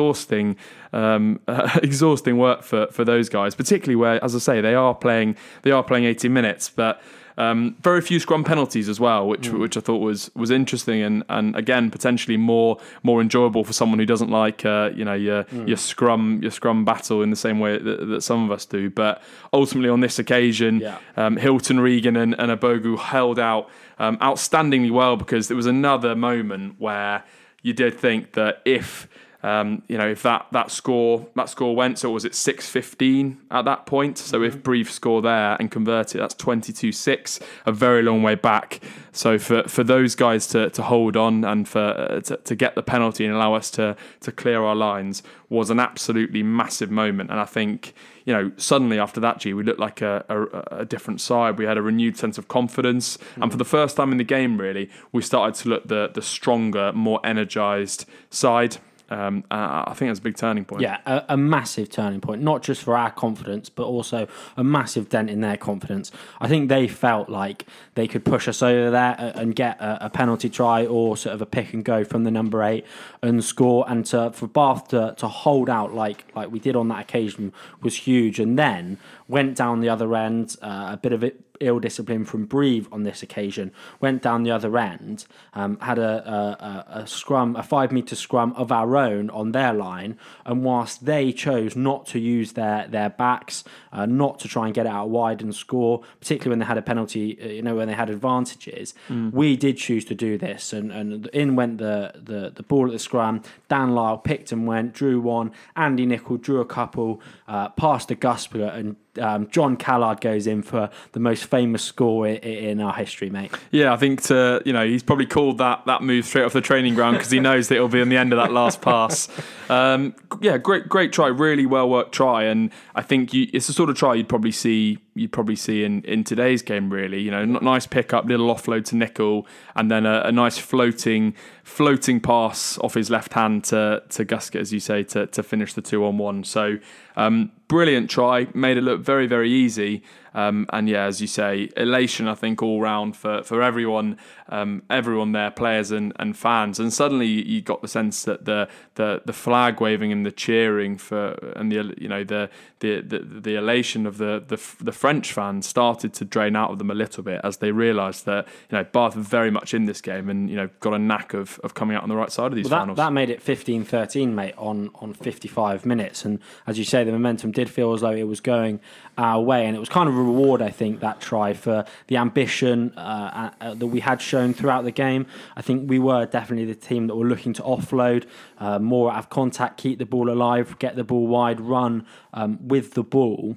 um, 0.93 1.41
exhausting 1.83 2.39
work 2.39 2.63
for 2.63 2.87
for 2.89 3.05
those 3.05 3.29
guys, 3.29 3.55
particularly 3.55 3.97
where, 3.97 4.23
as 4.25 4.35
I 4.35 4.39
say, 4.39 4.61
they 4.61 4.75
are 4.75 4.95
playing 4.95 5.37
they 5.63 5.71
are 5.71 5.83
playing 5.83 6.05
80 6.05 6.29
minutes, 6.29 6.69
but. 6.69 7.01
Um, 7.41 7.77
very 7.85 8.01
few 8.01 8.19
scrum 8.19 8.43
penalties 8.43 8.89
as 8.89 8.99
well, 8.99 9.29
which 9.29 9.49
which 9.51 9.77
I 9.77 9.81
thought 9.81 9.99
was 9.99 10.29
was 10.35 10.51
interesting 10.51 11.01
and, 11.03 11.23
and 11.29 11.55
again 11.55 11.89
potentially 11.89 12.37
more 12.37 12.79
more 13.05 13.21
enjoyable 13.21 13.63
for 13.63 13.73
someone 13.73 14.01
who 14.01 14.07
doesn't 14.07 14.29
like 14.29 14.65
uh, 14.65 14.91
you 14.93 15.05
know 15.05 15.15
your 15.15 15.47
your 15.65 15.77
scrum 15.77 16.41
your 16.43 16.51
scrum 16.51 16.85
battle 16.85 17.23
in 17.23 17.31
the 17.31 17.37
same 17.37 17.61
way 17.61 17.79
that, 17.79 18.07
that 18.09 18.23
some 18.23 18.43
of 18.45 18.51
us 18.51 18.67
do. 18.67 18.91
But 18.91 19.23
ultimately 19.53 19.89
on 19.89 20.01
this 20.01 20.19
occasion, 20.19 20.81
Yeah. 20.81 20.99
um, 21.17 21.37
Hilton, 21.37 21.79
Regan, 21.79 22.17
and, 22.17 22.35
and 22.41 22.51
Ubogu 22.51 22.99
held 22.99 23.39
out 23.39 23.71
um, 24.01 24.17
outstandingly 24.19 24.91
well 24.91 25.17
because 25.17 25.47
there 25.47 25.57
was 25.57 25.67
another 25.67 26.17
moment 26.17 26.75
where 26.79 27.23
you 27.63 27.73
did 27.73 27.95
think 27.97 28.33
that 28.33 28.63
if 28.65 29.07
um, 29.43 29.83
you 29.89 29.97
know 29.97 30.09
if 30.09 30.23
that 30.23 30.47
that 30.53 30.71
score 30.71 31.27
that 31.37 31.49
score 31.49 31.77
went, 31.77 31.99
so 31.99 32.11
was 32.11 32.25
it 32.25 32.35
six 32.35 32.69
fifteen 32.69 33.39
at 33.51 33.65
that 33.65 33.87
point? 33.87 34.19
So 34.19 34.43
if 34.43 34.63
Brive 34.63 34.91
score 34.91 35.23
there 35.23 35.57
and 35.61 35.71
convert 35.71 36.15
it, 36.15 36.19
that's 36.19 36.35
twenty 36.35 36.73
two 36.73 36.93
six, 36.93 37.39
a 37.65 37.73
very 37.73 38.03
long 38.03 38.23
way 38.23 38.35
back. 38.35 38.81
So 39.13 39.39
for, 39.39 39.65
for 39.65 39.83
those 39.83 40.15
guys 40.15 40.47
to, 40.49 40.71
to 40.71 40.83
hold 40.83 41.17
on 41.17 41.45
and 41.45 41.69
for 41.69 41.81
uh, 41.81 42.21
to, 42.21 42.37
to 42.37 42.55
get 42.55 42.75
the 42.75 42.83
penalty 42.83 43.25
and 43.25 43.35
allow 43.35 43.55
us 43.55 43.71
to 43.73 43.97
to 44.21 44.33
clear 44.33 44.63
our 44.63 44.77
lines 44.77 45.23
was 45.49 45.71
an 45.71 45.81
absolutely 45.81 46.43
massive 46.43 46.91
moment. 46.91 47.31
And 47.31 47.41
I 47.41 47.45
think 47.45 47.95
you 48.29 48.35
know, 48.35 48.53
suddenly 48.59 48.99
after 48.99 49.21
that, 49.21 49.39
G, 49.39 49.55
we 49.55 49.63
looked 49.63 49.81
like 49.81 50.03
a, 50.03 50.23
a, 50.29 50.81
a 50.81 50.85
different 50.85 51.19
side. 51.19 51.57
We 51.57 51.65
had 51.65 51.79
a 51.79 51.83
renewed 51.83 52.19
sense 52.19 52.37
of 52.37 52.47
confidence, 52.47 53.17
and 53.37 53.51
for 53.51 53.57
the 53.57 53.65
first 53.65 53.97
time 53.97 54.13
in 54.13 54.19
the 54.19 54.25
game, 54.25 54.61
really, 54.61 54.91
we 55.13 55.23
started 55.23 55.55
to 55.63 55.71
look 55.71 55.89
the 55.89 56.11
the 56.13 56.21
stronger, 56.21 56.93
more 56.93 57.21
energised 57.25 58.05
side. 58.29 58.77
Um, 59.11 59.45
uh, 59.51 59.85
I 59.87 59.95
think 59.95 60.11
that's 60.11 60.19
a 60.19 60.23
big 60.23 60.37
turning 60.37 60.65
point. 60.65 60.83
Yeah, 60.83 60.99
a, 61.07 61.25
a 61.31 61.37
massive 61.37 61.91
turning 61.91 62.21
point, 62.21 62.43
not 62.43 62.63
just 62.63 62.83
for 62.83 62.97
our 62.97 63.11
confidence, 63.11 63.69
but 63.69 63.85
also 63.85 64.29
a 64.57 64.65
massive 64.65 65.09
dent 65.09 65.31
in 65.31 65.41
their 65.41 65.57
confidence. 65.57 66.13
I 66.41 66.49
think 66.49 66.69
they 66.69 66.89
felt 66.89 67.29
like 67.29 67.67
they 67.95 68.07
could 68.07 68.25
push 68.25 68.49
us 68.49 68.63
over 68.63 68.91
there 68.91 69.33
and 69.35 69.55
get 69.55 69.81
a, 69.81 70.07
a 70.07 70.11
penalty 70.11 70.51
try 70.51 70.85
or 70.85 71.17
sort 71.17 71.35
of 71.35 71.43
a 71.43 71.47
pick 71.47 71.73
and 71.73 71.85
go 71.85 72.05
from 72.05 72.25
the 72.25 72.31
number 72.31 72.63
eight 72.63 72.85
and 73.23 73.43
score. 73.43 73.85
And 73.89 74.05
to, 74.07 74.31
for 74.33 74.47
Bath 74.47 74.89
to, 74.89 75.15
to 75.17 75.29
hold 75.29 75.71
out 75.71 75.95
like 75.95 76.25
like 76.35 76.51
we 76.51 76.59
did 76.59 76.77
on 76.77 76.89
that 76.89 77.01
occasion 77.01 77.53
was 77.83 77.97
huge. 77.97 78.39
And 78.39 78.59
then 78.59 78.99
went 79.27 79.57
down 79.57 79.81
the 79.81 79.89
other 79.89 80.15
end, 80.15 80.57
uh, 80.63 80.91
a 80.93 80.97
bit 80.97 81.13
of 81.13 81.25
it 81.25 81.48
ill 81.61 81.79
discipline 81.79 82.25
from 82.25 82.47
Brive 82.47 82.89
on 82.93 83.03
this 83.03 83.23
occasion. 83.23 83.73
Went 84.01 84.23
down 84.23 84.43
the 84.43 84.51
other 84.51 84.77
end, 84.79 85.27
um, 85.55 85.79
had 85.81 85.99
a, 85.99 86.29
a, 86.29 86.97
a, 86.97 87.01
a 87.03 87.07
scrum, 87.07 87.57
a 87.57 87.63
five 87.63 87.93
meter 87.93 88.17
scrum 88.17 88.53
of 88.55 88.73
our 88.73 88.97
own 88.97 89.31
on 89.31 89.53
their 89.53 89.73
line, 89.73 90.19
and 90.45 90.65
whilst 90.65 91.05
they 91.05 91.33
chose 91.33 91.77
not 91.77 92.07
to 92.07 92.19
use 92.19 92.53
their 92.53 92.87
their 92.89 93.11
backs, 93.11 93.65
uh, 93.93 94.07
not 94.07 94.39
to 94.41 94.49
try 94.49 94.67
and 94.67 94.75
get 94.75 94.87
out 94.87 95.09
wide 95.09 95.43
and 95.43 95.55
score, 95.55 96.03
particularly 96.21 96.51
when 96.51 96.59
they 96.59 96.65
had 96.65 96.79
a 96.79 96.83
penalty, 96.83 97.39
uh, 97.43 97.47
you 97.47 97.63
know, 97.63 97.77
when 97.77 97.89
they 97.89 97.95
had 97.95 98.11
advantages, 98.11 98.95
we 99.33 99.57
did 99.57 99.77
choose 99.77 100.05
to 100.05 100.15
do 100.15 100.39
this, 100.39 100.73
and, 100.73 100.93
and 100.93 101.27
in 101.29 101.57
went 101.57 101.79
the, 101.79 102.13
the 102.15 102.53
the 102.55 102.63
ball 102.63 102.87
at 102.87 102.93
the 102.93 102.99
scrum. 102.99 103.43
Dan 103.69 103.95
Lyle 103.95 104.19
picked 104.19 104.53
and 104.53 104.67
went, 104.67 104.93
drew 104.93 105.21
one. 105.21 105.53
Andy 105.77 106.07
Nicol 106.07 106.37
drew 106.37 106.61
a 106.61 106.65
couple, 106.65 107.21
uh, 107.47 107.69
passed 107.71 108.09
to 108.09 108.17
Guscott, 108.17 108.75
and 108.75 108.97
um, 109.21 109.49
Jon 109.49 109.77
Callard 109.77 110.21
goes 110.21 110.47
in 110.47 110.63
for 110.63 110.91
the 111.13 111.21
most 111.21 111.45
famous 111.45 111.83
score 111.83 112.27
in, 112.27 112.81
our 112.81 112.95
history, 112.95 113.31
mate. 113.31 113.53
Yeah, 113.71 113.93
I 113.93 113.97
think 113.97 114.23
to 114.23 114.63
you 114.65 114.73
know 114.73 114.87
he's 114.87 115.03
probably 115.03 115.27
called 115.27 115.59
that 115.59 115.85
that 115.87 116.03
move 116.03 116.25
straight 116.25 116.45
off 116.45 116.53
the 116.53 116.61
training 116.61 116.95
ground 116.95 117.17
because 117.17 117.31
he 117.31 117.41
knows 117.41 117.69
that 117.69 117.77
it'll 117.77 117.89
be 117.89 118.01
on 118.01 118.09
the 118.09 118.17
end 118.17 118.33
of 118.33 118.39
that 118.39 118.53
last 118.53 118.81
pass. 118.81 119.29
Um, 119.69 120.15
yeah, 120.41 120.59
great 120.59 120.89
great 120.89 121.13
try, 121.13 121.29
really 121.29 121.67
well 121.67 121.89
worked 121.89 122.13
try, 122.13 122.45
and 122.45 122.71
I 122.95 123.03
think 123.03 123.35
you, 123.35 123.49
it's 123.53 123.67
the 123.67 123.73
sort 123.73 123.91
of 123.91 123.97
try 123.97 124.15
you'd 124.15 124.29
probably 124.29 124.53
see 124.53 124.99
you'd 125.19 125.33
probably 125.33 125.57
see 125.57 125.85
in, 125.85 126.03
in 126.03 126.25
today's 126.25 126.63
game. 126.63 126.91
Really, 126.91 127.21
you 127.21 127.31
know, 127.31 127.45
nice 127.45 127.87
pickup, 127.87 128.25
little 128.27 128.55
offload 128.55 128.85
to 128.87 128.97
Nicol, 128.97 129.47
and 129.75 129.91
then 129.91 130.07
a, 130.07 130.23
a 130.25 130.33
nice 130.33 130.59
floating 130.59 131.35
floating 131.65 132.21
pass 132.21 132.79
off 132.79 132.95
his 132.95 133.11
left 133.11 133.35
hand 133.35 133.65
to 133.65 134.03
to 134.09 134.25
Guscott, 134.25 134.61
as 134.61 134.73
you 134.73 134.81
say, 134.81 135.03
to 135.05 135.27
to 135.27 135.43
finish 135.43 135.75
the 135.75 135.83
two 135.83 136.05
on 136.05 136.19
one. 136.19 136.45
So 136.45 136.79
um, 137.17 137.53
brilliant 137.69 138.11
try, 138.11 138.49
made 138.55 138.77
it 138.77 138.83
look 138.83 139.01
very 139.01 139.27
very 139.27 139.51
easy. 139.51 140.03
Um, 140.35 140.67
and 140.73 140.89
yeah, 140.89 141.05
as 141.05 141.21
you 141.21 141.27
say, 141.27 141.71
elation 141.77 142.29
I 142.29 142.35
think 142.35 142.63
all 142.63 142.81
round 142.81 143.17
for 143.17 143.43
for 143.43 143.63
everyone, 143.63 144.19
um, 144.49 144.83
everyone 144.91 145.33
there, 145.33 145.51
players 145.51 145.91
and, 145.91 146.13
and 146.19 146.37
fans. 146.37 146.79
And 146.79 146.93
suddenly 146.93 147.27
you 147.27 147.61
got 147.61 147.83
the 147.83 147.89
sense 147.89 148.25
that 148.25 148.45
the 148.45 148.69
the, 148.95 149.23
the 149.25 149.33
flag 149.33 149.81
waving 149.81 150.13
and 150.13 150.25
the 150.27 150.33
cheering 150.33 150.99
for 150.99 151.33
and 151.57 151.71
the 151.73 151.95
you 151.99 152.09
know 152.09 152.25
the 152.25 152.51
the 152.81 153.01
the, 153.01 153.19
the 153.19 153.55
elation 153.57 154.07
of 154.07 154.19
the, 154.19 154.43
the 154.47 154.61
the 154.85 154.93
French 154.93 155.33
fans 155.33 155.67
started 155.67 156.13
to 156.15 156.25
drain 156.25 156.57
out 156.57 156.71
of 156.71 156.79
them 156.79 156.91
a 156.91 156.95
little 156.95 157.23
bit 157.23 157.41
as 157.45 157.59
they 157.59 157.73
realised 157.73 158.27
that 158.27 158.47
you 158.71 158.79
know 158.79 158.85
Bath 158.85 159.17
are 159.17 159.21
very 159.21 159.51
much 159.51 159.75
in 159.75 159.87
this 159.87 160.01
game 160.01 160.29
and 160.29 160.49
you 160.51 160.57
know 160.57 160.69
got 160.81 160.95
a 160.95 160.99
knack 160.99 161.35
of, 161.35 161.59
of 161.65 161.75
coming 161.75 161.97
out 161.97 162.03
on 162.03 162.09
the 162.09 162.17
right 162.17 162.31
side 162.31 162.47
of 162.47 162.55
these 162.55 162.65
Well, 162.65 162.71
that, 162.71 162.81
finals. 162.81 162.97
that 162.97 163.13
made 163.13 163.31
it 163.31 163.45
15-13, 163.45 164.33
mate, 164.33 164.55
on, 164.57 164.91
on 164.97 165.13
55 165.13 165.87
minutes. 165.87 166.25
And 166.25 166.39
as 166.67 166.79
you 166.79 166.85
say, 166.85 167.05
the 167.05 167.13
momentum 167.13 167.53
did 167.53 167.71
feel 167.71 167.93
as 167.95 168.01
though 168.03 168.13
it 168.13 168.25
was 168.27 168.41
going 168.41 168.81
our 169.17 169.41
way. 169.41 169.67
And 169.67 169.77
it 169.77 169.79
was 169.81 169.89
kind 169.89 170.09
of 170.09 170.15
reward, 170.19 170.63
I 170.63 170.71
think, 170.71 171.01
that 171.01 171.21
try 171.21 171.53
for 171.53 171.85
the 172.09 172.17
ambition 172.17 172.93
uh, 172.97 173.51
uh, 173.61 173.75
that 173.75 173.87
we 173.87 174.01
had 174.01 174.21
shown 174.21 174.55
throughout 174.55 174.85
the 174.85 174.93
game. 174.93 175.27
I 175.57 175.63
think 175.63 175.89
we 175.89 175.99
were 175.99 176.27
definitely 176.27 176.67
the 176.67 176.75
team 176.75 177.07
that 177.07 177.17
were 177.17 177.27
looking 177.27 177.53
to 177.55 177.63
offload, 177.63 178.27
uh, 178.59 178.79
more 178.79 179.11
out 179.13 179.19
of 179.19 179.31
contact, 179.31 179.79
keep 179.79 179.99
the 179.99 180.07
ball 180.07 180.31
alive, 180.31 180.79
get 180.79 180.97
the 180.97 181.05
ball 181.05 181.27
wide, 181.27 181.61
run 181.61 182.07
um, 182.35 182.67
with 182.67 182.95
the 182.95 183.03
ball. 183.03 183.57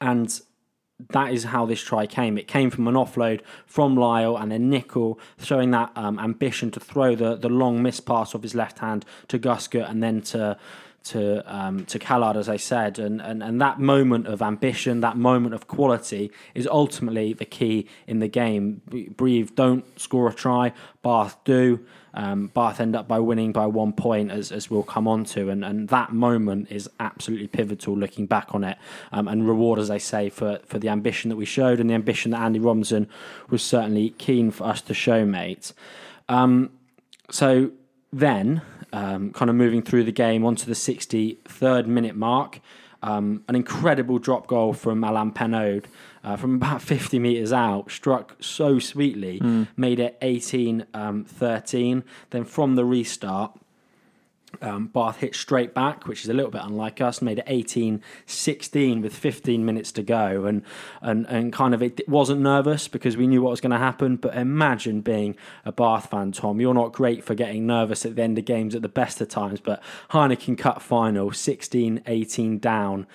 And 0.00 0.40
that 1.10 1.32
is 1.32 1.44
how 1.44 1.66
this 1.66 1.82
try 1.82 2.06
came. 2.06 2.38
It 2.38 2.48
came 2.48 2.70
from 2.70 2.88
an 2.88 2.94
offload 2.94 3.42
from 3.66 3.96
Lyle 3.96 4.36
and 4.36 4.50
then 4.50 4.70
Nicol, 4.70 5.18
showing 5.38 5.70
that 5.72 5.92
um, 5.94 6.18
ambition 6.18 6.70
to 6.70 6.80
throw 6.80 7.14
the, 7.14 7.36
the 7.36 7.48
long 7.48 7.82
miss 7.82 8.00
pass 8.00 8.34
of 8.34 8.42
his 8.42 8.54
left 8.54 8.78
hand 8.78 9.04
to 9.28 9.38
Guscott 9.38 9.90
and 9.90 10.02
then 10.02 10.22
to 10.22 10.56
to 11.10 11.42
um, 11.54 11.84
to 11.86 11.98
Callard, 11.98 12.36
as 12.36 12.48
I 12.48 12.56
said, 12.56 12.98
and, 12.98 13.20
and 13.20 13.42
and 13.42 13.60
that 13.60 13.78
moment 13.78 14.26
of 14.26 14.42
ambition, 14.42 15.00
that 15.00 15.16
moment 15.16 15.54
of 15.54 15.66
quality, 15.66 16.30
is 16.54 16.66
ultimately 16.66 17.32
the 17.32 17.44
key 17.44 17.86
in 18.06 18.18
the 18.18 18.28
game. 18.28 18.82
Brive 19.16 19.54
don't 19.54 19.84
score 19.98 20.28
a 20.28 20.34
try, 20.34 20.72
Bath 21.02 21.36
do. 21.44 21.84
Um, 22.14 22.46
Bath 22.46 22.80
end 22.80 22.96
up 22.96 23.06
by 23.06 23.18
winning 23.18 23.52
by 23.52 23.66
one 23.66 23.92
point, 23.92 24.30
as, 24.30 24.50
as 24.50 24.70
we'll 24.70 24.82
come 24.82 25.06
on 25.06 25.24
to, 25.24 25.50
and, 25.50 25.62
and 25.62 25.88
that 25.90 26.12
moment 26.12 26.68
is 26.70 26.88
absolutely 26.98 27.46
pivotal 27.46 27.94
looking 27.94 28.24
back 28.24 28.54
on 28.54 28.64
it, 28.64 28.78
um, 29.12 29.28
and 29.28 29.46
reward, 29.46 29.78
as 29.78 29.90
I 29.90 29.98
say, 29.98 30.30
for, 30.30 30.60
for 30.64 30.78
the 30.78 30.88
ambition 30.88 31.28
that 31.28 31.36
we 31.36 31.44
showed 31.44 31.78
and 31.78 31.90
the 31.90 31.94
ambition 31.94 32.30
that 32.30 32.40
Andy 32.40 32.58
Robinson 32.58 33.06
was 33.50 33.62
certainly 33.62 34.10
keen 34.10 34.50
for 34.50 34.64
us 34.64 34.80
to 34.82 34.94
show, 34.94 35.26
mate. 35.26 35.74
Um, 36.30 36.70
so 37.30 37.70
then, 38.18 38.62
um, 38.92 39.32
kind 39.32 39.50
of 39.50 39.56
moving 39.56 39.82
through 39.82 40.04
the 40.04 40.12
game 40.12 40.44
onto 40.44 40.66
the 40.66 40.72
63rd 40.72 41.86
minute 41.86 42.16
mark, 42.16 42.60
um, 43.02 43.44
an 43.48 43.54
incredible 43.54 44.18
drop 44.18 44.46
goal 44.46 44.72
from 44.72 45.04
Alain 45.04 45.32
Penaud 45.32 45.84
uh, 46.24 46.36
from 46.36 46.56
about 46.56 46.82
50 46.82 47.18
metres 47.18 47.52
out, 47.52 47.90
struck 47.90 48.36
so 48.40 48.78
sweetly, 48.78 49.40
mm. 49.40 49.68
made 49.76 50.00
it 50.00 50.16
18 50.22 50.86
um, 50.94 51.24
13. 51.24 52.04
Then 52.30 52.44
from 52.44 52.74
the 52.74 52.84
restart, 52.84 53.58
um, 54.62 54.86
Bath 54.86 55.18
hit 55.18 55.34
straight 55.34 55.74
back, 55.74 56.06
which 56.06 56.22
is 56.22 56.28
a 56.28 56.34
little 56.34 56.50
bit 56.50 56.62
unlike 56.64 57.00
us, 57.00 57.20
made 57.20 57.40
it 57.40 57.44
18 57.46 58.02
16 58.26 59.02
with 59.02 59.14
15 59.14 59.64
minutes 59.64 59.92
to 59.92 60.02
go. 60.02 60.44
And, 60.46 60.62
and, 61.00 61.26
and 61.26 61.52
kind 61.52 61.74
of 61.74 61.82
it 61.82 62.08
wasn't 62.08 62.40
nervous 62.40 62.88
because 62.88 63.16
we 63.16 63.26
knew 63.26 63.42
what 63.42 63.50
was 63.50 63.60
going 63.60 63.72
to 63.72 63.78
happen. 63.78 64.16
But 64.16 64.36
imagine 64.36 65.00
being 65.00 65.36
a 65.64 65.72
Bath 65.72 66.10
fan, 66.10 66.32
Tom. 66.32 66.60
You're 66.60 66.74
not 66.74 66.92
great 66.92 67.24
for 67.24 67.34
getting 67.34 67.66
nervous 67.66 68.06
at 68.06 68.16
the 68.16 68.22
end 68.22 68.38
of 68.38 68.44
games 68.44 68.74
at 68.74 68.82
the 68.82 68.88
best 68.88 69.20
of 69.20 69.28
times, 69.28 69.60
but 69.60 69.82
Heineken 70.10 70.56
Cup 70.56 70.80
final, 70.80 71.32
16 71.32 72.02
18 72.06 72.58
down. 72.58 73.06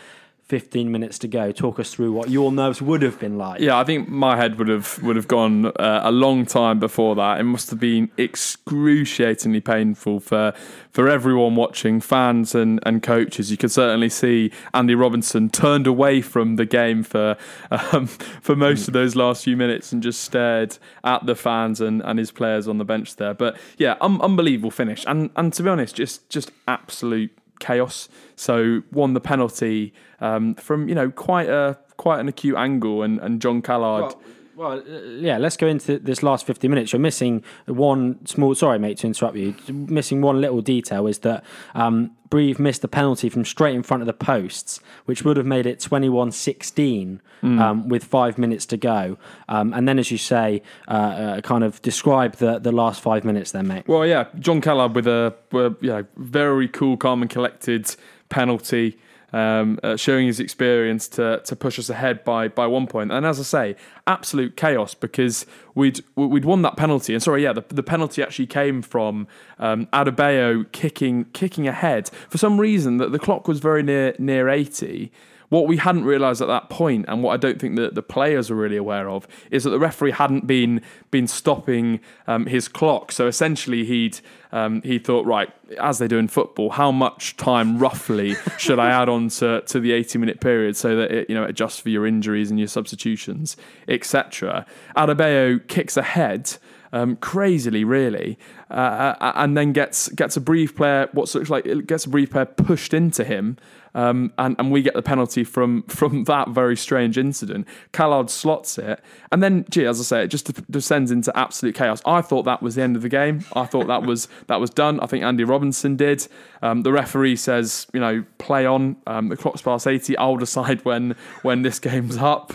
15 0.52 0.91
minutes 0.91 1.18
to 1.18 1.30
go. 1.30 1.54
Talk 1.54 1.80
us 1.80 1.93
through 1.93 2.12
what 2.12 2.30
your 2.30 2.52
nerves 2.52 2.82
would 2.82 3.04
have 3.04 3.18
been 3.18 3.38
like. 3.38 3.62
Yeah, 3.62 3.80
I 3.80 3.86
think 3.86 4.10
my 4.10 4.36
head 4.36 4.60
would 4.60 4.68
have 4.68 5.02
would 5.02 5.16
have 5.16 5.30
gone 5.30 5.68
uh, 5.68 6.02
a 6.04 6.12
long 6.12 6.45
time 6.45 6.78
before 6.78 7.16
that. 7.16 7.39
It 7.39 7.43
must 7.43 7.70
have 7.70 7.80
been 7.80 8.12
excruciatingly 8.18 9.62
painful 9.62 10.20
for 10.20 10.54
for 10.91 11.08
everyone 11.08 11.56
watching, 11.56 12.02
fans 12.02 12.54
and, 12.54 12.82
and 12.86 13.02
coaches. 13.02 13.49
You 13.49 13.56
could 13.56 13.72
certainly 13.72 14.10
see 14.10 14.52
Andy 14.74 14.93
Robinson 14.93 15.49
turned 15.49 15.88
away 15.88 16.20
from 16.20 16.58
the 16.58 16.66
game 16.66 17.04
for 17.04 17.38
um, 17.72 18.08
for 18.08 18.54
most 18.54 18.89
of 18.89 18.93
those 18.93 19.16
last 19.16 19.45
few 19.45 19.56
minutes 19.56 19.93
and 19.93 20.04
just 20.04 20.20
stared 20.22 20.78
at 21.06 21.26
the 21.26 21.36
fans 21.36 21.80
and, 21.80 22.02
and 22.02 22.20
his 22.20 22.30
players 22.30 22.68
on 22.68 22.78
the 22.78 22.84
bench 22.84 23.16
there. 23.16 23.34
But 23.34 23.58
yeah, 23.78 23.95
un- 24.02 24.20
unbelievable 24.20 24.72
finish. 24.72 25.06
And 25.08 25.30
and 25.38 25.54
to 25.54 25.64
be 25.64 25.70
honest, 25.70 25.95
just 25.95 26.28
just 26.28 26.52
absolute 26.68 27.32
chaos. 27.62 28.09
So 28.36 28.82
won 28.91 29.14
the 29.14 29.22
penalty 29.22 29.93
um, 30.20 30.55
from 30.55 30.89
you 30.89 30.95
know 30.95 31.09
quite 31.09 31.47
a 31.47 31.78
quite 31.95 32.20
an 32.20 32.28
acute 32.28 32.57
angle, 32.57 33.03
and, 33.03 33.20
and 33.20 33.41
Jon 33.41 33.62
Callard. 33.62 34.14
Well, 34.14 34.22
well, 34.62 34.80
uh, 34.80 34.99
yeah, 35.18 35.39
let's 35.39 35.57
go 35.57 35.66
into 35.66 35.97
this 35.97 36.22
last 36.22 36.45
50 36.45 36.68
minutes. 36.68 36.93
You're 36.93 36.99
missing 36.99 37.43
one 37.66 38.24
small, 38.28 38.53
sorry, 38.53 38.78
mate, 38.78 38.97
to 38.99 39.07
interrupt 39.07 39.36
you. 39.36 39.55
Missing 39.68 40.22
one 40.22 40.39
little 40.39 40.62
detail 40.62 41.07
is 41.07 41.20
that 41.20 41.43
um, 41.74 42.12
Brive 42.30 42.59
missed 42.59 42.84
the 42.84 42.88
penalty 42.88 43.28
from 43.28 43.43
straight 43.43 43.76
in 43.76 43.82
front 43.82 44.03
of 44.03 44.07
the 44.07 44.14
posts, 44.14 44.80
which 45.05 45.24
would 45.26 45.36
have 45.38 45.47
made 45.47 45.66
it 45.66 45.80
21 45.80 46.32
16 46.32 47.22
mm. 47.41 47.59
um, 47.59 47.89
with 47.89 48.03
five 48.03 48.38
minutes 48.38 48.68
to 48.68 48.78
go. 48.78 49.18
Um, 49.49 49.74
and 49.74 49.88
then, 49.88 49.97
as 49.97 50.12
you 50.12 50.20
say, 50.20 50.62
uh, 50.88 50.91
uh, 50.91 51.41
kind 51.41 51.64
of 51.64 51.82
describe 51.82 52.36
the, 52.36 52.59
the 52.59 52.72
last 52.72 53.01
five 53.01 53.26
minutes 53.26 53.51
then, 53.51 53.68
mate. 53.68 53.88
Well, 53.88 54.05
yeah, 54.05 54.28
Jon 54.38 54.62
Callard 54.62 54.93
with 54.93 55.07
a, 55.07 55.34
a 55.53 55.76
you 55.82 55.89
know, 55.89 56.05
very 56.18 56.68
cool, 56.68 56.97
calm, 56.97 57.24
and 57.24 57.32
collected 57.32 57.95
penalty 58.30 58.99
um, 59.34 59.80
uh, 59.84 59.96
showing 59.96 60.28
his 60.28 60.40
experience 60.40 61.08
to 61.10 61.42
to 61.46 61.56
push 61.56 61.80
us 61.80 61.90
ahead 61.90 62.24
by 62.24 62.48
by 62.48 62.68
one 62.68 62.88
point. 62.88 63.12
And 63.12 63.26
as 63.26 63.40
I 63.40 63.44
say, 63.44 63.76
absolute 64.08 64.56
chaos 64.56 64.94
because 64.94 65.46
we'd 65.76 66.04
we'd 66.16 66.46
won 66.46 66.62
that 66.64 66.78
penalty. 66.78 67.14
And 67.14 67.24
sorry, 67.24 67.44
yeah, 67.44 67.54
the, 67.54 67.64
the 67.70 67.84
penalty 67.84 68.22
actually 68.22 68.48
came 68.48 68.82
from 68.82 69.28
um, 69.60 69.88
Adebayo 69.88 70.72
kicking 70.72 71.26
kicking 71.34 71.68
ahead 71.68 72.10
for 72.30 72.38
some 72.38 72.60
reason 72.60 72.98
that 72.98 73.12
the 73.12 73.20
clock 73.20 73.48
was 73.48 73.60
very 73.60 73.84
near 73.84 74.16
near 74.20 74.50
eighty. 74.50 75.12
What 75.52 75.68
we 75.68 75.76
hadn't 75.76 76.06
realised 76.06 76.41
at 76.41 76.47
that 76.47 76.70
point, 76.70 77.08
and 77.10 77.22
what 77.24 77.34
I 77.34 77.38
don't 77.38 77.60
think 77.60 77.76
that 77.76 77.93
the 77.93 78.02
players 78.02 78.49
were 78.49 78.56
really 78.56 78.78
aware 78.78 79.10
of, 79.10 79.28
is 79.52 79.66
that 79.66 79.72
the 79.72 79.80
referee 79.80 80.12
hadn't 80.12 80.47
been 80.47 80.82
been 81.12 81.28
stopping 81.28 81.99
um, 82.26 82.45
his 82.45 82.70
clock. 82.70 83.12
So 83.12 83.28
essentially, 83.28 83.84
he'd 83.84 84.22
um, 84.54 84.82
he 84.82 84.97
thought, 84.97 85.26
right, 85.26 85.49
as 85.78 85.99
they 85.99 86.08
do 86.08 86.18
in 86.18 86.30
football, 86.30 86.70
how 86.70 86.89
much 86.89 87.36
time 87.36 87.80
roughly 87.80 88.38
should 88.58 88.80
I 88.80 88.91
add 88.91 89.10
on 89.10 89.28
to, 89.28 89.60
to 89.60 89.82
the 89.82 89.91
80 89.91 90.20
minute 90.20 90.39
period 90.39 90.78
so 90.78 90.95
that 90.95 91.12
it 91.12 91.30
you 91.30 91.36
know 91.36 91.43
adjusts 91.43 91.82
for 91.82 91.89
your 91.89 92.08
injuries 92.08 92.49
and 92.49 92.58
your 92.58 92.70
substitutions, 92.70 93.58
etc. 93.89 94.66
Adebayo 94.95 95.68
kicks 95.68 95.97
ahead. 95.97 96.58
Um, 96.93 97.16
crazily, 97.16 97.86
really, 97.86 98.38
uh, 98.70 99.16
uh 99.20 99.32
and 99.36 99.56
then 99.56 99.72
gets 99.72 100.10
gets 100.10 100.36
a 100.36 100.41
Brive 100.41 100.76
player. 100.76 101.08
What 101.14 101.34
looks 101.34 101.49
like 101.49 101.66
it 101.66 101.88
gets 101.88 102.06
a 102.06 102.10
Brive 102.10 102.32
player 102.32 102.45
pushed 102.45 102.93
into 102.93 103.24
him, 103.24 103.58
um, 103.94 104.32
and, 104.38 104.56
and 104.58 104.72
we 104.72 104.82
get 104.82 104.94
the 104.94 105.02
penalty 105.02 105.44
from 105.44 105.84
from 105.88 106.24
that 106.26 106.50
very 106.50 106.78
strange 106.78 107.18
incident. 107.18 107.68
Callard 107.92 108.30
slots 108.30 108.78
it, 108.78 109.00
and 109.32 109.42
then, 109.44 109.66
gee, 109.70 109.86
as 109.86 110.00
I 110.00 110.04
say, 110.04 110.24
it 110.24 110.28
just 110.28 110.72
descends 110.72 111.12
into 111.12 111.36
absolute 111.38 111.76
chaos. 111.76 112.02
I 112.06 112.22
thought 112.22 112.44
that 112.44 112.62
was 112.62 112.76
the 112.76 112.82
end 112.82 112.96
of 112.96 113.02
the 113.02 113.10
game. 113.10 113.44
I 113.56 113.66
thought 113.66 113.88
that 113.88 114.04
was 114.04 114.28
that 114.48 114.60
was 114.60 114.70
done. 114.70 115.00
I 115.00 115.06
think 115.06 115.24
Andy 115.24 115.44
Robinson 115.44 115.96
did. 115.96 116.28
Um, 116.62 116.84
the 116.84 116.92
referee 116.92 117.36
says, 117.36 117.88
you 117.94 118.00
know, 118.00 118.24
play 118.38 118.66
on. 118.66 118.98
Um, 119.08 119.30
the 119.30 119.38
clock's 119.38 119.62
past 119.62 119.88
eighty. 119.88 120.18
I'll 120.18 120.38
decide 120.38 120.84
when 120.86 121.16
when 121.42 121.62
this 121.62 121.80
game's 121.88 122.18
up. 122.18 122.54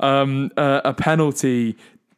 Um, 0.00 0.50
uh, 0.56 0.80
a 0.84 0.92
penalty 0.92 1.76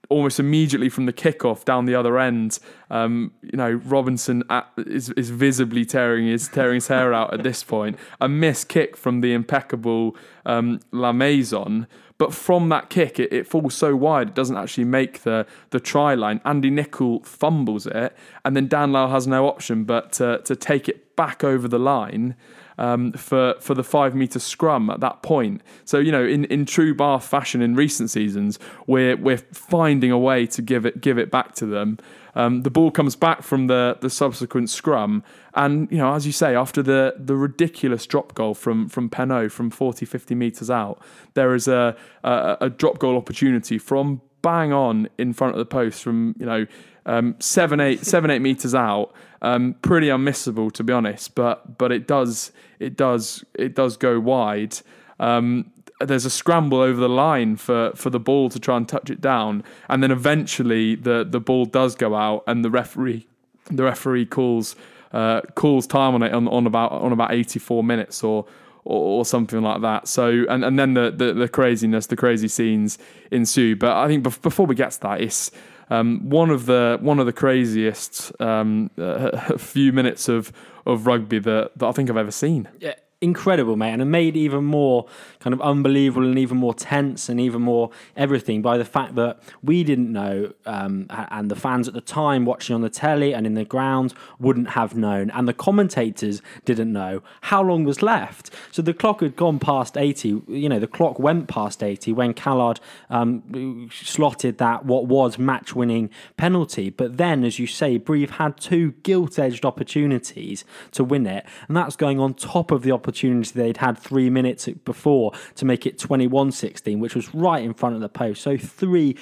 almost 0.08 0.38
immediately 0.40 0.88
from 0.88 1.06
the 1.06 1.12
kickoff 1.12 1.64
down 1.64 1.86
the 1.86 1.94
other 1.94 2.18
end. 2.18 2.58
Um, 2.90 3.32
you 3.42 3.56
know, 3.56 3.72
Robinson 3.84 4.42
at, 4.50 4.68
is 4.78 5.10
is 5.10 5.30
visibly 5.30 5.84
tearing 5.84 6.26
his 6.26 6.48
tearing 6.48 6.76
his 6.76 6.88
hair 6.88 7.12
out 7.12 7.34
at 7.34 7.42
this 7.42 7.62
point. 7.62 7.98
A 8.20 8.28
missed 8.28 8.68
kick 8.68 8.96
from 8.96 9.20
the 9.20 9.32
impeccable 9.32 10.16
um, 10.44 10.80
Lamaison. 10.92 11.86
But 12.18 12.32
from 12.32 12.70
that 12.70 12.88
kick, 12.88 13.20
it, 13.20 13.30
it, 13.30 13.46
falls 13.46 13.74
so 13.74 13.94
wide, 13.94 14.28
it 14.28 14.34
doesn't 14.34 14.56
actually 14.56 14.84
make 14.84 15.22
the, 15.24 15.46
the 15.68 15.78
try 15.78 16.14
line. 16.14 16.40
Andy 16.46 16.70
Nicol 16.70 17.22
fumbles 17.24 17.86
it, 17.86 18.16
and 18.42 18.56
then 18.56 18.68
Dan 18.68 18.92
Lyle 18.92 19.10
has 19.10 19.26
no 19.26 19.46
option 19.46 19.84
but 19.84 20.12
to, 20.12 20.40
to 20.44 20.56
take 20.56 20.88
it 20.88 21.14
back 21.14 21.44
over 21.44 21.68
the 21.68 21.78
line 21.78 22.34
um, 22.78 23.12
for 23.12 23.54
for 23.60 23.74
the 23.74 23.84
five 23.84 24.14
meter 24.14 24.38
scrum 24.38 24.90
at 24.90 25.00
that 25.00 25.22
point. 25.22 25.62
So 25.84 25.98
you 25.98 26.12
know, 26.12 26.24
in, 26.24 26.44
in 26.46 26.66
true 26.66 26.94
Bath 26.94 27.24
fashion 27.24 27.62
in 27.62 27.74
recent 27.74 28.10
seasons, 28.10 28.58
we're 28.86 29.16
we're 29.16 29.38
finding 29.38 30.10
a 30.10 30.18
way 30.18 30.46
to 30.46 30.62
give 30.62 30.86
it 30.86 31.00
give 31.00 31.18
it 31.18 31.30
back 31.30 31.54
to 31.56 31.66
them. 31.66 31.98
Um, 32.34 32.62
the 32.62 32.70
ball 32.70 32.90
comes 32.90 33.16
back 33.16 33.42
from 33.42 33.66
the 33.66 33.96
the 34.00 34.10
subsequent 34.10 34.68
scrum, 34.68 35.24
and 35.54 35.90
you 35.90 35.98
know, 35.98 36.12
as 36.12 36.26
you 36.26 36.32
say, 36.32 36.54
after 36.54 36.82
the 36.82 37.14
the 37.18 37.36
ridiculous 37.36 38.06
drop 38.06 38.34
goal 38.34 38.54
from 38.54 38.88
from 38.88 39.08
Penaud 39.08 39.50
from 39.50 39.70
40, 39.70 40.04
50 40.04 40.34
meters 40.34 40.70
out, 40.70 41.00
there 41.34 41.54
is 41.54 41.66
a, 41.66 41.96
a 42.22 42.58
a 42.62 42.70
drop 42.70 42.98
goal 42.98 43.16
opportunity 43.16 43.78
from 43.78 44.20
bang 44.46 44.72
on 44.72 45.08
in 45.18 45.32
front 45.32 45.54
of 45.54 45.58
the 45.58 45.66
post 45.66 46.04
from 46.04 46.36
you 46.38 46.46
know 46.46 46.66
um, 47.04 47.34
seven 47.40 47.80
eight 47.80 48.06
seven 48.14 48.30
eight 48.30 48.40
meters 48.40 48.74
out. 48.74 49.12
Um, 49.42 49.74
pretty 49.82 50.06
unmissable 50.06 50.70
to 50.72 50.84
be 50.84 50.92
honest, 50.92 51.34
but 51.34 51.78
but 51.78 51.90
it 51.90 52.06
does 52.06 52.52
it 52.78 52.96
does 52.96 53.44
it 53.54 53.74
does 53.74 53.96
go 53.96 54.20
wide. 54.20 54.78
Um, 55.18 55.72
there's 55.98 56.26
a 56.26 56.30
scramble 56.30 56.78
over 56.78 57.00
the 57.00 57.08
line 57.08 57.56
for, 57.56 57.90
for 57.94 58.10
the 58.10 58.20
ball 58.20 58.50
to 58.50 58.60
try 58.60 58.76
and 58.76 58.86
touch 58.86 59.08
it 59.08 59.20
down, 59.20 59.64
and 59.88 60.02
then 60.02 60.10
eventually 60.10 60.94
the, 60.94 61.26
the 61.26 61.40
ball 61.40 61.64
does 61.64 61.94
go 61.94 62.14
out, 62.14 62.44
and 62.46 62.62
the 62.62 62.70
referee 62.70 63.26
the 63.70 63.82
referee 63.82 64.26
calls 64.26 64.76
uh, 65.12 65.40
calls 65.56 65.88
time 65.88 66.14
on 66.14 66.22
it 66.22 66.32
on, 66.32 66.46
on 66.48 66.66
about 66.66 66.92
on 66.92 67.12
about 67.12 67.32
84 67.32 67.82
minutes 67.82 68.22
or 68.22 68.46
or, 68.86 69.18
or 69.18 69.24
something 69.24 69.60
like 69.62 69.82
that. 69.82 70.08
So 70.08 70.44
and, 70.48 70.64
and 70.64 70.78
then 70.78 70.94
the, 70.94 71.10
the, 71.10 71.32
the 71.32 71.48
craziness, 71.48 72.06
the 72.06 72.16
crazy 72.16 72.48
scenes 72.48 72.98
ensue. 73.30 73.76
But 73.76 73.96
I 73.96 74.06
think 74.06 74.22
before 74.22 74.66
we 74.66 74.74
get 74.74 74.92
to 74.92 75.00
that, 75.00 75.20
it's 75.20 75.50
um, 75.90 76.28
one 76.28 76.50
of 76.50 76.66
the 76.66 76.98
one 77.00 77.18
of 77.18 77.26
the 77.26 77.32
craziest 77.32 78.32
um, 78.40 78.90
uh, 78.98 79.56
few 79.58 79.92
minutes 79.92 80.28
of 80.28 80.52
of 80.86 81.06
rugby 81.06 81.40
that, 81.40 81.72
that 81.76 81.86
I 81.86 81.92
think 81.92 82.08
I've 82.08 82.16
ever 82.16 82.30
seen. 82.30 82.68
Yeah, 82.78 82.94
incredible, 83.22 83.76
mate, 83.76 83.92
and 83.92 84.02
it 84.02 84.06
made 84.06 84.36
even 84.36 84.62
more 84.62 85.06
kind 85.40 85.54
of 85.54 85.60
unbelievable 85.62 86.26
and 86.26 86.38
even 86.38 86.58
more 86.58 86.74
tense 86.74 87.30
and 87.30 87.40
even 87.40 87.62
more 87.62 87.90
everything 88.14 88.60
by 88.60 88.76
the 88.76 88.84
fact 88.84 89.14
that 89.14 89.40
we 89.62 89.82
didn't 89.82 90.12
know, 90.12 90.52
um, 90.66 91.06
and 91.08 91.50
the 91.50 91.56
fans 91.56 91.88
at 91.88 91.94
the 91.94 92.00
time 92.02 92.44
watching 92.44 92.74
on 92.74 92.82
the 92.82 92.90
telly 92.90 93.32
and 93.32 93.46
in 93.46 93.54
the 93.54 93.64
ground 93.64 94.12
wouldn't 94.38 94.70
have 94.70 94.94
known, 94.94 95.30
and 95.30 95.48
the 95.48 95.54
commentators 95.54 96.42
didn't 96.66 96.92
know 96.92 97.22
how 97.42 97.62
long 97.62 97.84
was 97.84 98.02
left. 98.02 98.50
So 98.70 98.82
the 98.82 98.92
clock 98.92 99.20
had 99.20 99.34
gone 99.34 99.58
past 99.58 99.96
80. 99.96 100.42
You 100.48 100.68
know, 100.68 100.78
the 100.78 100.86
clock 100.86 101.18
went 101.18 101.48
past 101.48 101.82
80 101.82 102.12
when 102.12 102.34
Callard 102.34 102.80
um, 103.08 103.88
slotted 103.90 104.58
that 104.58 104.84
what 104.84 105.06
was 105.06 105.38
match 105.38 105.74
winning 105.74 106.10
penalty. 106.36 106.90
But 106.90 107.16
then, 107.16 107.44
as 107.44 107.58
you 107.58 107.66
say, 107.66 107.96
Brive 107.96 108.32
had 108.32 108.58
two 108.58 108.92
gilt 109.02 109.38
edged 109.38 109.64
opportunities 109.64 110.64
to 110.92 111.02
win 111.02 111.26
it, 111.26 111.46
and 111.66 111.76
that's 111.76 111.96
going 111.96 112.20
on 112.20 112.34
top 112.34 112.70
of 112.70 112.82
the 112.82 112.92
opportunity 112.92 113.05
they'd 113.52 113.76
had 113.76 113.98
three 113.98 114.30
minutes 114.30 114.68
before 114.84 115.32
to 115.56 115.64
make 115.64 115.86
it 115.86 115.98
21 115.98 116.52
16, 116.52 116.98
which 117.00 117.14
was 117.14 117.34
right 117.34 117.62
in 117.62 117.74
front 117.74 117.94
of 117.94 118.00
the 118.00 118.08
post. 118.08 118.42
So, 118.42 118.56
three 118.56 119.16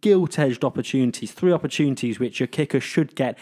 gilt 0.00 0.38
edged 0.38 0.64
opportunities, 0.64 1.32
three 1.32 1.52
opportunities 1.52 2.18
which 2.18 2.40
your 2.40 2.46
kicker 2.46 2.80
should 2.80 3.14
get 3.14 3.38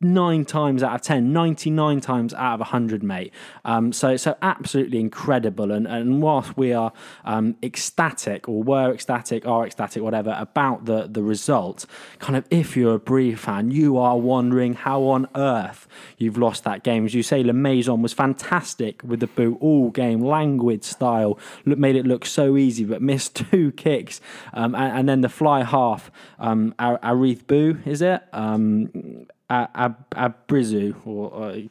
nine 0.00 0.44
times 0.44 0.82
out 0.82 0.94
of 0.94 1.02
10, 1.02 1.32
99 1.32 2.00
times 2.00 2.34
out 2.34 2.54
of 2.54 2.60
100, 2.60 3.02
mate. 3.02 3.32
Um, 3.64 3.92
so, 3.92 4.16
so 4.16 4.36
absolutely 4.42 5.00
incredible. 5.00 5.72
And, 5.72 5.86
and 5.86 6.20
whilst 6.22 6.56
we 6.56 6.72
are 6.72 6.92
um, 7.24 7.56
ecstatic, 7.62 8.48
or 8.48 8.62
were 8.62 8.92
ecstatic, 8.92 9.46
are 9.46 9.66
ecstatic, 9.66 10.02
whatever, 10.02 10.36
about 10.38 10.84
the, 10.84 11.06
the 11.06 11.22
result, 11.22 11.86
kind 12.18 12.36
of 12.36 12.44
if 12.50 12.76
you're 12.76 12.96
a 12.96 12.98
Brive 12.98 13.40
fan, 13.40 13.70
you 13.70 13.96
are 13.96 14.18
wondering 14.18 14.74
how 14.74 15.02
on 15.04 15.28
earth 15.34 15.88
you've 16.18 16.36
lost 16.36 16.64
that 16.64 16.82
game. 16.84 17.06
As 17.06 17.14
you 17.14 17.22
say, 17.22 17.42
Lamaison 17.42 18.02
was 18.02 18.12
fantastic 18.12 19.02
with 19.02 19.20
the 19.20 19.26
boot 19.28 19.56
all 19.60 19.90
game, 19.90 20.20
languid 20.20 20.84
style, 20.84 21.38
made 21.64 21.96
it 21.96 22.06
look 22.06 22.26
so 22.26 22.56
easy, 22.56 22.84
but 22.84 23.00
missed 23.00 23.34
two 23.50 23.72
kicks. 23.72 24.20
Um, 24.52 24.74
and, 24.74 24.98
and, 24.98 25.08
then 25.08 25.20
the 25.20 25.28
fly 25.28 25.62
half, 25.62 26.10
um, 26.38 26.74
Arith 26.78 27.46
Boo, 27.46 27.78
is 27.86 28.02
it? 28.02 28.22
Um, 29.48 29.96
Abrizu, 30.10 31.06
or, 31.06 31.30
or 31.30 31.62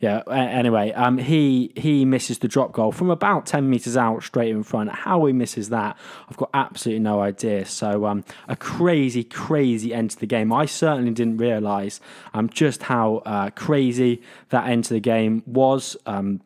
yeah. 0.00 0.22
Anyway, 0.30 0.90
um, 0.92 1.18
he 1.18 1.70
he 1.76 2.06
misses 2.06 2.38
the 2.38 2.48
drop 2.48 2.72
goal 2.72 2.92
from 2.92 3.10
about 3.10 3.44
ten 3.44 3.68
meters 3.68 3.94
out, 3.94 4.22
straight 4.22 4.50
in 4.50 4.62
front. 4.62 4.90
How 4.90 5.26
he 5.26 5.34
misses 5.34 5.68
that, 5.68 5.98
I've 6.30 6.38
got 6.38 6.48
absolutely 6.54 7.00
no 7.00 7.20
idea. 7.20 7.66
So 7.66 8.06
um, 8.06 8.24
a 8.48 8.56
crazy, 8.56 9.22
crazy 9.22 9.92
end 9.92 10.12
to 10.12 10.18
the 10.18 10.26
game. 10.26 10.50
I 10.50 10.64
certainly 10.64 11.10
didn't 11.12 11.36
realise 11.36 12.00
um 12.32 12.48
just 12.48 12.84
how 12.84 13.16
uh, 13.26 13.50
crazy 13.50 14.22
that 14.48 14.66
end 14.66 14.84
to 14.84 14.94
the 14.94 15.00
game 15.00 15.42
was. 15.46 15.98
Um, 16.06 16.40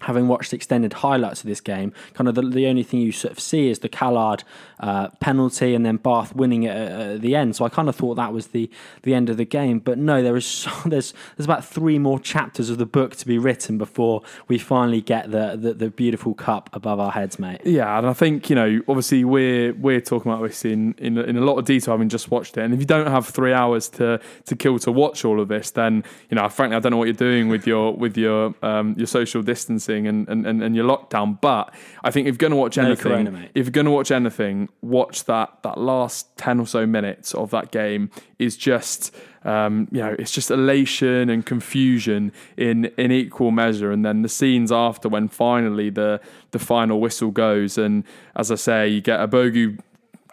having 0.00 0.28
watched 0.28 0.52
extended 0.52 0.92
highlights 0.94 1.40
of 1.40 1.46
this 1.46 1.60
game, 1.60 1.92
kind 2.14 2.28
of 2.28 2.34
the, 2.34 2.42
the 2.42 2.66
only 2.66 2.82
thing 2.82 3.00
you 3.00 3.12
sort 3.12 3.32
of 3.32 3.40
see 3.40 3.68
is 3.68 3.80
the 3.80 3.88
Callard 3.88 4.44
uh, 4.80 5.08
penalty 5.20 5.74
and 5.74 5.86
then 5.86 5.96
Bath 5.96 6.34
winning 6.34 6.64
it 6.64 6.76
at, 6.76 6.92
at, 6.92 7.20
the 7.20 7.34
end. 7.34 7.56
So 7.56 7.64
I 7.64 7.68
kind 7.68 7.88
of 7.88 7.96
thought 7.96 8.14
that 8.16 8.32
was 8.32 8.48
the 8.48 8.70
the 9.02 9.14
end 9.14 9.30
of 9.30 9.36
the 9.36 9.44
game. 9.44 9.78
But 9.78 9.98
no, 9.98 10.22
there 10.22 10.36
is 10.36 10.46
so, 10.66 10.70
there's 10.84 11.14
there's 11.36 11.46
about 11.46 11.64
three 11.64 11.98
more 11.98 12.18
chapters 12.20 12.70
of 12.70 12.78
the 12.78 12.86
book 12.86 13.16
to 13.16 13.26
be 13.26 13.38
written 13.38 13.78
before 13.78 14.22
we 14.48 14.58
finally 14.58 15.00
get 15.00 15.30
the, 15.30 15.56
the, 15.56 15.74
the 15.74 15.90
beautiful 15.90 16.34
cup 16.34 16.68
above 16.72 17.00
our 17.00 17.12
heads, 17.12 17.38
mate. 17.38 17.60
Yeah, 17.64 17.98
and 17.98 18.06
I 18.06 18.12
think 18.12 18.50
you 18.50 18.56
know 18.56 18.80
obviously 18.88 19.24
we're 19.24 19.72
we're 19.74 20.00
talking 20.00 20.30
about 20.30 20.42
this 20.46 20.64
in 20.64 20.94
in, 20.98 21.18
in 21.18 21.36
a 21.36 21.42
lot 21.42 21.58
of 21.58 21.64
detail 21.64 21.94
having 21.94 22.08
just 22.08 22.30
watched 22.30 22.56
it. 22.58 22.62
And 22.62 22.74
if 22.74 22.80
you 22.80 22.86
don't 22.86 23.06
have 23.06 23.26
three 23.26 23.52
hours 23.52 23.88
to 23.90 24.20
to 24.44 24.56
kill 24.56 24.78
to 24.80 24.92
watch 24.92 25.24
all 25.24 25.40
of 25.40 25.48
this, 25.48 25.70
then 25.70 26.04
you 26.30 26.34
know 26.34 26.48
frankly 26.48 26.76
I 26.76 26.80
don't 26.80 26.92
know 26.92 26.98
what 26.98 27.06
you're 27.06 27.14
doing 27.14 27.48
with 27.48 27.66
your 27.66 27.94
with 27.94 28.16
your 28.16 28.54
um, 28.62 28.94
your 28.98 29.06
social 29.06 29.42
distancing 29.86 30.06
and, 30.06 30.46
and, 30.46 30.62
and, 30.62 30.76
your 30.76 30.84
lockdown. 30.84 31.40
But 31.40 31.72
I 32.04 32.10
think 32.10 32.26
if 32.26 32.34
you're 32.34 32.48
going 32.48 32.52
to 32.52 32.56
watch 32.56 32.78
anything, 32.78 33.02
corona, 33.02 33.48
if 33.54 33.66
you're 33.66 33.72
going 33.72 33.86
to 33.86 33.90
watch 33.90 34.10
anything, 34.10 34.68
watch 34.82 35.24
that 35.24 35.62
that 35.62 35.78
last 35.78 36.36
ten 36.36 36.60
or 36.60 36.66
so 36.66 36.86
minutes 36.86 37.34
of 37.34 37.50
that 37.50 37.70
game 37.70 38.10
is 38.38 38.56
just. 38.56 39.14
Um, 39.44 39.86
you 39.92 40.00
know, 40.00 40.16
it's 40.18 40.32
just 40.32 40.50
elation 40.50 41.30
and 41.30 41.46
confusion 41.46 42.32
in 42.56 42.86
in 42.98 43.12
equal 43.12 43.52
measure, 43.52 43.92
and 43.92 44.04
then 44.04 44.22
the 44.22 44.28
scenes 44.28 44.72
after 44.72 45.08
when 45.08 45.28
finally 45.28 45.88
the 45.88 46.20
the 46.50 46.58
final 46.58 46.98
whistle 46.98 47.30
goes, 47.30 47.78
and 47.78 48.02
as 48.34 48.50
I 48.50 48.56
say, 48.56 48.88
you 48.88 49.00
get 49.00 49.20
Ubogu 49.20 49.78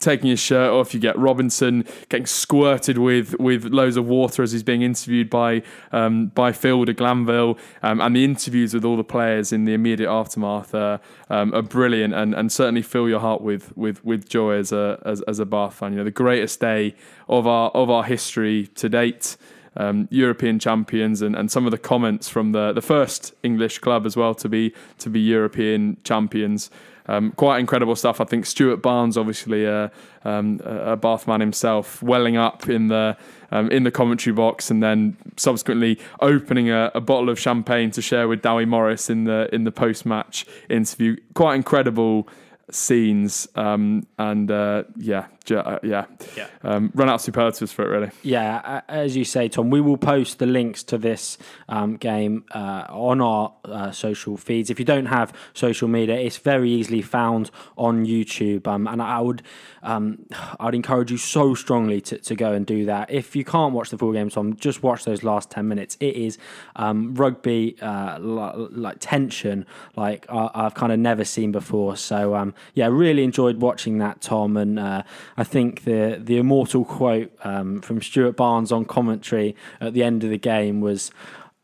taking 0.03 0.29
his 0.29 0.39
shirt 0.39 0.71
off. 0.71 0.93
You 0.93 0.99
get 0.99 1.17
Robinson 1.17 1.85
getting 2.09 2.25
squirted 2.25 2.97
with 2.97 3.37
with 3.39 3.65
loads 3.65 3.97
of 3.97 4.05
water 4.05 4.43
as 4.43 4.51
he's 4.51 4.63
being 4.63 4.81
interviewed 4.81 5.29
by 5.29 5.63
um, 5.91 6.27
by 6.27 6.51
Phil 6.51 6.85
de 6.85 6.93
Glanville, 6.93 7.57
um, 7.81 8.01
and 8.01 8.15
the 8.15 8.23
interviews 8.23 8.73
with 8.73 8.85
all 8.85 8.97
the 8.97 9.03
players 9.03 9.51
in 9.51 9.65
the 9.65 9.73
immediate 9.73 10.09
aftermath 10.09 10.75
are, 10.75 10.99
um, 11.29 11.53
are 11.53 11.61
brilliant 11.61 12.13
and, 12.13 12.35
and 12.35 12.51
certainly 12.51 12.81
fill 12.81 13.07
your 13.07 13.19
heart 13.19 13.41
with 13.41 13.75
with 13.77 14.03
with 14.05 14.27
joy 14.27 14.55
as 14.55 14.71
a 14.71 15.01
as, 15.05 15.21
as 15.21 15.39
a 15.39 15.45
Bath 15.45 15.75
fan. 15.75 15.93
You 15.93 15.99
know, 15.99 16.03
the 16.03 16.11
greatest 16.11 16.59
day 16.59 16.95
of 17.27 17.47
our 17.47 17.69
of 17.71 17.89
our 17.89 18.03
history 18.03 18.67
to 18.75 18.89
date. 18.89 19.37
Um, 19.75 20.07
European 20.11 20.59
champions 20.59 21.23
and, 21.23 21.35
and 21.35 21.49
some 21.49 21.65
of 21.65 21.71
the 21.71 21.79
comments 21.79 22.29
from 22.29 22.51
the, 22.51 22.73
the 22.73 22.81
first 22.81 23.33
English 23.41 23.79
club 23.79 24.05
as 24.05 24.15
well 24.15 24.35
to 24.35 24.47
be 24.47 24.71
to 24.99 25.09
be 25.09 25.19
European 25.19 25.97
champions. 26.03 26.69
Um, 27.07 27.31
quite 27.33 27.59
incredible 27.59 27.95
stuff. 27.95 28.21
I 28.21 28.23
think 28.23 28.45
Stuart 28.45 28.77
Barnes, 28.77 29.17
obviously 29.17 29.65
a, 29.65 29.91
um, 30.23 30.61
a 30.63 30.95
Bath 30.95 31.27
man 31.27 31.41
himself, 31.41 32.01
welling 32.01 32.37
up 32.37 32.69
in 32.69 32.87
the 32.87 33.17
um, 33.51 33.69
in 33.71 33.83
the 33.83 33.91
commentary 33.91 34.33
box, 34.33 34.71
and 34.71 34.81
then 34.81 35.17
subsequently 35.35 35.99
opening 36.21 36.69
a, 36.69 36.91
a, 36.95 37.01
bottle 37.01 37.29
of 37.29 37.39
champagne 37.39 37.91
to 37.91 38.01
share 38.01 38.27
with 38.27 38.41
Dewi 38.41 38.65
Morris 38.65 39.09
in 39.09 39.25
the 39.25 39.53
in 39.53 39.63
the 39.63 39.71
post 39.71 40.05
match 40.05 40.45
interview. 40.69 41.17
Quite 41.33 41.55
incredible 41.55 42.27
scenes 42.71 43.47
um, 43.55 44.07
and 44.17 44.49
uh, 44.49 44.83
yeah 44.95 45.19
uh, 45.19 45.27
yeah. 45.51 46.05
Yeah. 46.35 46.47
Um, 46.63 46.91
run 46.93 47.09
out 47.09 47.15
of 47.15 47.21
superlatives 47.21 47.71
for 47.71 47.83
it 47.85 47.89
really. 47.89 48.11
Yeah 48.21 48.81
as 48.87 49.15
you 49.15 49.25
say 49.25 49.47
tom 49.47 49.69
we 49.69 49.81
will 49.81 49.97
post 49.97 50.39
the 50.39 50.45
links 50.45 50.83
to 50.83 50.97
this 50.97 51.37
um, 51.69 51.97
game 51.97 52.45
uh, 52.51 52.85
on 52.89 53.21
our 53.21 53.53
uh, 53.65 53.91
social 53.91 54.37
feeds. 54.37 54.69
If 54.69 54.79
you 54.79 54.85
don't 54.85 55.07
have 55.07 55.33
social 55.53 55.87
media 55.87 56.15
it's 56.15 56.37
very 56.37 56.71
easily 56.71 57.01
found 57.01 57.51
on 57.77 58.05
youtube 58.05 58.67
um, 58.67 58.87
and 58.87 59.01
i 59.01 59.19
would 59.19 59.41
um, 59.81 60.25
i'd 60.59 60.75
encourage 60.75 61.11
you 61.11 61.17
so 61.17 61.53
strongly 61.53 62.01
to, 62.01 62.17
to 62.17 62.35
go 62.35 62.53
and 62.53 62.65
do 62.65 62.85
that. 62.85 63.11
If 63.11 63.35
you 63.35 63.43
can't 63.43 63.73
watch 63.73 63.89
the 63.89 63.97
full 63.97 64.13
game 64.13 64.29
tom 64.29 64.55
just 64.55 64.83
watch 64.83 65.03
those 65.05 65.23
last 65.23 65.51
10 65.51 65.67
minutes. 65.67 65.97
It 65.99 66.15
is 66.15 66.37
um, 66.75 67.15
rugby 67.15 67.75
uh, 67.81 68.17
like 68.19 68.97
tension 68.99 69.65
like 69.95 70.25
i've 70.29 70.73
kind 70.73 70.91
of 70.91 70.99
never 70.99 71.25
seen 71.25 71.51
before. 71.51 71.95
So 71.97 72.35
um, 72.35 72.53
yeah, 72.73 72.87
really 72.87 73.23
enjoyed 73.23 73.57
watching 73.57 73.97
that, 73.99 74.21
Tom. 74.21 74.57
And 74.57 74.79
uh, 74.79 75.03
I 75.37 75.43
think 75.43 75.83
the 75.83 76.19
the 76.21 76.37
immortal 76.37 76.85
quote 76.85 77.31
um, 77.43 77.81
from 77.81 78.01
Stuart 78.01 78.33
Barnes 78.33 78.71
on 78.71 78.85
commentary 78.85 79.55
at 79.81 79.93
the 79.93 80.03
end 80.03 80.23
of 80.23 80.29
the 80.29 80.37
game 80.37 80.81
was. 80.81 81.11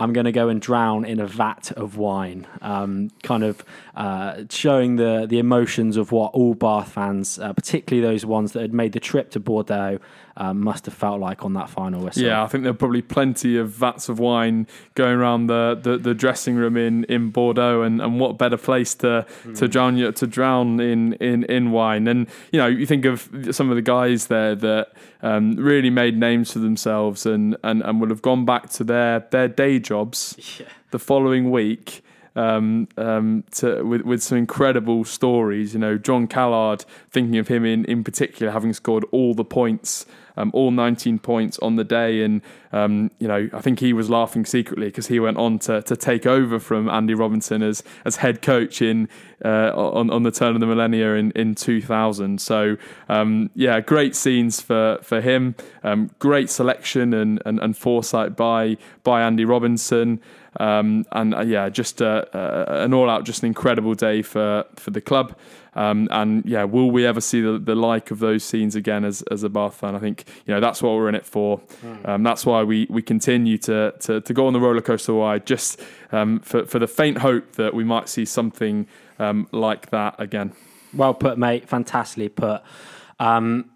I'm 0.02 0.14
going 0.14 0.28
to 0.28 0.32
go 0.32 0.48
and 0.48 0.62
drown 0.62 1.04
in 1.04 1.20
a 1.20 1.28
vat 1.28 1.74
of 1.76 1.98
wine, 1.98 2.48
um, 2.62 3.10
kind 3.22 3.44
of 3.44 3.66
uh, 3.96 4.44
showing 4.50 4.96
the 4.96 5.26
the 5.30 5.40
emotions 5.40 5.98
of 5.98 6.14
what 6.14 6.34
all 6.34 6.54
Bath 6.54 6.94
fans, 6.94 7.38
uh, 7.38 7.52
particularly 7.52 8.08
those 8.08 8.26
ones 8.26 8.54
that 8.54 8.62
had 8.62 8.74
made 8.74 8.94
the 8.94 9.02
trip 9.02 9.30
to 9.32 9.42
Bordeaux, 9.42 10.00
um, 10.40 10.62
must 10.62 10.86
have 10.86 10.94
felt 10.94 11.20
like 11.20 11.44
on 11.44 11.54
that 11.54 11.70
final 11.70 12.02
whistle. 12.02 12.24
Yeah, 12.24 12.42
I 12.42 12.48
think 12.48 12.64
there 12.64 12.72
are 12.72 12.76
probably 12.76 13.02
plenty 13.02 13.58
of 13.58 13.70
vats 13.70 14.08
of 14.08 14.20
wine 14.20 14.68
going 14.96 15.18
around 15.18 15.48
the, 15.48 15.78
the, 15.80 15.98
the 15.98 16.14
dressing 16.14 16.56
room 16.56 16.78
in, 16.78 17.04
in 17.04 17.30
Bordeaux, 17.30 17.82
and, 17.82 18.02
and 18.02 18.20
what 18.20 18.38
better 18.38 18.58
place 18.58 18.96
to 18.96 19.26
mm. 19.44 19.58
to 19.58 19.68
drown 19.68 20.14
to 20.14 20.28
drown 20.28 20.80
in, 20.80 21.14
in 21.14 21.44
in 21.44 21.72
wine. 21.72 22.08
And 22.08 22.28
you 22.52 22.60
know, 22.60 22.68
you 22.68 22.86
think 22.86 23.04
of 23.04 23.30
some 23.52 23.70
of 23.70 23.76
the 23.76 23.82
guys 23.82 24.28
there 24.28 24.56
that 24.56 24.94
um, 25.22 25.56
really 25.58 25.90
made 25.90 26.18
names 26.18 26.54
for 26.54 26.60
themselves 26.60 27.26
and, 27.26 27.58
and, 27.64 27.82
and 27.82 28.00
would 28.00 28.10
have 28.10 28.22
gone 28.22 28.46
back 28.46 28.70
to 28.72 28.84
their 28.86 29.28
their 29.32 29.50
day 29.50 29.78
jobs 29.80 30.36
yeah. 30.60 30.68
the 30.92 31.00
following 31.00 31.52
week 31.52 32.02
um, 32.36 32.88
um, 32.98 33.44
to, 33.52 33.84
with, 33.84 34.02
with 34.02 34.24
some 34.24 34.38
incredible 34.38 35.04
stories. 35.04 35.74
You 35.74 35.80
know, 35.80 35.98
Jon 35.98 36.28
Callard, 36.28 36.86
thinking 37.12 37.38
of 37.38 37.48
him 37.48 37.66
in, 37.66 37.86
in 37.86 38.04
particular, 38.04 38.52
having 38.52 38.74
scored 38.74 39.06
all 39.12 39.34
the 39.34 39.44
points, 39.44 40.06
um, 40.40 40.52
all 40.54 40.72
19 40.72 41.20
points 41.20 41.60
on 41.60 41.76
the 41.76 41.84
day. 41.84 42.24
And, 42.24 42.42
um, 42.72 43.12
you 43.20 43.28
know, 43.28 43.50
I 43.54 43.62
think 43.62 43.80
he 43.80 43.92
was 43.94 44.10
laughing 44.10 44.46
secretly 44.46 44.88
because 44.88 45.08
he 45.08 45.20
went 45.20 45.38
on 45.38 45.60
to, 45.60 45.82
to 45.82 45.96
take 45.96 46.26
over 46.26 46.60
from 46.60 46.90
Andy 46.90 47.14
Robinson 47.14 47.62
as, 47.62 47.84
as 48.06 48.16
head 48.16 48.42
coach 48.42 48.82
in 48.82 49.10
uh, 49.44 49.72
on, 49.76 50.10
on 50.10 50.24
the 50.24 50.32
turn 50.32 50.56
of 50.56 50.62
the 50.62 50.66
millennia 50.66 51.16
in, 51.16 51.32
in 51.32 51.56
2000. 51.56 52.40
So, 52.42 52.78
um, 53.10 53.50
yeah, 53.54 53.82
great 53.82 54.16
scenes 54.16 54.62
for, 54.62 55.00
for 55.02 55.20
him. 55.20 55.56
Um, 55.84 56.10
great 56.20 56.50
selection 56.50 57.14
and, 57.14 57.42
and, 57.46 57.60
and 57.60 57.78
foresight 57.78 58.38
by, 58.38 58.78
by 59.04 59.22
Andy 59.22 59.44
Robinson. 59.46 60.22
Um, 60.58 61.06
and 61.12 61.36
uh, 61.36 61.42
yeah, 61.42 61.70
just 61.70 62.02
uh, 62.02 62.26
uh, 62.34 62.66
an 62.70 62.94
all 62.94 63.10
out, 63.10 63.24
just 63.24 63.44
an 63.44 63.48
incredible 63.48 63.94
day 63.94 64.22
for 64.22 64.66
for 64.76 64.92
the 64.92 65.02
club. 65.02 65.36
Um, 65.76 66.08
and 66.12 66.44
yeah, 66.46 66.64
will 66.64 66.90
we 66.90 67.06
ever 67.06 67.22
see 67.22 67.42
the, 67.42 67.60
the 67.60 67.76
like 67.76 68.10
of 68.12 68.20
those 68.20 68.44
scenes 68.44 68.76
again 68.76 69.06
as, 69.06 69.22
as 69.32 69.44
a 69.44 69.50
Bath 69.50 69.76
fan? 69.76 69.96
I 69.96 70.00
think 70.00 70.26
you 70.46 70.54
know 70.54 70.60
that's 70.60 70.82
what 70.82 70.92
we're 70.92 71.08
in 71.10 71.16
it 71.16 71.26
for. 71.26 71.62
Um, 72.06 72.24
that's 72.24 72.46
why 72.46 72.64
we, 72.64 72.88
we 72.90 73.02
continue 73.02 73.58
to, 73.60 73.94
to, 74.00 74.22
to 74.22 74.34
go 74.34 74.48
on 74.48 74.54
the 74.54 74.60
roller 74.60 74.82
coaster 74.82 75.14
ride, 75.14 75.46
just 75.46 75.80
um, 76.12 76.40
for 76.40 76.66
for 76.66 76.80
the 76.80 76.88
faint 76.88 77.20
hope 77.20 77.54
that 77.54 77.74
we 77.74 77.84
might 77.84 78.10
see 78.10 78.26
something 78.26 78.88
um, 79.20 79.48
like 79.52 79.92
that 79.92 80.16
again. 80.18 80.54
Well 80.94 81.14
put, 81.14 81.38
mate. 81.38 81.70
Fantastically 81.70 82.30
put. 82.30 82.64
Um, 83.20 83.70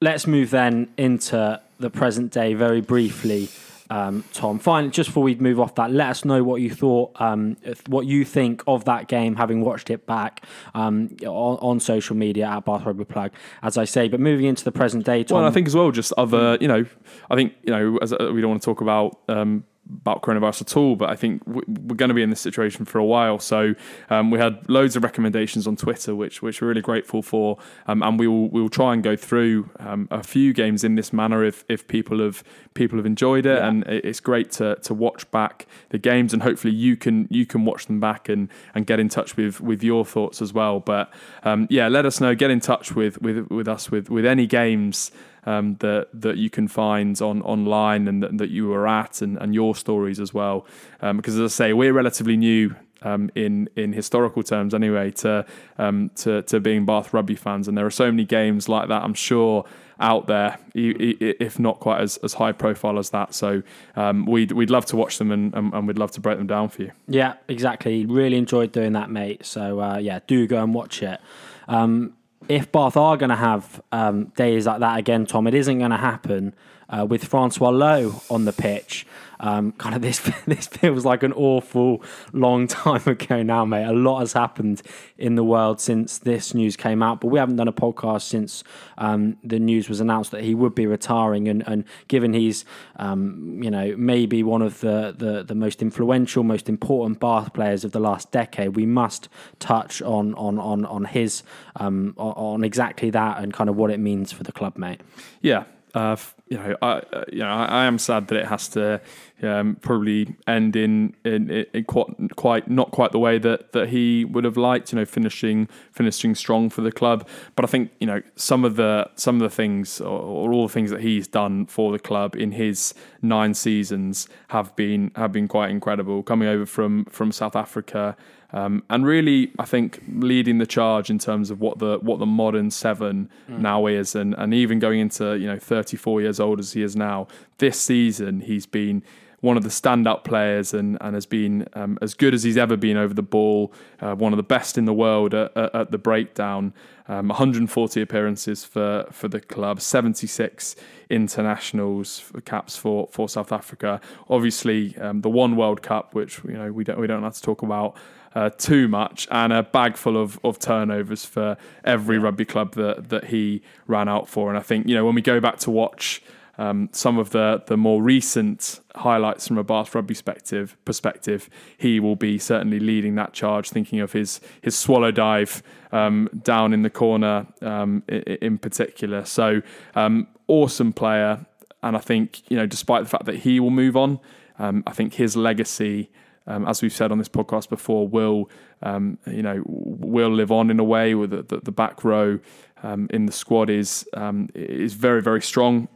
let's 0.00 0.26
move 0.26 0.50
then 0.50 0.92
into 0.98 1.60
the 1.78 1.90
present 1.90 2.30
day 2.30 2.54
very 2.54 2.82
briefly. 2.82 3.48
Um, 3.90 4.24
Tom, 4.32 4.60
finally, 4.60 4.90
just 4.90 5.10
before 5.10 5.24
we 5.24 5.34
move 5.34 5.58
off 5.58 5.74
that, 5.74 5.90
let 5.90 6.10
us 6.10 6.24
know 6.24 6.44
what 6.44 6.60
you 6.60 6.70
thought, 6.70 7.20
um, 7.20 7.56
what 7.88 8.06
you 8.06 8.24
think 8.24 8.62
of 8.68 8.84
that 8.84 9.08
game, 9.08 9.34
having 9.34 9.62
watched 9.62 9.90
it 9.90 10.06
back 10.06 10.44
um, 10.74 11.16
on, 11.22 11.58
on, 11.58 11.80
social 11.80 12.14
media 12.14 12.46
at 12.46 12.64
Bath 12.64 12.84
Rugby 12.86 13.04
Plug, 13.04 13.32
as 13.62 13.76
I 13.76 13.84
say. 13.84 14.06
But 14.08 14.20
moving 14.20 14.46
into 14.46 14.62
the 14.62 14.70
present 14.70 15.04
day, 15.04 15.24
Tom. 15.24 15.38
Well, 15.38 15.46
I 15.46 15.50
think 15.50 15.66
as 15.66 15.74
well, 15.74 15.90
just 15.90 16.12
other, 16.16 16.56
you 16.60 16.68
know, 16.68 16.86
I 17.30 17.34
think 17.34 17.54
you 17.64 17.72
know, 17.72 17.98
as 18.00 18.12
uh, 18.12 18.30
we 18.32 18.40
don't 18.40 18.50
want 18.50 18.62
to 18.62 18.64
talk 18.64 18.80
about 18.80 19.18
um, 19.28 19.64
about 20.00 20.22
coronavirus 20.22 20.62
at 20.62 20.76
all, 20.76 20.96
but 20.96 21.10
I 21.10 21.16
think 21.16 21.42
we're 21.46 21.96
going 21.96 22.08
to 22.08 22.14
be 22.14 22.22
in 22.22 22.30
this 22.30 22.40
situation 22.40 22.84
for 22.84 22.98
a 22.98 23.04
while. 23.04 23.38
So 23.38 23.74
um, 24.08 24.30
we 24.30 24.38
had 24.38 24.68
loads 24.68 24.96
of 24.96 25.02
recommendations 25.02 25.66
on 25.66 25.76
Twitter, 25.76 26.14
which 26.14 26.42
which 26.42 26.60
we're 26.60 26.68
really 26.68 26.80
grateful 26.80 27.22
for, 27.22 27.58
um, 27.86 28.02
and 28.02 28.18
we 28.18 28.26
will 28.26 28.48
we 28.48 28.60
will 28.60 28.70
try 28.70 28.92
and 28.92 29.02
go 29.02 29.16
through 29.16 29.70
um, 29.78 30.08
a 30.10 30.22
few 30.22 30.52
games 30.52 30.84
in 30.84 30.94
this 30.94 31.12
manner 31.12 31.44
if 31.44 31.64
if 31.68 31.88
people 31.88 32.20
have 32.20 32.44
people 32.74 32.98
have 32.98 33.06
enjoyed 33.06 33.46
it, 33.46 33.58
yeah. 33.58 33.68
and 33.68 33.84
it's 33.84 34.20
great 34.20 34.50
to 34.52 34.76
to 34.76 34.94
watch 34.94 35.30
back 35.30 35.66
the 35.90 35.98
games, 35.98 36.32
and 36.32 36.42
hopefully 36.42 36.74
you 36.74 36.96
can 36.96 37.26
you 37.30 37.46
can 37.46 37.64
watch 37.64 37.86
them 37.86 38.00
back 38.00 38.28
and 38.28 38.48
and 38.74 38.86
get 38.86 39.00
in 39.00 39.08
touch 39.08 39.36
with 39.36 39.60
with 39.60 39.82
your 39.82 40.04
thoughts 40.04 40.40
as 40.40 40.52
well. 40.52 40.80
But 40.80 41.12
um, 41.42 41.66
yeah, 41.70 41.88
let 41.88 42.06
us 42.06 42.20
know. 42.20 42.34
Get 42.34 42.50
in 42.50 42.60
touch 42.60 42.94
with 42.94 43.20
with 43.20 43.50
with 43.50 43.68
us 43.68 43.90
with 43.90 44.10
with 44.10 44.24
any 44.24 44.46
games 44.46 45.10
um, 45.44 45.76
that 45.76 46.08
that 46.12 46.36
you 46.36 46.50
can 46.50 46.68
find 46.68 47.20
on 47.20 47.42
online 47.42 48.08
and 48.08 48.22
that, 48.22 48.38
that 48.38 48.50
you 48.50 48.68
were 48.68 48.86
at 48.86 49.22
and, 49.22 49.38
and 49.38 49.54
your 49.54 49.74
stories 49.74 50.20
as 50.20 50.34
well. 50.34 50.66
Um, 51.00 51.16
because 51.16 51.38
as 51.38 51.52
I 51.52 51.54
say, 51.54 51.72
we're 51.72 51.92
relatively 51.92 52.36
new 52.36 52.74
um, 53.02 53.30
in 53.34 53.68
in 53.76 53.92
historical 53.92 54.42
terms 54.42 54.74
anyway 54.74 55.10
to 55.12 55.46
um, 55.78 56.10
to 56.16 56.42
to 56.42 56.60
being 56.60 56.84
Bath 56.84 57.12
rugby 57.12 57.36
fans, 57.36 57.68
and 57.68 57.76
there 57.76 57.86
are 57.86 57.90
so 57.90 58.10
many 58.10 58.24
games 58.24 58.68
like 58.68 58.88
that. 58.88 59.02
I'm 59.02 59.14
sure 59.14 59.64
out 60.00 60.26
there, 60.26 60.58
if 60.74 61.58
not 61.58 61.78
quite 61.78 62.00
as, 62.00 62.16
as 62.18 62.32
high 62.32 62.52
profile 62.52 62.98
as 62.98 63.10
that. 63.10 63.34
So 63.34 63.62
um, 63.96 64.24
we'd 64.24 64.52
we'd 64.52 64.70
love 64.70 64.86
to 64.86 64.96
watch 64.96 65.18
them 65.18 65.30
and, 65.30 65.54
and, 65.54 65.72
and, 65.74 65.86
we'd 65.86 65.98
love 65.98 66.10
to 66.12 66.20
break 66.20 66.38
them 66.38 66.46
down 66.46 66.70
for 66.70 66.82
you. 66.82 66.92
Yeah, 67.06 67.34
exactly. 67.48 68.06
Really 68.06 68.38
enjoyed 68.38 68.72
doing 68.72 68.94
that, 68.94 69.10
mate. 69.10 69.44
So 69.44 69.80
uh, 69.80 69.98
yeah, 69.98 70.20
do 70.26 70.46
go 70.46 70.62
and 70.62 70.72
watch 70.72 71.02
it. 71.02 71.20
Um, 71.68 72.14
if 72.50 72.72
Bath 72.72 72.96
are 72.96 73.16
going 73.16 73.30
to 73.30 73.36
have 73.36 73.80
um, 73.92 74.24
days 74.36 74.66
like 74.66 74.80
that 74.80 74.98
again, 74.98 75.24
Tom, 75.24 75.46
it 75.46 75.54
isn't 75.54 75.78
going 75.78 75.92
to 75.92 75.96
happen 75.96 76.52
uh, 76.88 77.06
with 77.08 77.24
Francois 77.24 77.70
Louw 77.70 78.28
on 78.28 78.44
the 78.44 78.52
pitch. 78.52 79.06
Um, 79.40 79.72
kind 79.78 79.94
of 79.94 80.02
this 80.02 80.20
this 80.46 80.66
feels 80.66 81.04
like 81.04 81.22
an 81.22 81.32
awful 81.32 82.02
long 82.32 82.66
time 82.66 83.02
ago 83.06 83.42
now, 83.42 83.64
mate. 83.64 83.84
A 83.84 83.92
lot 83.92 84.20
has 84.20 84.32
happened 84.32 84.82
in 85.18 85.34
the 85.34 85.44
world 85.44 85.80
since 85.80 86.18
this 86.18 86.54
news 86.54 86.76
came 86.76 87.02
out, 87.02 87.20
but 87.20 87.28
we 87.28 87.38
haven't 87.38 87.56
done 87.56 87.68
a 87.68 87.72
podcast 87.72 88.22
since 88.22 88.62
um, 88.98 89.36
the 89.42 89.58
news 89.58 89.88
was 89.88 90.00
announced 90.00 90.30
that 90.30 90.44
he 90.44 90.54
would 90.54 90.74
be 90.74 90.86
retiring. 90.86 91.48
And, 91.48 91.66
and 91.66 91.84
given 92.08 92.34
he's 92.34 92.64
um, 92.96 93.60
you 93.62 93.70
know 93.70 93.94
maybe 93.96 94.42
one 94.42 94.62
of 94.62 94.80
the, 94.80 95.14
the 95.16 95.42
the 95.42 95.54
most 95.54 95.82
influential, 95.82 96.44
most 96.44 96.68
important 96.68 97.18
Bath 97.18 97.52
players 97.52 97.84
of 97.84 97.92
the 97.92 98.00
last 98.00 98.30
decade, 98.30 98.76
we 98.76 98.86
must 98.86 99.28
touch 99.58 100.02
on 100.02 100.34
on 100.34 100.58
on 100.58 100.84
on 100.84 101.06
his 101.06 101.42
um, 101.76 102.14
on 102.16 102.62
exactly 102.62 103.10
that 103.10 103.38
and 103.38 103.52
kind 103.52 103.70
of 103.70 103.76
what 103.76 103.90
it 103.90 103.98
means 103.98 104.32
for 104.32 104.42
the 104.44 104.52
club, 104.52 104.76
mate. 104.76 105.00
Yeah, 105.40 105.64
uh, 105.94 106.16
you 106.50 106.58
know, 106.58 106.76
I, 106.82 106.86
uh, 106.86 107.24
you 107.32 107.38
know, 107.38 107.48
I, 107.48 107.64
I, 107.64 107.84
am 107.84 107.96
sad 107.96 108.26
that 108.26 108.36
it 108.36 108.46
has 108.46 108.66
to 108.70 109.00
um, 109.40 109.76
probably 109.76 110.34
end 110.48 110.74
in, 110.74 111.14
in, 111.24 111.48
in 111.72 111.84
quite, 111.84 112.08
quite, 112.34 112.68
not 112.68 112.90
quite 112.90 113.12
the 113.12 113.20
way 113.20 113.38
that, 113.38 113.70
that 113.70 113.90
he 113.90 114.24
would 114.24 114.42
have 114.42 114.56
liked. 114.56 114.92
You 114.92 114.98
know, 114.98 115.04
finishing 115.04 115.68
finishing 115.92 116.34
strong 116.34 116.68
for 116.68 116.80
the 116.80 116.90
club. 116.90 117.26
But 117.54 117.64
I 117.64 117.68
think 117.68 117.92
you 118.00 118.06
know 118.08 118.20
some 118.34 118.64
of 118.64 118.74
the 118.74 119.08
some 119.14 119.36
of 119.36 119.42
the 119.42 119.54
things 119.54 120.00
or, 120.00 120.20
or 120.20 120.52
all 120.52 120.66
the 120.66 120.72
things 120.72 120.90
that 120.90 121.02
he's 121.02 121.28
done 121.28 121.66
for 121.66 121.92
the 121.92 122.00
club 122.00 122.34
in 122.34 122.50
his 122.50 122.94
nine 123.22 123.54
seasons 123.54 124.28
have 124.48 124.74
been 124.74 125.12
have 125.14 125.30
been 125.30 125.46
quite 125.46 125.70
incredible. 125.70 126.24
Coming 126.24 126.48
over 126.48 126.66
from 126.66 127.04
from 127.04 127.30
South 127.30 127.54
Africa. 127.54 128.16
Um, 128.52 128.82
and 128.90 129.06
really, 129.06 129.52
I 129.58 129.64
think 129.64 130.02
leading 130.08 130.58
the 130.58 130.66
charge 130.66 131.10
in 131.10 131.18
terms 131.18 131.50
of 131.50 131.60
what 131.60 131.78
the 131.78 131.98
what 132.00 132.18
the 132.18 132.26
modern 132.26 132.70
seven 132.70 133.30
mm. 133.48 133.58
now 133.58 133.86
is, 133.86 134.14
and, 134.14 134.34
and 134.34 134.52
even 134.52 134.78
going 134.78 135.00
into 135.00 135.38
you 135.38 135.46
know 135.46 135.58
34 135.58 136.20
years 136.20 136.40
old 136.40 136.58
as 136.58 136.72
he 136.72 136.82
is 136.82 136.96
now. 136.96 137.28
This 137.58 137.80
season, 137.80 138.40
he's 138.40 138.66
been 138.66 139.02
one 139.40 139.56
of 139.56 139.62
the 139.62 139.70
standout 139.70 140.24
players 140.24 140.74
and, 140.74 140.98
and 141.00 141.14
has 141.14 141.26
been 141.26 141.66
um, 141.74 141.98
as 142.02 142.14
good 142.14 142.34
as 142.34 142.42
he's 142.42 142.56
ever 142.56 142.76
been 142.76 142.96
over 142.96 143.14
the 143.14 143.22
ball, 143.22 143.72
uh, 144.00 144.14
one 144.14 144.32
of 144.32 144.36
the 144.36 144.42
best 144.42 144.76
in 144.76 144.84
the 144.84 144.92
world 144.92 145.34
at, 145.34 145.54
at, 145.56 145.74
at 145.74 145.90
the 145.90 145.98
breakdown. 145.98 146.74
Um, 147.08 147.28
140 147.28 148.02
appearances 148.02 148.64
for, 148.64 149.06
for 149.10 149.26
the 149.26 149.40
club, 149.40 149.80
76 149.80 150.76
internationals 151.08 152.20
for 152.20 152.40
caps 152.40 152.76
for, 152.76 153.08
for 153.10 153.28
South 153.28 153.50
Africa. 153.50 154.00
Obviously, 154.28 154.96
um, 154.98 155.22
the 155.22 155.30
one 155.30 155.56
World 155.56 155.82
Cup, 155.82 156.14
which 156.14 156.40
you 156.44 156.52
know 156.52 156.70
we 156.70 156.84
don't 156.84 157.00
we 157.00 157.08
don't 157.08 157.24
have 157.24 157.34
to 157.34 157.42
talk 157.42 157.62
about 157.62 157.96
uh, 158.34 158.50
too 158.50 158.88
much, 158.88 159.26
and 159.30 159.52
a 159.52 159.62
bag 159.62 159.96
full 159.96 160.16
of, 160.16 160.38
of 160.44 160.58
turnovers 160.58 161.24
for 161.24 161.56
every 161.84 162.18
rugby 162.18 162.44
club 162.44 162.74
that 162.74 163.08
that 163.08 163.24
he 163.24 163.62
ran 163.86 164.08
out 164.08 164.28
for. 164.28 164.48
And 164.48 164.58
I 164.58 164.62
think 164.62 164.86
you 164.86 164.94
know 164.94 165.04
when 165.04 165.14
we 165.14 165.22
go 165.22 165.40
back 165.40 165.58
to 165.60 165.70
watch. 165.70 166.22
Um, 166.58 166.90
some 166.92 167.16
of 167.16 167.30
the 167.30 167.62
the 167.68 167.78
more 167.78 168.02
recent 168.02 168.80
highlights 168.94 169.48
from 169.48 169.56
a 169.56 169.64
Bath 169.64 169.94
rugby 169.94 170.12
perspective, 170.12 170.76
perspective, 170.84 171.48
he 171.78 172.00
will 172.00 172.16
be 172.16 172.38
certainly 172.38 172.78
leading 172.78 173.14
that 173.14 173.32
charge. 173.32 173.70
Thinking 173.70 174.00
of 174.00 174.12
his 174.12 174.40
his 174.60 174.76
swallow 174.76 175.10
dive 175.10 175.62
um, 175.90 176.28
down 176.42 176.74
in 176.74 176.82
the 176.82 176.90
corner 176.90 177.46
um, 177.62 178.02
in, 178.08 178.20
in, 178.20 178.58
particular. 178.58 179.24
So 179.24 179.62
um, 179.94 180.28
awesome 180.48 180.92
player, 180.92 181.46
and 181.82 181.96
I 181.96 182.00
think 182.00 182.42
you 182.50 182.58
know, 182.58 182.66
despite 182.66 183.04
the 183.04 183.08
fact 183.08 183.24
that 183.24 183.36
he 183.36 183.58
will 183.58 183.70
move 183.70 183.96
on, 183.96 184.20
um, 184.58 184.84
I 184.86 184.92
think 184.92 185.14
his 185.14 185.38
legacy 185.38 186.10
um, 186.50 186.66
as 186.66 186.82
we've 186.82 186.92
said 186.92 187.12
on 187.12 187.18
this 187.18 187.28
podcast 187.28 187.68
before, 187.68 188.08
will 188.08 188.50
um, 188.82 189.18
you 189.26 189.42
know 189.42 189.62
will 189.66 190.30
live 190.30 190.50
on 190.50 190.70
in 190.70 190.80
a 190.80 190.84
way 190.84 191.14
with 191.14 191.30
the, 191.30 191.60
the, 191.60 191.72
back 191.72 192.02
row 192.02 192.40
um, 192.82 193.08
in 193.10 193.26
the 193.26 193.32
squad 193.32 193.70
is 193.70 194.06
um, 194.14 194.48
is 194.54 194.94
very 194.94 195.22
very 195.22 195.40
strong 195.40 195.88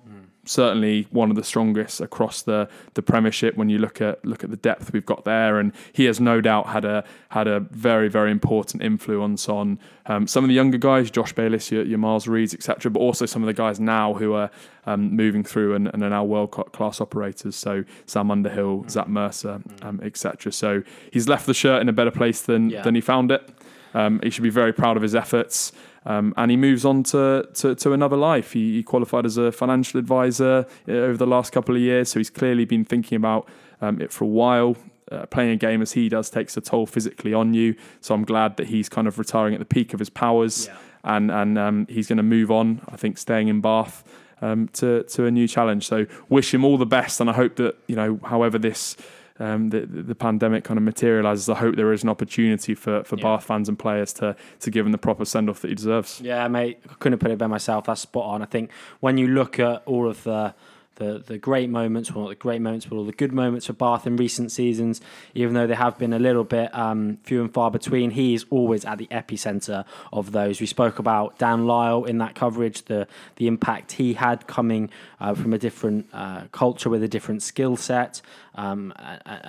certainly 0.46 1.06
one 1.10 1.30
of 1.30 1.36
the 1.36 1.44
strongest 1.44 2.00
across 2.00 2.42
the 2.42 2.68
the 2.94 3.02
Premiership 3.02 3.56
when 3.56 3.68
you 3.68 3.78
look 3.78 4.00
at 4.00 4.24
look 4.24 4.44
at 4.44 4.50
the 4.50 4.56
depth 4.56 4.92
we've 4.92 5.06
got 5.06 5.24
there, 5.24 5.58
and 5.58 5.72
he 5.92 6.04
has 6.04 6.20
no 6.20 6.40
doubt 6.40 6.68
had 6.68 6.84
a 6.84 7.04
had 7.30 7.46
a 7.46 7.60
very 7.60 8.08
very 8.08 8.30
important 8.30 8.82
influence 8.82 9.48
on 9.48 9.78
um, 10.06 10.26
some 10.26 10.44
of 10.44 10.48
the 10.48 10.54
younger 10.54 10.76
guys, 10.76 11.10
Josh 11.10 11.32
Bayliss, 11.32 11.72
your, 11.72 11.84
your 11.84 11.98
Miles 11.98 12.26
Reids, 12.26 12.52
etc., 12.52 12.90
but 12.90 13.00
also 13.00 13.24
some 13.24 13.42
of 13.42 13.46
the 13.46 13.54
guys 13.54 13.80
now 13.80 14.14
who 14.14 14.34
are 14.34 14.50
um, 14.86 15.16
moving 15.16 15.42
through 15.42 15.74
and, 15.74 15.88
and, 15.94 16.02
are 16.02 16.10
now 16.10 16.22
world 16.24 16.50
class 16.50 17.00
operators. 17.00 17.56
So 17.56 17.84
Sam 18.04 18.30
Underhill, 18.30 18.82
mm. 18.82 18.90
Zach 18.90 19.08
Mercer, 19.08 19.62
mm. 19.66 19.84
um, 19.84 20.00
etc. 20.02 20.52
So 20.52 20.82
he's 21.10 21.26
left 21.26 21.46
the 21.46 21.54
shirt 21.54 21.80
in 21.80 21.88
a 21.88 21.92
better 21.92 22.10
place 22.10 22.42
than 22.42 22.70
yeah. 22.70 22.82
than 22.82 22.94
he 22.94 23.00
found 23.00 23.30
it. 23.30 23.48
Um, 23.94 24.20
he 24.22 24.30
should 24.30 24.42
be 24.42 24.50
very 24.50 24.72
proud 24.72 24.96
of 24.96 25.02
his 25.02 25.14
efforts. 25.14 25.72
Um, 26.06 26.34
and 26.36 26.50
he 26.50 26.56
moves 26.56 26.84
on 26.84 27.02
to, 27.04 27.48
to, 27.54 27.74
to 27.76 27.92
another 27.92 28.16
life. 28.16 28.52
He, 28.52 28.74
he, 28.74 28.82
qualified 28.82 29.24
as 29.24 29.38
a 29.38 29.50
financial 29.50 29.98
advisor 29.98 30.66
uh, 30.86 30.92
over 30.92 31.16
the 31.16 31.26
last 31.26 31.52
couple 31.52 31.74
of 31.74 31.80
years, 31.80 32.10
so 32.10 32.20
he's 32.20 32.30
clearly 32.30 32.64
been 32.64 32.84
thinking 32.84 33.16
about 33.16 33.48
um, 33.80 34.00
it 34.00 34.12
for 34.12 34.24
a 34.24 34.28
while. 34.28 34.76
Uh, 35.12 35.26
playing 35.26 35.50
a 35.50 35.56
game 35.56 35.82
as 35.82 35.92
he 35.92 36.08
does 36.08 36.30
takes 36.30 36.56
a 36.56 36.60
toll 36.62 36.86
physically 36.86 37.34
on 37.34 37.52
you, 37.52 37.74
so 38.00 38.14
I'm 38.14 38.24
glad 38.24 38.56
that 38.56 38.68
he's 38.68 38.88
kind 38.88 39.06
of 39.06 39.18
retiring 39.18 39.52
at 39.52 39.60
the 39.60 39.66
peak 39.66 39.92
of 39.92 39.98
his 39.98 40.08
powers, 40.08 40.66
yeah. 40.66 40.76
and 41.04 41.30
and 41.30 41.58
um, 41.58 41.86
he's 41.90 42.08
going 42.08 42.16
to 42.16 42.22
move 42.22 42.50
on. 42.50 42.80
I 42.88 42.96
think 42.96 43.18
staying 43.18 43.48
in 43.48 43.60
Bath 43.60 44.02
um, 44.40 44.68
to 44.68 45.02
to 45.02 45.26
a 45.26 45.30
new 45.30 45.46
challenge. 45.46 45.86
So 45.86 46.06
wish 46.30 46.54
him 46.54 46.64
all 46.64 46.78
the 46.78 46.86
best, 46.86 47.20
and 47.20 47.28
I 47.28 47.34
hope 47.34 47.56
that 47.56 47.76
you 47.86 47.96
know, 47.96 48.18
however 48.24 48.58
this 48.58 48.96
um, 49.38 49.70
the, 49.70 49.80
the 49.80 50.14
pandemic 50.14 50.62
kind 50.64 50.78
of 50.78 50.84
materializes, 50.84 51.48
I 51.48 51.56
hope 51.56 51.76
there 51.76 51.92
is 51.92 52.02
an 52.02 52.08
opportunity 52.08 52.74
for, 52.74 53.02
for 53.04 53.16
yeah. 53.16 53.22
Bath 53.22 53.44
fans 53.44 53.68
and 53.68 53.78
players 53.78 54.12
to 54.14 54.36
to 54.60 54.70
give 54.70 54.86
him 54.86 54.92
the 54.92 54.98
proper 54.98 55.24
send 55.24 55.50
off 55.50 55.60
that 55.62 55.68
he 55.68 55.74
deserves. 55.74 56.20
Yeah, 56.20 56.46
mate, 56.48 56.80
I 56.88 56.94
couldn't 56.94 57.14
have 57.14 57.20
put 57.20 57.30
it 57.30 57.38
better 57.38 57.48
myself. 57.48 57.86
That's 57.86 58.00
spot 58.00 58.24
on. 58.24 58.42
I 58.42 58.46
think 58.46 58.70
when 59.00 59.18
you 59.18 59.26
look 59.26 59.58
at 59.58 59.82
all 59.86 60.08
of 60.08 60.22
the 60.22 60.54
the 60.96 61.22
the 61.26 61.38
great 61.38 61.68
moments, 61.70 62.12
well 62.12 62.24
not 62.24 62.30
the 62.30 62.36
great 62.36 62.60
moments, 62.60 62.86
but 62.86 62.96
all 62.96 63.04
the 63.04 63.12
good 63.12 63.32
moments 63.32 63.66
for 63.66 63.72
Bath 63.72 64.06
in 64.06 64.16
recent 64.16 64.52
seasons. 64.52 65.00
Even 65.34 65.54
though 65.54 65.66
they 65.66 65.74
have 65.74 65.98
been 65.98 66.12
a 66.12 66.18
little 66.18 66.44
bit 66.44 66.74
um, 66.74 67.18
few 67.24 67.40
and 67.40 67.52
far 67.52 67.70
between, 67.70 68.10
he 68.10 68.34
is 68.34 68.46
always 68.50 68.84
at 68.84 68.98
the 68.98 69.06
epicenter 69.08 69.84
of 70.12 70.32
those. 70.32 70.60
We 70.60 70.66
spoke 70.66 70.98
about 70.98 71.38
Dan 71.38 71.66
Lyle 71.66 72.04
in 72.04 72.18
that 72.18 72.34
coverage, 72.34 72.84
the 72.84 73.06
the 73.36 73.46
impact 73.46 73.92
he 73.92 74.14
had 74.14 74.46
coming 74.46 74.90
uh, 75.24 75.34
from 75.34 75.52
a 75.54 75.58
different 75.58 76.06
uh, 76.12 76.42
culture 76.52 76.90
with 76.90 77.02
a 77.02 77.08
different 77.08 77.42
skill 77.42 77.76
set, 77.76 78.22
um, 78.54 78.92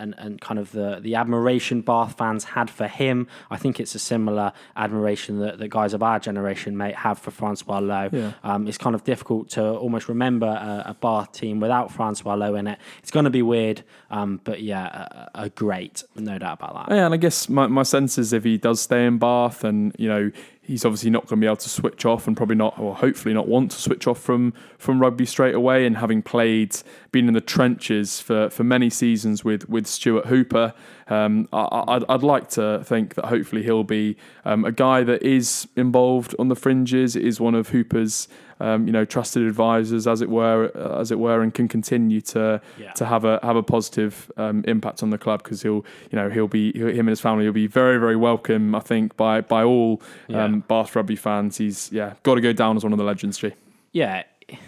and 0.01 0.15
and 0.17 0.39
kind 0.47 0.59
of 0.59 0.71
the 0.71 0.99
the 1.01 1.15
admiration 1.15 1.81
Bath 1.81 2.17
fans 2.17 2.43
had 2.45 2.69
for 2.69 2.87
him. 2.87 3.27
I 3.55 3.57
think 3.57 3.79
it's 3.79 3.95
a 3.95 3.99
similar 3.99 4.51
admiration 4.75 5.39
that 5.39 5.57
the 5.57 5.67
guys 5.67 5.93
of 5.93 6.01
our 6.01 6.19
generation 6.19 6.77
may 6.77 6.91
have 6.93 7.17
for 7.19 7.31
Francois 7.31 7.81
Louw. 7.81 8.09
Yeah. 8.11 8.31
Um, 8.43 8.67
it's 8.67 8.77
kind 8.77 8.95
of 8.95 9.03
difficult 9.03 9.49
to 9.49 9.61
almost 9.83 10.07
remember 10.09 10.47
a, 10.47 10.91
a 10.91 10.93
Bath 10.93 11.31
team 11.31 11.59
without 11.59 11.91
Francois 11.91 12.35
Louw 12.35 12.57
in 12.59 12.67
it. 12.67 12.79
It's 13.01 13.11
going 13.11 13.25
to 13.25 13.35
be 13.39 13.41
weird, 13.41 13.83
um, 14.09 14.39
but 14.43 14.61
yeah, 14.61 15.29
a, 15.35 15.43
a 15.45 15.49
great, 15.49 16.03
no 16.15 16.37
doubt 16.37 16.59
about 16.59 16.73
that. 16.87 16.95
Yeah, 16.95 17.05
and 17.05 17.13
I 17.13 17.17
guess 17.17 17.49
my, 17.49 17.67
my 17.67 17.83
sense 17.83 18.17
is 18.17 18.33
if 18.33 18.43
he 18.43 18.57
does 18.57 18.79
stay 18.81 19.05
in 19.05 19.17
Bath 19.17 19.63
and, 19.63 19.93
you 19.97 20.07
know, 20.07 20.31
he's 20.65 20.83
obviously 20.85 21.09
not 21.09 21.27
going 21.27 21.39
to 21.39 21.45
be 21.45 21.47
able 21.47 21.57
to 21.57 21.69
switch 21.69 22.05
off 22.05 22.27
and 22.27 22.35
probably 22.35 22.55
not, 22.55 22.77
or 22.79 22.95
hopefully 22.95 23.33
not 23.33 23.47
want 23.47 23.71
to 23.71 23.81
switch 23.81 24.07
off 24.07 24.19
from 24.19 24.53
from 24.77 24.99
rugby 24.99 25.25
straight 25.25 25.55
away. 25.55 25.85
And 25.85 25.97
having 25.97 26.21
played, 26.21 26.75
been 27.11 27.27
in 27.27 27.33
the 27.33 27.41
trenches 27.41 28.19
for, 28.19 28.49
for 28.49 28.63
many 28.63 28.89
seasons 28.89 29.43
with 29.43 29.69
with 29.69 29.87
Stuart 29.87 30.25
Hooper, 30.25 30.73
um, 31.07 31.47
I, 31.53 31.95
would 31.97 32.05
I'd 32.09 32.23
like 32.23 32.49
to 32.51 32.83
think 32.83 33.15
that 33.15 33.25
hopefully 33.25 33.63
he'll 33.63 33.83
be 33.83 34.17
um, 34.43 34.65
a 34.65 34.71
guy 34.71 35.03
that 35.03 35.21
is 35.23 35.67
involved 35.75 36.35
on 36.39 36.47
the 36.47 36.55
fringes, 36.55 37.15
is 37.15 37.39
one 37.39 37.55
of 37.55 37.69
Hooper's 37.69 38.27
um, 38.59 38.85
you 38.87 38.93
know 38.93 39.05
trusted 39.05 39.43
advisors, 39.43 40.07
as 40.07 40.21
it 40.21 40.29
were, 40.29 40.71
as 40.99 41.11
it 41.11 41.19
were, 41.19 41.41
and 41.41 41.53
can 41.53 41.67
continue 41.67 42.21
to 42.21 42.61
Yeah. 42.79 42.91
to 42.93 43.05
have 43.05 43.25
a 43.25 43.39
have 43.43 43.55
a 43.55 43.63
positive 43.63 44.31
um, 44.37 44.63
impact 44.67 45.03
on 45.03 45.09
the 45.09 45.17
club 45.17 45.43
because 45.43 45.61
he'll 45.61 45.85
you 46.11 46.15
know 46.19 46.29
he'll 46.29 46.47
be 46.47 46.71
he'll, 46.73 46.87
him 46.87 46.99
and 47.01 47.09
his 47.09 47.21
family 47.21 47.45
will 47.45 47.53
be 47.53 47.67
very 47.67 47.97
very 47.99 48.15
welcome. 48.15 48.73
I 48.75 48.79
think 48.79 49.15
by 49.17 49.41
by 49.41 49.63
all 49.63 50.01
um, 50.33 50.61
Bath 50.67 50.95
rugby 50.95 51.15
fans. 51.15 51.57
He's 51.57 51.91
yeah 51.91 52.13
got 52.23 52.35
to 52.35 52.41
go 52.41 52.53
down 52.53 52.77
as 52.77 52.83
one 52.83 52.93
of 52.93 52.97
the 52.99 53.05
legends. 53.05 53.37
G. 53.37 53.51
Yeah, 53.91 54.23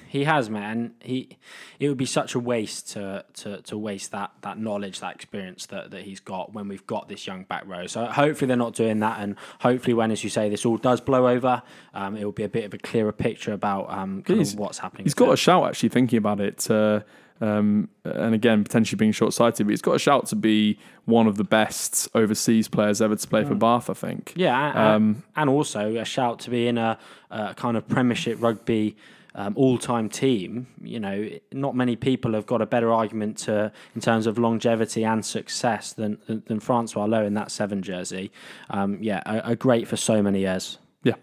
he 0.07 0.23
has, 0.23 0.49
man. 0.49 0.93
He 1.01 1.37
it 1.79 1.87
would 1.89 1.97
be 1.97 2.05
such 2.05 2.33
a 2.35 2.39
waste 2.39 2.89
to 2.93 3.23
to, 3.35 3.61
to 3.63 3.77
waste 3.77 4.11
that 4.11 4.31
that 4.41 4.57
knowledge, 4.57 4.99
that 5.01 5.15
experience 5.15 5.65
that, 5.67 5.91
that 5.91 6.01
he's 6.01 6.19
got 6.19 6.53
when 6.53 6.67
we've 6.67 6.85
got 6.87 7.07
this 7.09 7.27
young 7.27 7.43
back 7.43 7.65
row. 7.67 7.85
So 7.87 8.05
hopefully 8.05 8.47
they're 8.47 8.57
not 8.57 8.73
doing 8.73 8.99
that, 8.99 9.19
and 9.19 9.35
hopefully 9.59 9.93
when, 9.93 10.11
as 10.11 10.23
you 10.23 10.29
say, 10.29 10.49
this 10.49 10.65
all 10.65 10.77
does 10.77 11.01
blow 11.01 11.27
over, 11.27 11.61
um, 11.93 12.15
it 12.17 12.25
will 12.25 12.31
be 12.31 12.43
a 12.43 12.49
bit 12.49 12.65
of 12.65 12.73
a 12.73 12.77
clearer 12.77 13.11
picture 13.11 13.53
about 13.53 13.89
um, 13.89 14.23
kind 14.23 14.41
of 14.41 14.55
what's 14.55 14.79
happening. 14.79 15.05
He's 15.05 15.13
got 15.13 15.25
them. 15.25 15.33
a 15.33 15.37
shout 15.37 15.67
actually 15.67 15.89
thinking 15.89 16.17
about 16.17 16.39
it. 16.39 16.69
Uh, 16.69 17.01
um, 17.39 17.89
and 18.03 18.33
again, 18.33 18.63
potentially 18.63 18.97
being 18.97 19.11
short 19.11 19.31
sighted, 19.31 19.67
but 19.67 19.69
he's 19.69 19.81
got 19.83 19.93
a 19.93 19.99
shout 19.99 20.25
to 20.27 20.35
be 20.35 20.79
one 21.05 21.27
of 21.27 21.37
the 21.37 21.43
best 21.43 22.09
overseas 22.15 22.67
players 22.67 22.99
ever 22.99 23.15
to 23.15 23.27
play 23.27 23.43
for 23.43 23.53
Bath, 23.53 23.91
I 23.91 23.93
think. 23.93 24.33
Yeah, 24.35 24.73
a- 24.73 24.95
Um, 24.95 25.21
and 25.35 25.47
also 25.47 25.95
a 25.97 26.03
shout 26.03 26.39
to 26.39 26.49
be 26.49 26.67
in 26.67 26.79
a, 26.79 26.97
a 27.29 27.53
kind 27.53 27.77
of 27.77 27.87
Premiership 27.87 28.41
rugby 28.41 28.97
um, 29.37 29.53
all-time 29.55 30.09
team. 30.09 30.67
You 30.81 30.99
know, 30.99 31.29
not 31.53 31.75
many 31.75 31.95
people 31.95 32.33
have 32.33 32.45
got 32.45 32.61
a 32.61 32.65
better 32.65 32.91
argument 32.91 33.37
to 33.39 33.71
in 33.95 34.01
terms 34.01 34.27
of 34.27 34.37
longevity 34.37 35.05
and 35.05 35.25
success 35.25 35.93
than 35.93 36.17
than, 36.27 36.43
than 36.47 36.59
Francois 36.59 37.07
Louw 37.07 37.25
in 37.25 37.35
that 37.35 37.51
seven 37.51 37.81
jersey. 37.81 38.31
Um, 38.69 38.97
yeah, 39.01 39.21
a, 39.25 39.51
a 39.51 39.55
great 39.55 39.87
for 39.87 39.95
so 39.95 40.21
many 40.21 40.39
years. 40.39 40.79
Yeah. 41.03 41.15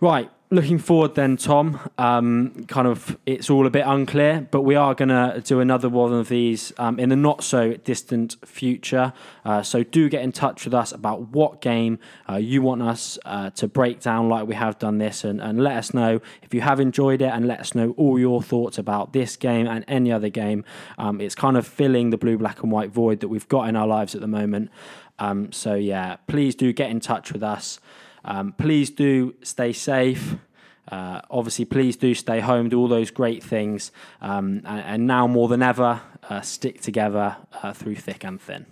Right, 0.00 0.30
looking 0.52 0.78
forward 0.78 1.14
then, 1.14 1.36
Tom. 1.36 1.78
Um, 1.96 2.64
kind 2.66 2.88
of, 2.88 3.16
it's 3.24 3.48
all 3.48 3.66
a 3.66 3.70
bit 3.70 3.84
unclear, 3.86 4.48
but 4.50 4.62
we 4.62 4.74
are 4.74 4.94
going 4.94 5.08
to 5.08 5.40
do 5.44 5.60
another 5.60 5.88
one 5.88 6.12
of 6.12 6.28
these 6.28 6.72
um, 6.78 6.98
in 6.98 7.08
the 7.08 7.16
not 7.16 7.44
so 7.44 7.74
distant 7.74 8.36
future. 8.44 9.12
Uh, 9.44 9.62
so 9.62 9.84
do 9.84 10.08
get 10.08 10.22
in 10.22 10.32
touch 10.32 10.64
with 10.64 10.74
us 10.74 10.90
about 10.92 11.28
what 11.28 11.60
game 11.60 11.98
uh, 12.28 12.36
you 12.36 12.62
want 12.62 12.82
us 12.82 13.18
uh, 13.24 13.50
to 13.50 13.68
break 13.68 14.00
down, 14.00 14.28
like 14.28 14.46
we 14.46 14.54
have 14.54 14.78
done 14.78 14.98
this, 14.98 15.22
and, 15.22 15.40
and 15.40 15.62
let 15.62 15.76
us 15.76 15.94
know 15.94 16.20
if 16.42 16.52
you 16.52 16.60
have 16.60 16.80
enjoyed 16.80 17.22
it, 17.22 17.30
and 17.32 17.46
let 17.46 17.60
us 17.60 17.74
know 17.74 17.94
all 17.96 18.18
your 18.18 18.42
thoughts 18.42 18.76
about 18.76 19.12
this 19.12 19.36
game 19.36 19.66
and 19.66 19.84
any 19.86 20.10
other 20.10 20.28
game. 20.28 20.64
Um, 20.98 21.20
it's 21.20 21.36
kind 21.36 21.56
of 21.56 21.66
filling 21.66 22.10
the 22.10 22.18
blue, 22.18 22.36
black, 22.36 22.62
and 22.62 22.72
white 22.72 22.90
void 22.90 23.20
that 23.20 23.28
we've 23.28 23.48
got 23.48 23.68
in 23.68 23.76
our 23.76 23.86
lives 23.86 24.14
at 24.14 24.20
the 24.20 24.28
moment. 24.28 24.70
Um, 25.20 25.52
so 25.52 25.74
yeah, 25.74 26.16
please 26.26 26.54
do 26.54 26.72
get 26.72 26.90
in 26.90 26.98
touch 26.98 27.32
with 27.32 27.42
us. 27.42 27.78
Um, 28.24 28.52
please 28.52 28.90
do 28.90 29.34
stay 29.42 29.72
safe. 29.72 30.36
Uh, 30.90 31.20
obviously, 31.30 31.64
please 31.64 31.96
do 31.96 32.14
stay 32.14 32.40
home, 32.40 32.68
do 32.68 32.78
all 32.78 32.88
those 32.88 33.10
great 33.10 33.42
things. 33.42 33.92
Um, 34.20 34.62
and, 34.64 34.80
and 34.80 35.06
now 35.06 35.26
more 35.26 35.48
than 35.48 35.62
ever, 35.62 36.00
uh, 36.28 36.40
stick 36.40 36.80
together 36.80 37.36
uh, 37.62 37.72
through 37.72 37.96
thick 37.96 38.24
and 38.24 38.40
thin. 38.40 38.66